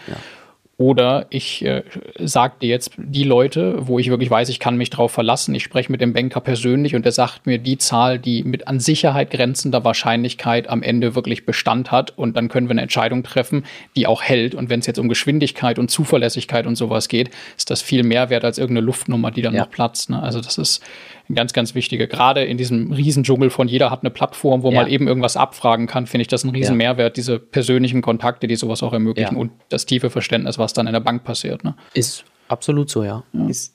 Oder 0.79 1.25
ich 1.31 1.65
äh, 1.65 1.85
sage 2.19 2.57
dir 2.61 2.69
jetzt 2.69 2.91
die 2.99 3.25
Leute, 3.25 3.87
wo 3.87 3.99
ich 3.99 4.11
wirklich 4.11 4.31
weiß, 4.31 4.51
ich 4.51 4.59
kann 4.61 4.77
mich 4.77 4.91
drauf 4.91 5.11
verlassen. 5.11 5.55
Ich 5.55 5.63
spreche 5.63 5.91
mit 5.91 6.03
dem 6.03 6.13
Banker 6.13 6.41
persönlich 6.41 6.95
und 6.95 7.03
der 7.07 7.13
sagt 7.13 7.47
mir 7.47 7.57
die 7.59 7.79
Zahl, 7.79 8.19
die 8.19 8.43
mit 8.43 8.69
an 8.69 8.79
Sicherheit 8.79 9.31
grenzender 9.31 9.85
Wahrscheinlichkeit 9.85 10.69
am 10.69 10.83
Ende 10.83 11.15
wirklich 11.15 11.47
Bestand 11.47 11.91
hat. 11.93 12.13
Und 12.19 12.37
dann 12.37 12.49
können 12.49 12.69
wir 12.69 12.73
eine 12.73 12.83
Entscheidung 12.83 13.23
treffen, 13.23 13.65
die 13.97 14.07
auch 14.07 14.23
hält. 14.23 14.55
Und 14.55 14.69
wenn 14.69 14.81
es 14.81 14.87
jetzt 14.87 14.99
um 14.99 15.09
Geschwindigkeit 15.09 15.79
und 15.79 15.91
Zuverlässigkeit 15.91 16.67
und 16.67 16.77
sowas 16.77 17.09
geht, 17.09 17.31
ist 17.57 17.71
das 17.71 17.81
viel 17.81 18.03
mehr 18.03 18.29
wert 18.29 18.45
als 18.45 18.59
irgendeine 18.59 18.85
Luftnummer, 18.85 19.31
die 19.31 19.41
dann 19.41 19.55
Ja. 19.55 19.63
noch 19.63 19.71
platzt. 19.71 20.11
Ne? 20.11 20.23
Also 20.23 20.43
das 20.43 20.59
ist 20.59 20.83
ein 21.29 21.35
ganz, 21.35 21.53
ganz 21.53 21.75
wichtiger. 21.75 22.07
Gerade 22.07 22.45
in 22.45 22.57
diesem 22.57 22.93
Riesendschungel 22.93 23.51
von 23.51 23.69
jeder 23.69 23.91
hat 23.91 24.03
eine 24.03 24.11
Plattform, 24.11 24.63
wo 24.63 24.71
Ja. 24.71 24.81
man 24.83 24.91
eben 24.91 25.09
irgendwas 25.09 25.37
abfragen 25.37 25.87
kann, 25.87 26.07
finde 26.07 26.23
ich 26.23 26.29
das 26.29 26.45
ein 26.45 26.51
riesen 26.51 26.73
Ja. 26.81 26.91
Mehrwert, 26.95 27.17
diese 27.17 27.39
persönlichen 27.39 28.03
Kontakte, 28.03 28.47
die 28.47 28.57
sowas 28.57 28.83
auch 28.83 28.93
ermöglichen 28.93 29.35
Ja. 29.35 29.41
und 29.41 29.53
das 29.69 29.87
tiefe 29.87 30.11
Verständnis, 30.11 30.59
was 30.59 30.73
dann 30.73 30.87
in 30.87 30.93
der 30.93 31.01
Bank 31.01 31.25
passiert. 31.25 31.65
Ne? 31.65 31.75
Ist 31.95 32.25
absolut 32.49 32.91
so, 32.91 33.03
ja. 33.05 33.25
Ist, 33.49 33.75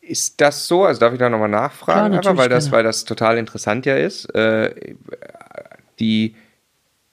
ist 0.00 0.40
das 0.40 0.68
so? 0.68 0.84
Also 0.84 1.00
darf 1.00 1.12
ich 1.12 1.18
da 1.18 1.28
nochmal 1.30 1.48
Klar, 1.48 1.62
nachfragen, 1.62 2.14
natürlich, 2.14 2.28
einfach, 2.30 2.42
weil 2.42 2.48
das, 2.48 2.70
weil 2.72 2.82
das 2.84 3.04
total 3.04 3.38
interessant 3.38 3.86
ja 3.86 3.96
ist. 3.96 4.26
Äh, 4.34 4.94
die, 5.98 6.34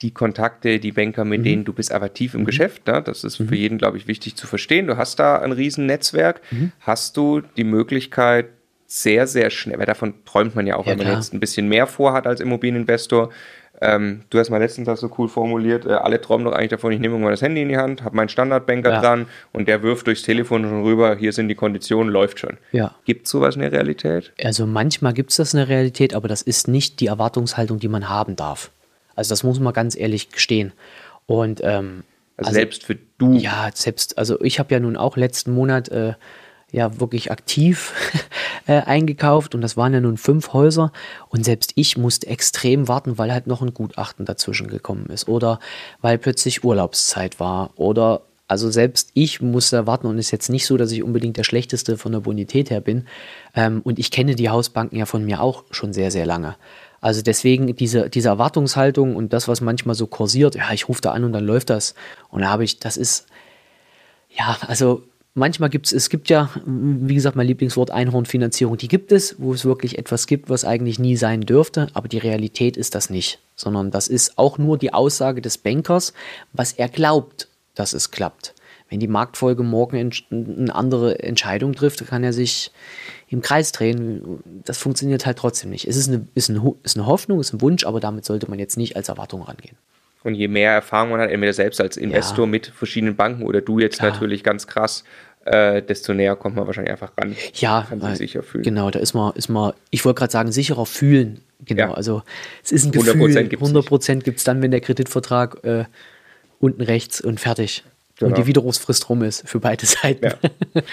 die 0.01 0.11
Kontakte, 0.11 0.79
die 0.79 0.91
Banker, 0.91 1.23
Mhm. 1.23 1.29
mit 1.29 1.45
denen 1.45 1.63
du 1.65 1.73
bist 1.73 1.91
aber 1.93 2.13
tief 2.13 2.33
im 2.33 2.43
Geschäft, 2.45 2.87
ne? 2.87 3.01
das 3.01 3.23
ist 3.23 3.37
für 3.37 3.55
jeden, 3.55 3.77
glaube 3.77 3.97
ich, 3.97 4.07
wichtig 4.07 4.35
zu 4.35 4.45
verstehen. 4.47 4.87
Du 4.87 4.97
hast 4.97 5.17
da 5.19 5.37
ein 5.39 5.53
riesen 5.53 5.85
Netzwerk. 5.85 6.41
Mhm. 6.51 6.71
Hast 6.81 7.15
du 7.17 7.41
die 7.55 7.63
Möglichkeit, 7.63 8.47
sehr, 8.85 9.27
sehr 9.27 9.49
schnell, 9.49 9.79
weil 9.79 9.85
davon 9.85 10.13
träumt 10.25 10.55
man 10.55 10.67
ja 10.67 10.75
auch, 10.75 10.85
Ja, 10.85 10.91
wenn 10.91 10.97
man 10.99 11.07
klar. 11.07 11.17
jetzt 11.19 11.33
ein 11.33 11.39
bisschen 11.39 11.67
mehr 11.67 11.87
vorhat 11.87 12.27
als 12.27 12.39
Immobilieninvestor. 12.41 13.29
Ähm, 13.81 14.21
du 14.29 14.37
hast 14.39 14.49
mal 14.51 14.59
letztens 14.59 14.85
das 14.85 14.99
so 14.99 15.09
cool 15.17 15.27
formuliert, 15.27 15.85
äh, 15.85 15.89
alle 15.93 16.21
träumen 16.21 16.45
doch 16.45 16.53
eigentlich 16.53 16.69
davon, 16.69 16.91
ich 16.93 16.99
nehme 16.99 17.15
irgendwann 17.15 17.33
das 17.33 17.41
Handy 17.41 17.63
in 17.63 17.69
die 17.69 17.75
Hand, 17.77 18.03
habe 18.03 18.15
meinen 18.15 18.29
Standardbanker 18.29 18.91
Ja. 18.91 19.01
dran 19.01 19.25
und 19.51 19.67
der 19.67 19.81
wirft 19.81 20.05
durchs 20.07 20.21
Telefon 20.21 20.63
schon 20.63 20.83
rüber, 20.83 21.15
hier 21.15 21.33
sind 21.33 21.47
die 21.49 21.55
Konditionen, 21.55 22.13
läuft 22.13 22.39
schon. 22.39 22.57
Ja. 22.71 22.95
Gibt 23.03 23.25
es 23.25 23.31
sowas 23.31 23.55
in 23.55 23.61
der 23.61 23.71
Realität? 23.71 24.31
Also 24.41 24.67
manchmal 24.67 25.13
gibt 25.13 25.31
es 25.31 25.37
das 25.37 25.53
in 25.53 25.57
der 25.57 25.69
Realität, 25.69 26.13
aber 26.13 26.27
das 26.27 26.43
ist 26.43 26.67
nicht 26.67 26.99
die 26.99 27.07
Erwartungshaltung, 27.07 27.79
die 27.79 27.87
man 27.89 28.07
haben 28.09 28.35
darf. 28.35 28.69
Also 29.15 29.29
das 29.29 29.43
muss 29.43 29.59
man 29.59 29.73
ganz 29.73 29.97
ehrlich 29.97 30.29
gestehen. 30.29 30.71
Und 31.25 31.59
ähm, 31.63 32.03
Also, 32.37 32.51
selbst 32.51 32.83
für 32.85 32.97
du. 33.17 33.33
Ja, 33.33 33.69
selbst, 33.73 34.17
also 34.17 34.39
ich 34.41 34.59
habe 34.59 34.73
ja 34.73 34.79
nun 34.79 34.95
auch 34.97 35.17
letzten 35.17 35.51
Monat 35.51 35.89
äh, 35.89 36.13
ja 36.73 36.99
wirklich 36.99 37.31
aktiv 37.31 37.93
äh, 38.67 38.81
eingekauft. 38.81 39.55
Und 39.55 39.61
das 39.61 39.77
waren 39.77 39.93
ja 39.93 40.01
nun 40.01 40.17
fünf 40.17 40.51
Häuser. 40.51 40.91
Und 41.29 41.45
selbst 41.45 41.71
ich 41.75 41.97
musste 41.97 42.27
extrem 42.27 42.89
warten, 42.89 43.17
weil 43.17 43.31
halt 43.31 43.47
noch 43.47 43.61
ein 43.61 43.73
Gutachten 43.73 44.25
dazwischen 44.25 44.67
gekommen 44.67 45.05
ist. 45.05 45.29
Oder 45.29 45.59
weil 46.01 46.17
plötzlich 46.17 46.65
Urlaubszeit 46.65 47.39
war. 47.39 47.69
Oder 47.77 48.23
also 48.47 48.69
selbst 48.69 49.11
ich 49.13 49.41
musste 49.41 49.87
warten. 49.87 50.07
Und 50.07 50.17
es 50.17 50.25
ist 50.25 50.31
jetzt 50.31 50.49
nicht 50.49 50.65
so, 50.65 50.75
dass 50.75 50.91
ich 50.91 51.03
unbedingt 51.03 51.37
der 51.37 51.45
Schlechteste 51.45 51.97
von 51.97 52.11
der 52.11 52.19
Bonität 52.19 52.71
her 52.71 52.81
bin. 52.81 53.05
Ähm, 53.55 53.81
und 53.83 53.99
ich 53.99 54.11
kenne 54.11 54.35
die 54.35 54.49
Hausbanken 54.49 54.97
ja 54.97 55.05
von 55.05 55.23
mir 55.23 55.41
auch 55.41 55.63
schon 55.71 55.93
sehr, 55.93 56.11
sehr 56.11 56.25
lange. 56.25 56.55
Also 56.99 57.21
deswegen 57.21 57.75
diese, 57.75 58.09
diese 58.09 58.29
Erwartungshaltung 58.29 59.15
und 59.15 59.31
das, 59.31 59.47
was 59.47 59.61
manchmal 59.61 59.93
so 59.93 60.07
kursiert, 60.07 60.55
ja, 60.55 60.71
ich 60.71 60.89
rufe 60.89 61.01
da 61.01 61.11
an 61.11 61.23
und 61.23 61.33
dann 61.33 61.45
läuft 61.45 61.69
das. 61.69 61.93
Und 62.29 62.41
da 62.41 62.49
habe 62.49 62.63
ich, 62.63 62.79
das 62.79 62.97
ist, 62.97 63.27
ja, 64.29 64.57
also 64.67 65.03
manchmal 65.33 65.69
gibt 65.69 65.87
es, 65.87 65.93
es 65.93 66.09
gibt 66.09 66.29
ja, 66.29 66.49
wie 66.65 67.15
gesagt, 67.15 67.35
mein 67.35 67.47
Lieblingswort 67.47 67.91
Einhornfinanzierung, 67.91 68.77
die 68.77 68.87
gibt 68.87 69.11
es, 69.11 69.35
wo 69.39 69.53
es 69.53 69.65
wirklich 69.65 69.97
etwas 69.97 70.27
gibt, 70.27 70.49
was 70.49 70.65
eigentlich 70.65 70.99
nie 70.99 71.15
sein 71.15 71.41
dürfte, 71.41 71.87
aber 71.93 72.07
die 72.07 72.17
Realität 72.17 72.77
ist 72.77 72.95
das 72.95 73.09
nicht, 73.09 73.39
sondern 73.55 73.91
das 73.91 74.07
ist 74.07 74.37
auch 74.37 74.57
nur 74.57 74.77
die 74.77 74.93
Aussage 74.93 75.41
des 75.41 75.57
Bankers, 75.57 76.13
was 76.51 76.73
er 76.73 76.89
glaubt, 76.89 77.47
dass 77.75 77.93
es 77.93 78.11
klappt. 78.11 78.53
Wenn 78.89 78.99
die 78.99 79.07
Marktfolge 79.07 79.63
morgen 79.63 80.11
eine 80.29 80.75
andere 80.75 81.23
Entscheidung 81.23 81.73
trifft, 81.73 82.05
kann 82.05 82.23
er 82.23 82.31
sich 82.31 82.71
im 83.27 83.41
Kreis 83.41 83.71
drehen. 83.71 84.43
Das 84.65 84.77
funktioniert 84.77 85.25
halt 85.25 85.39
trotzdem 85.39 85.71
nicht. 85.71 85.87
Es 85.87 85.97
ist 85.97 86.09
eine, 86.09 86.27
ist 86.35 86.51
eine, 86.51 86.75
ist 86.83 86.95
eine 86.95 87.07
Hoffnung, 87.07 87.39
ist 87.39 87.53
ein 87.53 87.61
Wunsch, 87.61 87.85
aber 87.85 87.99
damit 87.99 88.23
sollte 88.25 88.47
man 88.47 88.59
jetzt 88.59 88.77
nicht 88.77 88.95
als 88.95 89.09
Erwartung 89.09 89.41
rangehen. 89.41 89.77
Und 90.23 90.35
je 90.35 90.47
mehr 90.47 90.71
Erfahrung 90.71 91.11
man 91.11 91.19
hat, 91.19 91.29
entweder 91.31 91.53
selbst 91.53 91.81
als 91.81 91.97
Investor 91.97 92.45
Ja. 92.45 92.51
mit 92.51 92.67
verschiedenen 92.67 93.15
Banken 93.15 93.43
oder 93.43 93.61
du 93.61 93.79
jetzt 93.79 93.99
Klar. 93.99 94.11
natürlich 94.11 94.43
ganz 94.43 94.67
krass, 94.67 95.03
äh, 95.45 95.81
desto 95.81 96.13
näher 96.13 96.35
kommt 96.37 96.55
man 96.55 96.65
wahrscheinlich 96.65 96.91
einfach 96.91 97.11
ran. 97.17 97.35
Ja, 97.55 97.85
Kann 97.89 97.99
sich 98.01 98.17
sicher 98.17 98.43
fühlen. 98.43 98.63
Genau, 98.63 98.89
da 98.89 98.99
ist 98.99 99.13
man, 99.13 99.33
ist 99.35 99.49
man 99.49 99.73
ich 99.89 100.05
wollte 100.05 100.19
gerade 100.19 100.31
sagen, 100.31 100.51
sicherer 100.53 100.85
fühlen. 100.85 101.41
Genau, 101.65 101.89
Ja. 101.89 101.93
also 101.93 102.23
es 102.63 102.71
ist 102.71 102.85
ein 102.85 102.91
100% 102.91 103.03
Gefühl. 103.15 103.43
gibt's 103.49 103.61
100 103.67 103.85
Prozent 103.85 104.23
gibt 104.23 104.37
es 104.37 104.43
dann, 104.45 104.61
wenn 104.61 104.71
der 104.71 104.79
Kreditvertrag 104.81 105.63
äh, 105.65 105.83
unten 106.59 106.81
rechts 106.81 107.19
und 107.19 107.39
fertig. 107.41 107.83
Und 108.21 108.27
Genau. 108.29 108.35
die 108.41 108.45
Widerrufsfrist 108.47 109.09
rum 109.09 109.23
ist 109.23 109.47
für 109.47 109.59
beide 109.59 109.85
Seiten. 109.85 110.25
Ja. 110.25 110.33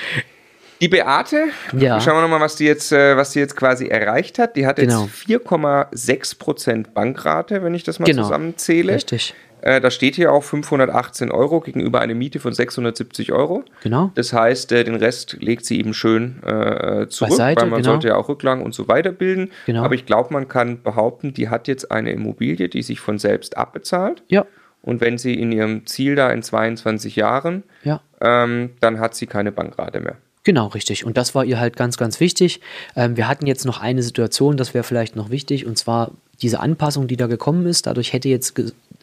Die 0.81 0.89
Beate, 0.89 1.47
Ja. 1.77 2.01
schauen 2.01 2.17
wir 2.17 2.23
nochmal, 2.23 2.41
was 2.41 2.57
die 2.57 2.65
jetzt, 2.65 2.91
äh, 2.93 3.17
was 3.17 3.31
die 3.33 3.39
jetzt 3.39 3.57
quasi 3.57 3.87
erreicht 3.89 4.39
hat. 4.39 4.57
Die 4.57 4.67
hat 4.67 4.79
jetzt 4.79 4.89
Genau. 4.95 5.07
4,6% 5.09 6.95
Bankrate, 6.95 7.63
wenn 7.63 7.75
ich 7.75 7.85
das 7.85 7.99
mal 7.99 8.07
Genau. 8.07 8.23
zusammenzähle. 8.23 8.95
Richtig. 8.95 9.35
Äh, 9.63 9.81
da 9.83 9.91
steht 9.91 10.15
hier 10.15 10.33
auch 10.33 10.43
518 10.43 11.31
Euro 11.31 11.61
gegenüber 11.61 12.01
einer 12.01 12.15
Miete 12.15 12.41
von 12.41 12.55
670 12.55 13.31
Euro. 13.33 13.63
Genau. 13.83 14.11
Das 14.15 14.33
heißt, 14.33 14.73
äh, 14.73 14.85
den 14.85 14.95
Rest 14.95 15.37
legt 15.41 15.67
sie 15.67 15.79
eben 15.79 15.93
schön 15.93 16.43
äh, 16.45 17.09
zurück, 17.09 17.31
Beiseite, 17.33 17.61
weil 17.61 17.69
man 17.69 17.83
genau. 17.83 17.93
sollte 17.93 18.09
ja 18.09 18.17
auch 18.17 18.31
Rücklagen 18.31 18.65
und 18.65 18.73
so 18.75 18.89
weiter 18.89 19.13
bilden. 19.13 19.51
Genau. 19.67 19.85
Aber 19.85 19.95
ich 19.95 20.07
glaube, 20.07 20.33
man 20.33 20.49
kann 20.49 20.83
behaupten, 20.83 21.35
die 21.35 21.51
hat 21.51 21.69
jetzt 21.69 21.93
eine 21.93 22.11
Immobilie, 22.13 22.71
die 22.71 22.83
sich 22.83 23.01
von 23.01 23.19
selbst 23.19 23.59
abbezahlt. 23.59 24.23
Ja, 24.29 24.47
Und 24.83 25.03
wenn 25.03 25.19
sie 25.19 25.35
in 25.35 25.53
ihrem 25.53 25.85
Ziel 25.87 26.15
da 26.15 26.31
in 26.31 26.43
22 26.43 27.15
Jahren, 27.17 27.65
ja. 27.85 28.01
ähm, 28.23 28.71
dann 28.81 28.99
hat 28.99 29.15
sie 29.15 29.27
keine 29.27 29.53
Bankrate 29.53 30.01
mehr. 30.01 30.17
Genau, 30.43 30.69
richtig. 30.69 31.05
Und 31.05 31.17
das 31.17 31.35
war 31.35 31.45
ihr 31.45 31.61
halt 31.61 31.77
ganz, 31.77 31.99
ganz 31.99 32.19
wichtig. 32.19 32.61
Ähm, 32.97 33.17
wir 33.17 33.29
hatten 33.29 33.47
jetzt 33.47 33.67
noch 33.67 33.81
eine 33.81 34.03
Situation, 34.03 34.57
das 34.57 34.73
wäre 34.73 34.85
vielleicht 34.85 35.15
noch 35.17 35.31
wichtig, 35.31 35.67
und 35.67 35.77
zwar 35.77 36.13
diese 36.41 36.61
Anpassung, 36.61 37.07
die 37.09 37.17
da 37.17 37.27
gekommen 37.27 37.67
ist. 37.67 37.87
Dadurch 37.87 38.13
hätte 38.15 38.29
jetzt 38.29 38.55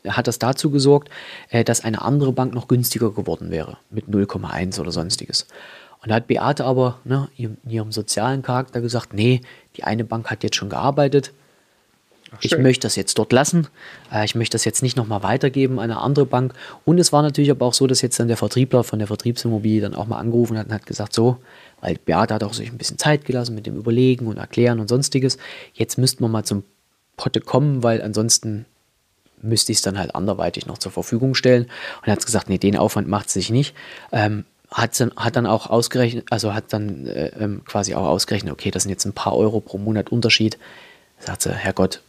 hat 0.08 0.28
das 0.28 0.40
dazu 0.40 0.72
gesorgt, 0.72 1.10
äh, 1.50 1.64
dass 1.64 1.84
eine 1.84 2.02
andere 2.02 2.32
Bank 2.34 2.54
noch 2.54 2.68
günstiger 2.68 3.12
geworden 3.12 3.52
wäre 3.52 3.78
mit 3.90 4.08
0,1 4.08 4.80
oder 4.80 4.92
sonstiges. 4.92 5.48
Und 6.02 6.10
da 6.10 6.16
hat 6.16 6.28
Beate 6.28 6.66
aber 6.66 7.00
ne, 7.04 7.30
in 7.36 7.58
ihrem 7.68 7.92
sozialen 7.92 8.42
Charakter 8.42 8.82
gesagt, 8.82 9.14
nee, 9.14 9.42
die 9.76 9.84
eine 9.84 10.04
Bank 10.04 10.30
hat 10.30 10.44
jetzt 10.44 10.56
schon 10.56 10.70
gearbeitet, 10.70 11.34
ich 12.42 12.58
möchte 12.58 12.86
das 12.86 12.96
jetzt 12.96 13.18
dort 13.18 13.32
lassen. 13.32 13.68
Äh, 14.12 14.26
ich 14.26 14.36
möchte 14.36 14.56
das 14.56 14.66
jetzt 14.66 14.84
nicht 14.84 14.98
nochmal 14.98 15.24
weitergeben 15.24 15.80
an 15.80 15.92
eine 15.92 16.02
andere 16.02 16.26
Bank. 16.26 16.54
Und 16.86 17.00
es 17.00 17.14
war 17.14 17.22
natürlich 17.22 17.52
aber 17.52 17.66
auch 17.66 17.74
so, 17.74 17.88
dass 17.88 18.02
jetzt 18.02 18.20
dann 18.20 18.28
der 18.28 18.38
Vertriebler 18.38 18.84
von 18.84 19.00
der 19.00 19.08
Vertriebsimmobilie 19.08 19.82
dann 19.82 19.96
auch 19.96 20.08
mal 20.08 20.18
angerufen 20.20 20.58
hat 20.58 20.68
und 20.68 20.74
hat 20.74 20.86
gesagt, 20.86 21.14
so, 21.14 21.38
weil 21.82 21.98
Beate 22.04 22.34
hat 22.34 22.44
auch 22.44 22.54
sich 22.54 22.70
ein 22.70 22.78
bisschen 22.78 22.98
Zeit 22.98 23.26
gelassen 23.26 23.56
mit 23.56 23.66
dem 23.66 23.78
Überlegen 23.78 24.28
und 24.28 24.38
Erklären 24.38 24.80
und 24.80 24.88
sonstiges. 24.88 25.38
Jetzt 25.74 25.98
müssten 25.98 26.24
wir 26.24 26.28
mal 26.28 26.44
zum 26.44 26.64
Potte 27.16 27.42
kommen, 27.42 27.84
weil 27.84 28.02
ansonsten 28.02 28.66
müsste 29.42 29.72
ich 29.72 29.80
es 29.80 29.82
dann 29.82 29.98
halt 29.98 30.16
anderweitig 30.16 30.66
noch 30.66 30.78
zur 30.78 30.92
Verfügung 30.92 31.36
stellen. 31.36 31.64
Und 31.64 32.08
er 32.08 32.14
hat 32.14 32.26
gesagt, 32.26 32.50
nee, 32.50 32.58
den 32.58 32.78
Aufwand 32.78 33.08
macht 33.08 33.28
es 33.28 33.34
sich 33.34 33.50
nicht. 33.50 33.76
Ähm, 34.12 34.46
hat, 34.72 35.00
dann, 35.00 35.12
hat 35.16 35.36
dann 35.36 35.46
auch 35.46 35.70
ausgerechnet, 35.70 36.26
also 36.30 36.54
hat 36.54 36.74
dann 36.74 37.08
äh, 37.08 37.32
ähm, 37.40 37.62
quasi 37.66 37.96
auch 37.96 38.06
ausgerechnet, 38.06 38.52
okay, 38.52 38.72
das 38.72 38.84
sind 38.84 38.90
jetzt 38.90 39.06
ein 39.06 39.14
paar 39.14 39.36
Euro 39.36 39.60
pro 39.62 39.78
Monat 39.78 40.12
Unterschied. 40.12 40.58
Sagt 41.20 41.44
sie, 41.44 41.52
Herrgott, 41.52 42.02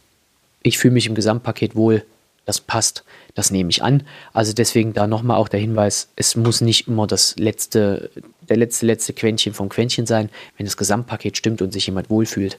ich 0.63 0.77
fühle 0.77 0.93
mich 0.93 1.07
im 1.07 1.15
Gesamtpaket 1.15 1.75
wohl, 1.75 2.03
das 2.45 2.59
passt, 2.59 3.03
das 3.35 3.51
nehme 3.51 3.69
ich 3.69 3.83
an. 3.83 4.03
Also 4.33 4.53
deswegen 4.53 4.93
da 4.93 5.05
nochmal 5.05 5.37
auch 5.37 5.49
der 5.49 5.59
Hinweis, 5.59 6.09
es 6.15 6.35
muss 6.35 6.61
nicht 6.61 6.87
immer 6.87 7.05
das 7.05 7.35
letzte, 7.37 8.09
der 8.49 8.57
letzte, 8.57 8.87
letzte 8.87 9.13
Quäntchen 9.13 9.53
vom 9.53 9.69
Quäntchen 9.69 10.07
sein. 10.07 10.29
Wenn 10.57 10.65
das 10.65 10.75
Gesamtpaket 10.75 11.37
stimmt 11.37 11.61
und 11.61 11.71
sich 11.71 11.85
jemand 11.85 12.09
wohlfühlt, 12.09 12.57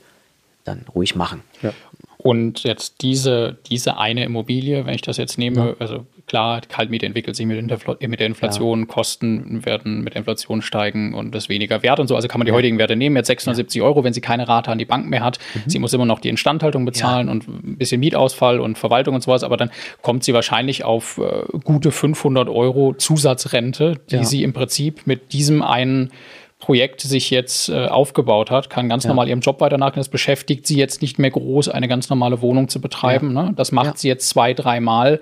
dann 0.64 0.84
ruhig 0.94 1.16
machen. 1.16 1.42
Ja. 1.60 1.72
Und 2.18 2.62
jetzt 2.62 3.02
diese, 3.02 3.58
diese 3.66 3.96
eine 3.96 4.24
Immobilie, 4.24 4.86
wenn 4.86 4.94
ich 4.94 5.02
das 5.02 5.16
jetzt 5.16 5.38
nehme, 5.38 5.70
ja. 5.70 5.74
also 5.78 6.06
klar, 6.30 6.60
Kaltmiete 6.60 7.06
entwickelt 7.06 7.34
sich 7.34 7.44
mit, 7.44 7.60
mit 7.60 8.20
der 8.20 8.26
Inflation, 8.26 8.80
ja. 8.80 8.86
Kosten 8.86 9.66
werden 9.66 10.04
mit 10.04 10.14
der 10.14 10.20
Inflation 10.20 10.62
steigen 10.62 11.12
und 11.12 11.34
das 11.34 11.48
weniger 11.48 11.82
wert 11.82 11.98
und 11.98 12.06
so. 12.06 12.14
Also 12.14 12.28
kann 12.28 12.38
man 12.38 12.44
die 12.46 12.50
ja. 12.50 12.56
heutigen 12.56 12.78
Werte 12.78 12.94
nehmen, 12.94 13.16
jetzt 13.16 13.26
670 13.26 13.82
Euro, 13.82 14.04
wenn 14.04 14.12
sie 14.12 14.20
keine 14.20 14.46
Rate 14.46 14.70
an 14.70 14.78
die 14.78 14.84
Bank 14.84 15.06
mehr 15.06 15.24
hat. 15.24 15.40
Mhm. 15.54 15.62
Sie 15.66 15.80
muss 15.80 15.92
immer 15.92 16.06
noch 16.06 16.20
die 16.20 16.28
Instandhaltung 16.28 16.84
bezahlen 16.84 17.28
und 17.28 17.48
ein 17.48 17.76
bisschen 17.78 17.98
Mietausfall 17.98 18.60
und 18.60 18.78
Verwaltung 18.78 19.16
und 19.16 19.22
sowas, 19.22 19.42
aber 19.42 19.56
dann 19.56 19.72
kommt 20.02 20.22
sie 20.22 20.32
wahrscheinlich 20.32 20.84
auf 20.84 21.18
äh, 21.18 21.58
gute 21.64 21.90
500 21.90 22.48
Euro 22.48 22.94
Zusatzrente, 22.94 23.98
die 24.12 24.24
sie 24.24 24.44
im 24.44 24.52
Prinzip 24.52 25.08
mit 25.08 25.32
diesem 25.32 25.62
einen 25.62 26.12
Projekt 26.60 27.00
sich 27.00 27.30
jetzt 27.30 27.70
äh, 27.70 27.86
aufgebaut 27.86 28.50
hat, 28.50 28.70
kann 28.70 28.88
ganz 28.88 29.04
ja. 29.04 29.08
normal 29.08 29.28
ihrem 29.28 29.40
Job 29.40 29.60
weiter 29.60 29.78
nachgehen. 29.78 30.00
Das 30.00 30.10
beschäftigt 30.10 30.66
sie 30.66 30.76
jetzt 30.76 31.02
nicht 31.02 31.18
mehr 31.18 31.30
groß, 31.30 31.70
eine 31.70 31.88
ganz 31.88 32.10
normale 32.10 32.42
Wohnung 32.42 32.68
zu 32.68 32.80
betreiben. 32.80 33.34
Ja. 33.34 33.44
Ne? 33.44 33.52
Das 33.56 33.72
macht 33.72 33.86
ja. 33.86 33.96
sie 33.96 34.08
jetzt 34.08 34.28
zwei, 34.28 34.54
dreimal. 34.54 35.20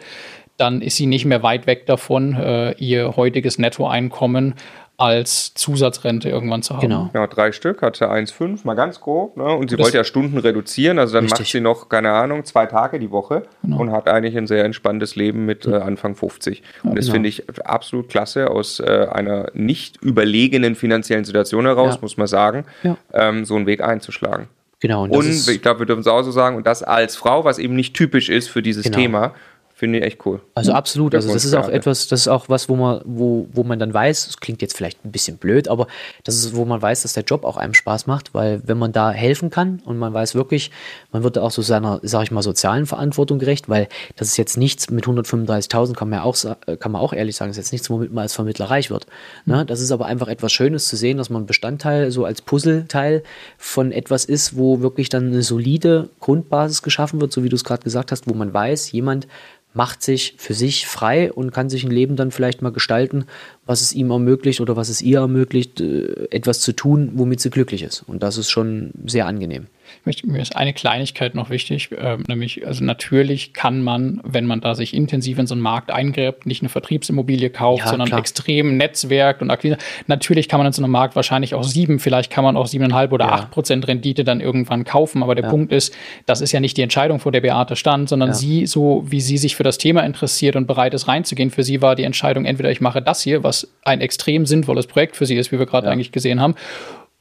Dann 0.58 0.82
ist 0.82 0.96
sie 0.96 1.06
nicht 1.06 1.24
mehr 1.24 1.42
weit 1.42 1.66
weg 1.66 1.86
davon, 1.86 2.34
äh, 2.34 2.72
ihr 2.72 3.16
heutiges 3.16 3.58
Nettoeinkommen 3.58 4.54
als 4.98 5.54
Zusatzrente 5.54 6.28
irgendwann 6.28 6.62
zu 6.62 6.74
haben. 6.74 6.80
Genau. 6.80 7.10
Ja, 7.14 7.28
drei 7.28 7.52
Stück, 7.52 7.82
hat 7.82 7.94
sie 7.94 8.10
1,5, 8.10 8.64
mal 8.64 8.74
ganz 8.74 9.00
grob. 9.00 9.36
Ne? 9.36 9.44
Und 9.44 9.70
sie 9.70 9.76
das 9.76 9.84
wollte 9.84 9.96
ja 9.96 10.02
Stunden 10.02 10.38
reduzieren, 10.38 10.98
also 10.98 11.14
dann 11.14 11.24
richtig. 11.24 11.38
macht 11.38 11.52
sie 11.52 11.60
noch, 11.60 11.88
keine 11.88 12.10
Ahnung, 12.10 12.44
zwei 12.44 12.66
Tage 12.66 12.98
die 12.98 13.12
Woche 13.12 13.44
genau. 13.62 13.78
und 13.78 13.92
hat 13.92 14.08
eigentlich 14.08 14.36
ein 14.36 14.48
sehr 14.48 14.64
entspanntes 14.64 15.14
Leben 15.14 15.46
mit 15.46 15.66
äh, 15.66 15.76
Anfang 15.76 16.16
50. 16.16 16.64
Und 16.82 16.90
ja, 16.90 16.96
das 16.96 17.04
genau. 17.04 17.14
finde 17.14 17.28
ich 17.28 17.44
absolut 17.64 18.08
klasse 18.08 18.50
aus 18.50 18.80
äh, 18.80 19.06
einer 19.12 19.52
nicht 19.54 19.98
überlegenen 20.02 20.74
finanziellen 20.74 21.24
Situation 21.24 21.64
heraus, 21.64 21.94
ja. 21.94 22.00
muss 22.02 22.16
man 22.16 22.26
sagen, 22.26 22.64
ja. 22.82 22.96
ähm, 23.12 23.44
so 23.44 23.54
einen 23.54 23.66
Weg 23.66 23.80
einzuschlagen. 23.80 24.48
Genau. 24.80 25.04
Und, 25.04 25.12
und 25.12 25.48
ich 25.48 25.62
glaube, 25.62 25.80
wir 25.80 25.86
dürfen 25.86 26.00
es 26.00 26.08
auch 26.08 26.22
so 26.22 26.32
sagen, 26.32 26.56
und 26.56 26.66
das 26.66 26.82
als 26.82 27.14
Frau, 27.14 27.44
was 27.44 27.60
eben 27.60 27.76
nicht 27.76 27.94
typisch 27.94 28.28
ist 28.28 28.48
für 28.48 28.62
dieses 28.62 28.84
genau. 28.84 28.98
Thema, 28.98 29.34
Finde 29.78 30.00
ich 30.00 30.04
echt 30.04 30.26
cool. 30.26 30.40
Also 30.56 30.72
absolut. 30.72 31.14
Also 31.14 31.32
das 31.32 31.44
ist 31.44 31.54
auch 31.54 31.68
etwas, 31.68 32.08
das 32.08 32.22
ist 32.22 32.26
auch 32.28 32.48
was, 32.48 32.68
wo 32.68 32.74
man, 32.74 33.00
wo, 33.04 33.46
wo 33.52 33.62
man 33.62 33.78
dann 33.78 33.94
weiß, 33.94 34.26
es 34.26 34.38
klingt 34.38 34.60
jetzt 34.60 34.76
vielleicht 34.76 35.04
ein 35.04 35.12
bisschen 35.12 35.36
blöd, 35.36 35.68
aber 35.68 35.86
das 36.24 36.34
ist, 36.34 36.56
wo 36.56 36.64
man 36.64 36.82
weiß, 36.82 37.02
dass 37.02 37.12
der 37.12 37.22
Job 37.22 37.44
auch 37.44 37.56
einem 37.56 37.74
Spaß 37.74 38.08
macht, 38.08 38.34
weil 38.34 38.60
wenn 38.66 38.76
man 38.76 38.90
da 38.90 39.12
helfen 39.12 39.50
kann 39.50 39.80
und 39.84 39.96
man 39.96 40.12
weiß 40.12 40.34
wirklich, 40.34 40.72
man 41.12 41.22
wird 41.22 41.38
auch 41.38 41.52
so 41.52 41.62
seiner, 41.62 42.00
sag 42.02 42.24
ich 42.24 42.32
mal, 42.32 42.42
sozialen 42.42 42.86
Verantwortung 42.86 43.38
gerecht, 43.38 43.68
weil 43.68 43.86
das 44.16 44.26
ist 44.26 44.36
jetzt 44.36 44.56
nichts 44.56 44.90
mit 44.90 45.04
135.000, 45.04 45.94
kann 45.94 46.10
man 46.10 46.18
ja 46.18 46.24
auch, 46.24 46.34
kann 46.80 46.90
man 46.90 47.00
auch 47.00 47.12
ehrlich 47.12 47.36
sagen, 47.36 47.52
ist 47.52 47.56
jetzt 47.56 47.70
nichts, 47.70 47.88
womit 47.88 48.12
man 48.12 48.22
als 48.22 48.34
Vermittler 48.34 48.64
reich 48.64 48.90
wird. 48.90 49.06
Ne? 49.46 49.64
Das 49.64 49.80
ist 49.80 49.92
aber 49.92 50.06
einfach 50.06 50.26
etwas 50.26 50.50
Schönes 50.50 50.88
zu 50.88 50.96
sehen, 50.96 51.18
dass 51.18 51.30
man 51.30 51.46
Bestandteil 51.46 52.10
so 52.10 52.24
als 52.24 52.42
Puzzleteil 52.42 53.22
von 53.58 53.92
etwas 53.92 54.24
ist, 54.24 54.56
wo 54.56 54.80
wirklich 54.80 55.08
dann 55.08 55.28
eine 55.28 55.44
solide 55.44 56.08
Grundbasis 56.18 56.82
geschaffen 56.82 57.20
wird, 57.20 57.32
so 57.32 57.44
wie 57.44 57.48
du 57.48 57.54
es 57.54 57.62
gerade 57.62 57.84
gesagt 57.84 58.10
hast, 58.10 58.28
wo 58.28 58.34
man 58.34 58.52
weiß, 58.52 58.90
jemand 58.90 59.28
macht 59.74 60.02
sich 60.02 60.34
für 60.38 60.54
sich 60.54 60.86
frei 60.86 61.32
und 61.32 61.52
kann 61.52 61.70
sich 61.70 61.84
ein 61.84 61.90
Leben 61.90 62.16
dann 62.16 62.30
vielleicht 62.30 62.62
mal 62.62 62.72
gestalten, 62.72 63.26
was 63.66 63.80
es 63.80 63.92
ihm 63.92 64.10
ermöglicht 64.10 64.60
oder 64.60 64.76
was 64.76 64.88
es 64.88 65.02
ihr 65.02 65.18
ermöglicht, 65.18 65.80
äh, 65.80 66.28
etwas 66.30 66.60
zu 66.60 66.72
tun, 66.72 67.12
womit 67.14 67.40
sie 67.40 67.50
glücklich 67.50 67.82
ist. 67.82 68.02
Und 68.06 68.22
das 68.22 68.38
ist 68.38 68.50
schon 68.50 68.90
sehr 69.06 69.26
angenehm. 69.26 69.66
Möchte, 70.04 70.26
mir 70.26 70.40
ist 70.40 70.56
eine 70.56 70.72
Kleinigkeit 70.72 71.34
noch 71.34 71.50
wichtig, 71.50 71.90
äh, 71.92 72.16
nämlich, 72.28 72.66
also 72.66 72.84
natürlich 72.84 73.52
kann 73.52 73.82
man, 73.82 74.20
wenn 74.24 74.46
man 74.46 74.60
da 74.60 74.74
sich 74.74 74.94
intensiv 74.94 75.38
in 75.38 75.46
so 75.46 75.54
einen 75.54 75.62
Markt 75.62 75.90
eingräbt, 75.90 76.46
nicht 76.46 76.62
eine 76.62 76.68
Vertriebsimmobilie 76.68 77.50
kauft, 77.50 77.84
ja, 77.84 77.90
sondern 77.90 78.08
klar. 78.08 78.20
extrem 78.20 78.76
Netzwerk 78.76 79.40
und 79.40 79.50
Akquise. 79.50 79.78
Natürlich 80.06 80.48
kann 80.48 80.58
man 80.58 80.66
in 80.66 80.72
so 80.72 80.82
einem 80.82 80.92
Markt 80.92 81.16
wahrscheinlich 81.16 81.54
auch 81.54 81.64
sieben, 81.64 81.98
vielleicht 81.98 82.30
kann 82.30 82.44
man 82.44 82.56
auch 82.56 82.66
siebeneinhalb 82.66 83.12
oder 83.12 83.32
acht 83.32 83.44
ja. 83.44 83.48
Prozent 83.50 83.86
Rendite 83.88 84.24
dann 84.24 84.40
irgendwann 84.40 84.84
kaufen. 84.84 85.22
Aber 85.22 85.34
der 85.34 85.44
ja. 85.44 85.50
Punkt 85.50 85.72
ist, 85.72 85.94
das 86.26 86.40
ist 86.40 86.52
ja 86.52 86.60
nicht 86.60 86.76
die 86.76 86.82
Entscheidung, 86.82 87.20
vor 87.20 87.32
der 87.32 87.40
Beate 87.40 87.76
stand, 87.76 88.08
sondern 88.08 88.32
sie, 88.34 88.66
so 88.66 89.04
wie 89.06 89.20
sie 89.20 89.38
sich 89.38 89.56
für 89.56 89.62
das 89.62 89.78
Thema 89.78 90.02
interessiert 90.04 90.56
und 90.56 90.66
bereit 90.66 90.94
ist 90.94 91.08
reinzugehen, 91.08 91.50
für 91.50 91.62
sie 91.62 91.82
war 91.82 91.94
die 91.94 92.04
Entscheidung, 92.04 92.44
entweder 92.44 92.70
ich 92.70 92.80
mache 92.80 93.02
das 93.02 93.22
hier, 93.22 93.42
was 93.42 93.68
ein 93.84 94.00
extrem 94.00 94.46
sinnvolles 94.46 94.86
Projekt 94.86 95.16
für 95.16 95.26
sie 95.26 95.36
ist, 95.36 95.52
wie 95.52 95.58
wir 95.58 95.66
gerade 95.66 95.90
eigentlich 95.90 96.12
gesehen 96.12 96.40
haben, 96.40 96.54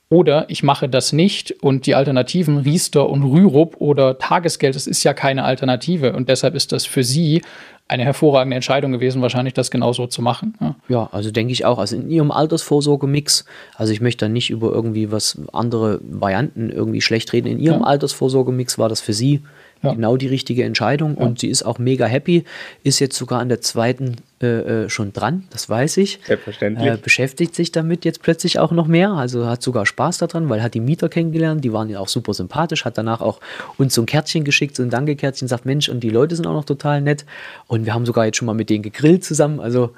oder 0.09 0.45
ich 0.49 0.63
mache 0.63 0.87
das 0.87 1.11
nicht 1.11 1.51
und 1.61 1.85
die 1.85 1.95
Alternativen 1.95 2.59
Riester 2.59 3.09
und 3.09 3.23
Rürup 3.23 3.75
oder 3.79 4.17
Tagesgeld, 4.17 4.75
das 4.75 4.87
ist 4.87 5.03
ja 5.03 5.13
keine 5.13 5.43
Alternative. 5.43 6.13
Und 6.13 6.29
deshalb 6.29 6.55
ist 6.55 6.71
das 6.71 6.85
für 6.85 7.03
Sie 7.03 7.41
eine 7.89 8.03
hervorragende 8.03 8.55
Entscheidung 8.55 8.91
gewesen, 8.91 9.21
wahrscheinlich 9.21 9.53
das 9.53 9.71
genauso 9.71 10.07
zu 10.07 10.21
machen. 10.21 10.55
Ja, 10.59 10.75
ja 10.87 11.09
also 11.11 11.31
denke 11.31 11.53
ich 11.53 11.65
auch. 11.65 11.77
Also 11.77 11.97
in 11.97 12.09
Ihrem 12.09 12.31
Altersvorsorgemix, 12.31 13.45
also 13.75 13.91
ich 13.91 14.01
möchte 14.01 14.25
da 14.25 14.29
nicht 14.29 14.49
über 14.49 14.71
irgendwie 14.71 15.11
was 15.11 15.39
andere 15.51 15.99
Varianten 16.01 16.69
irgendwie 16.69 17.01
schlecht 17.01 17.33
reden. 17.33 17.47
In 17.47 17.59
Ihrem 17.59 17.81
ja. 17.81 17.87
Altersvorsorgemix 17.87 18.77
war 18.77 18.89
das 18.89 19.01
für 19.01 19.13
Sie 19.13 19.41
ja. 19.83 19.93
genau 19.93 20.17
die 20.17 20.27
richtige 20.27 20.63
Entscheidung 20.63 21.15
und 21.15 21.39
sie 21.39 21.47
ist 21.47 21.63
auch 21.63 21.79
mega 21.79 22.05
happy, 22.05 22.45
ist 22.83 22.99
jetzt 22.99 23.17
sogar 23.17 23.39
an 23.39 23.49
der 23.49 23.61
zweiten 23.61 24.15
äh, 24.41 24.89
schon 24.89 25.13
dran, 25.13 25.45
das 25.49 25.67
weiß 25.69 25.97
ich. 25.97 26.19
Selbstverständlich. 26.25 26.87
Äh, 26.87 26.97
beschäftigt 26.97 27.55
sich 27.55 27.71
damit 27.71 28.05
jetzt 28.05 28.21
plötzlich 28.21 28.59
auch 28.59 28.71
noch 28.71 28.87
mehr, 28.87 29.11
also 29.11 29.47
hat 29.47 29.61
sogar 29.61 29.85
Spaß 29.85 30.19
daran, 30.19 30.47
weil 30.49 30.61
hat 30.61 30.73
die 30.73 30.79
Mieter 30.79 31.09
kennengelernt, 31.09 31.63
die 31.63 31.73
waren 31.73 31.89
ja 31.89 31.99
auch 31.99 32.07
super 32.07 32.33
sympathisch, 32.33 32.85
hat 32.85 32.97
danach 32.97 33.21
auch 33.21 33.39
uns 33.77 33.93
so 33.93 34.01
ein 34.01 34.05
Kärtchen 34.05 34.43
geschickt, 34.43 34.75
so 34.75 34.83
ein 34.83 34.89
Dankekärtchen, 34.89 35.47
sagt 35.47 35.65
Mensch, 35.65 35.89
und 35.89 36.01
die 36.01 36.09
Leute 36.09 36.35
sind 36.35 36.45
auch 36.45 36.53
noch 36.53 36.65
total 36.65 37.01
nett 37.01 37.25
und 37.67 37.85
wir 37.85 37.93
haben 37.93 38.05
sogar 38.05 38.25
jetzt 38.25 38.37
schon 38.37 38.45
mal 38.45 38.53
mit 38.53 38.69
denen 38.69 38.83
gegrillt 38.83 39.23
zusammen, 39.23 39.59
also 39.59 39.93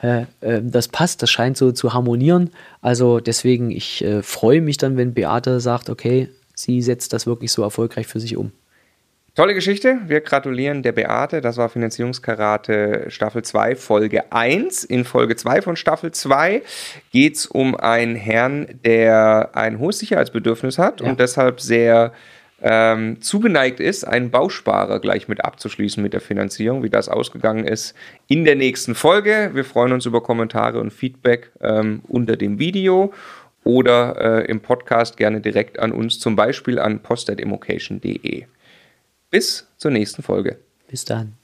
äh, 0.00 0.22
äh, 0.40 0.60
das 0.62 0.88
passt, 0.88 1.22
das 1.22 1.30
scheint 1.30 1.56
so 1.56 1.72
zu 1.72 1.92
harmonieren. 1.92 2.50
Also 2.80 3.20
deswegen, 3.20 3.70
ich 3.70 4.04
äh, 4.04 4.22
freue 4.22 4.60
mich 4.60 4.76
dann, 4.76 4.96
wenn 4.96 5.14
Beate 5.14 5.60
sagt, 5.60 5.90
okay, 5.90 6.28
sie 6.54 6.82
setzt 6.82 7.12
das 7.12 7.26
wirklich 7.26 7.52
so 7.52 7.62
erfolgreich 7.62 8.06
für 8.06 8.20
sich 8.20 8.36
um. 8.36 8.52
Tolle 9.38 9.54
Geschichte. 9.54 10.00
Wir 10.08 10.20
gratulieren 10.20 10.82
der 10.82 10.90
Beate. 10.90 11.40
Das 11.40 11.58
war 11.58 11.68
Finanzierungskarate 11.68 13.04
Staffel 13.06 13.44
2, 13.44 13.76
Folge 13.76 14.32
1. 14.32 14.82
In 14.82 15.04
Folge 15.04 15.36
2 15.36 15.62
von 15.62 15.76
Staffel 15.76 16.10
2 16.10 16.60
geht 17.12 17.36
es 17.36 17.46
um 17.46 17.76
einen 17.76 18.16
Herrn, 18.16 18.80
der 18.84 19.50
ein 19.52 19.78
hohes 19.78 20.00
Sicherheitsbedürfnis 20.00 20.76
hat 20.76 21.02
ja. 21.02 21.06
und 21.08 21.20
deshalb 21.20 21.60
sehr 21.60 22.12
ähm, 22.60 23.22
zugeneigt 23.22 23.78
ist, 23.78 24.02
einen 24.02 24.32
Bausparer 24.32 24.98
gleich 24.98 25.28
mit 25.28 25.44
abzuschließen 25.44 26.02
mit 26.02 26.14
der 26.14 26.20
Finanzierung, 26.20 26.82
wie 26.82 26.90
das 26.90 27.08
ausgegangen 27.08 27.64
ist 27.64 27.94
in 28.26 28.44
der 28.44 28.56
nächsten 28.56 28.96
Folge. 28.96 29.50
Wir 29.52 29.64
freuen 29.64 29.92
uns 29.92 30.04
über 30.04 30.20
Kommentare 30.20 30.80
und 30.80 30.92
Feedback 30.92 31.52
ähm, 31.60 32.02
unter 32.08 32.34
dem 32.34 32.58
Video 32.58 33.14
oder 33.62 34.40
äh, 34.40 34.50
im 34.50 34.58
Podcast 34.58 35.16
gerne 35.16 35.40
direkt 35.40 35.78
an 35.78 35.92
uns, 35.92 36.18
zum 36.18 36.34
Beispiel 36.34 36.80
an 36.80 36.98
post.immocation.de. 36.98 38.46
Bis 39.30 39.66
zur 39.76 39.90
nächsten 39.90 40.22
Folge. 40.22 40.58
Bis 40.88 41.04
dann. 41.04 41.34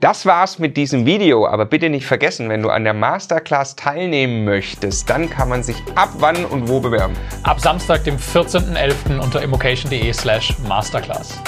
Das 0.00 0.24
war's 0.24 0.58
mit 0.58 0.76
diesem 0.76 1.04
Video, 1.04 1.46
aber 1.46 1.66
bitte 1.66 1.90
nicht 1.90 2.06
vergessen, 2.06 2.48
wenn 2.48 2.62
du 2.62 2.70
an 2.70 2.84
der 2.84 2.94
Masterclass 2.94 3.76
teilnehmen 3.76 4.44
möchtest, 4.44 5.10
dann 5.10 5.28
kann 5.28 5.48
man 5.50 5.62
sich 5.62 5.76
ab 5.94 6.10
wann 6.18 6.46
und 6.46 6.68
wo 6.68 6.80
bewerben. 6.80 7.14
Ab 7.42 7.60
Samstag, 7.60 8.04
dem 8.04 8.16
14.11. 8.16 9.18
unter 9.18 9.42
immocation.de 9.42 10.10
slash 10.14 10.56
masterclass. 10.60 11.38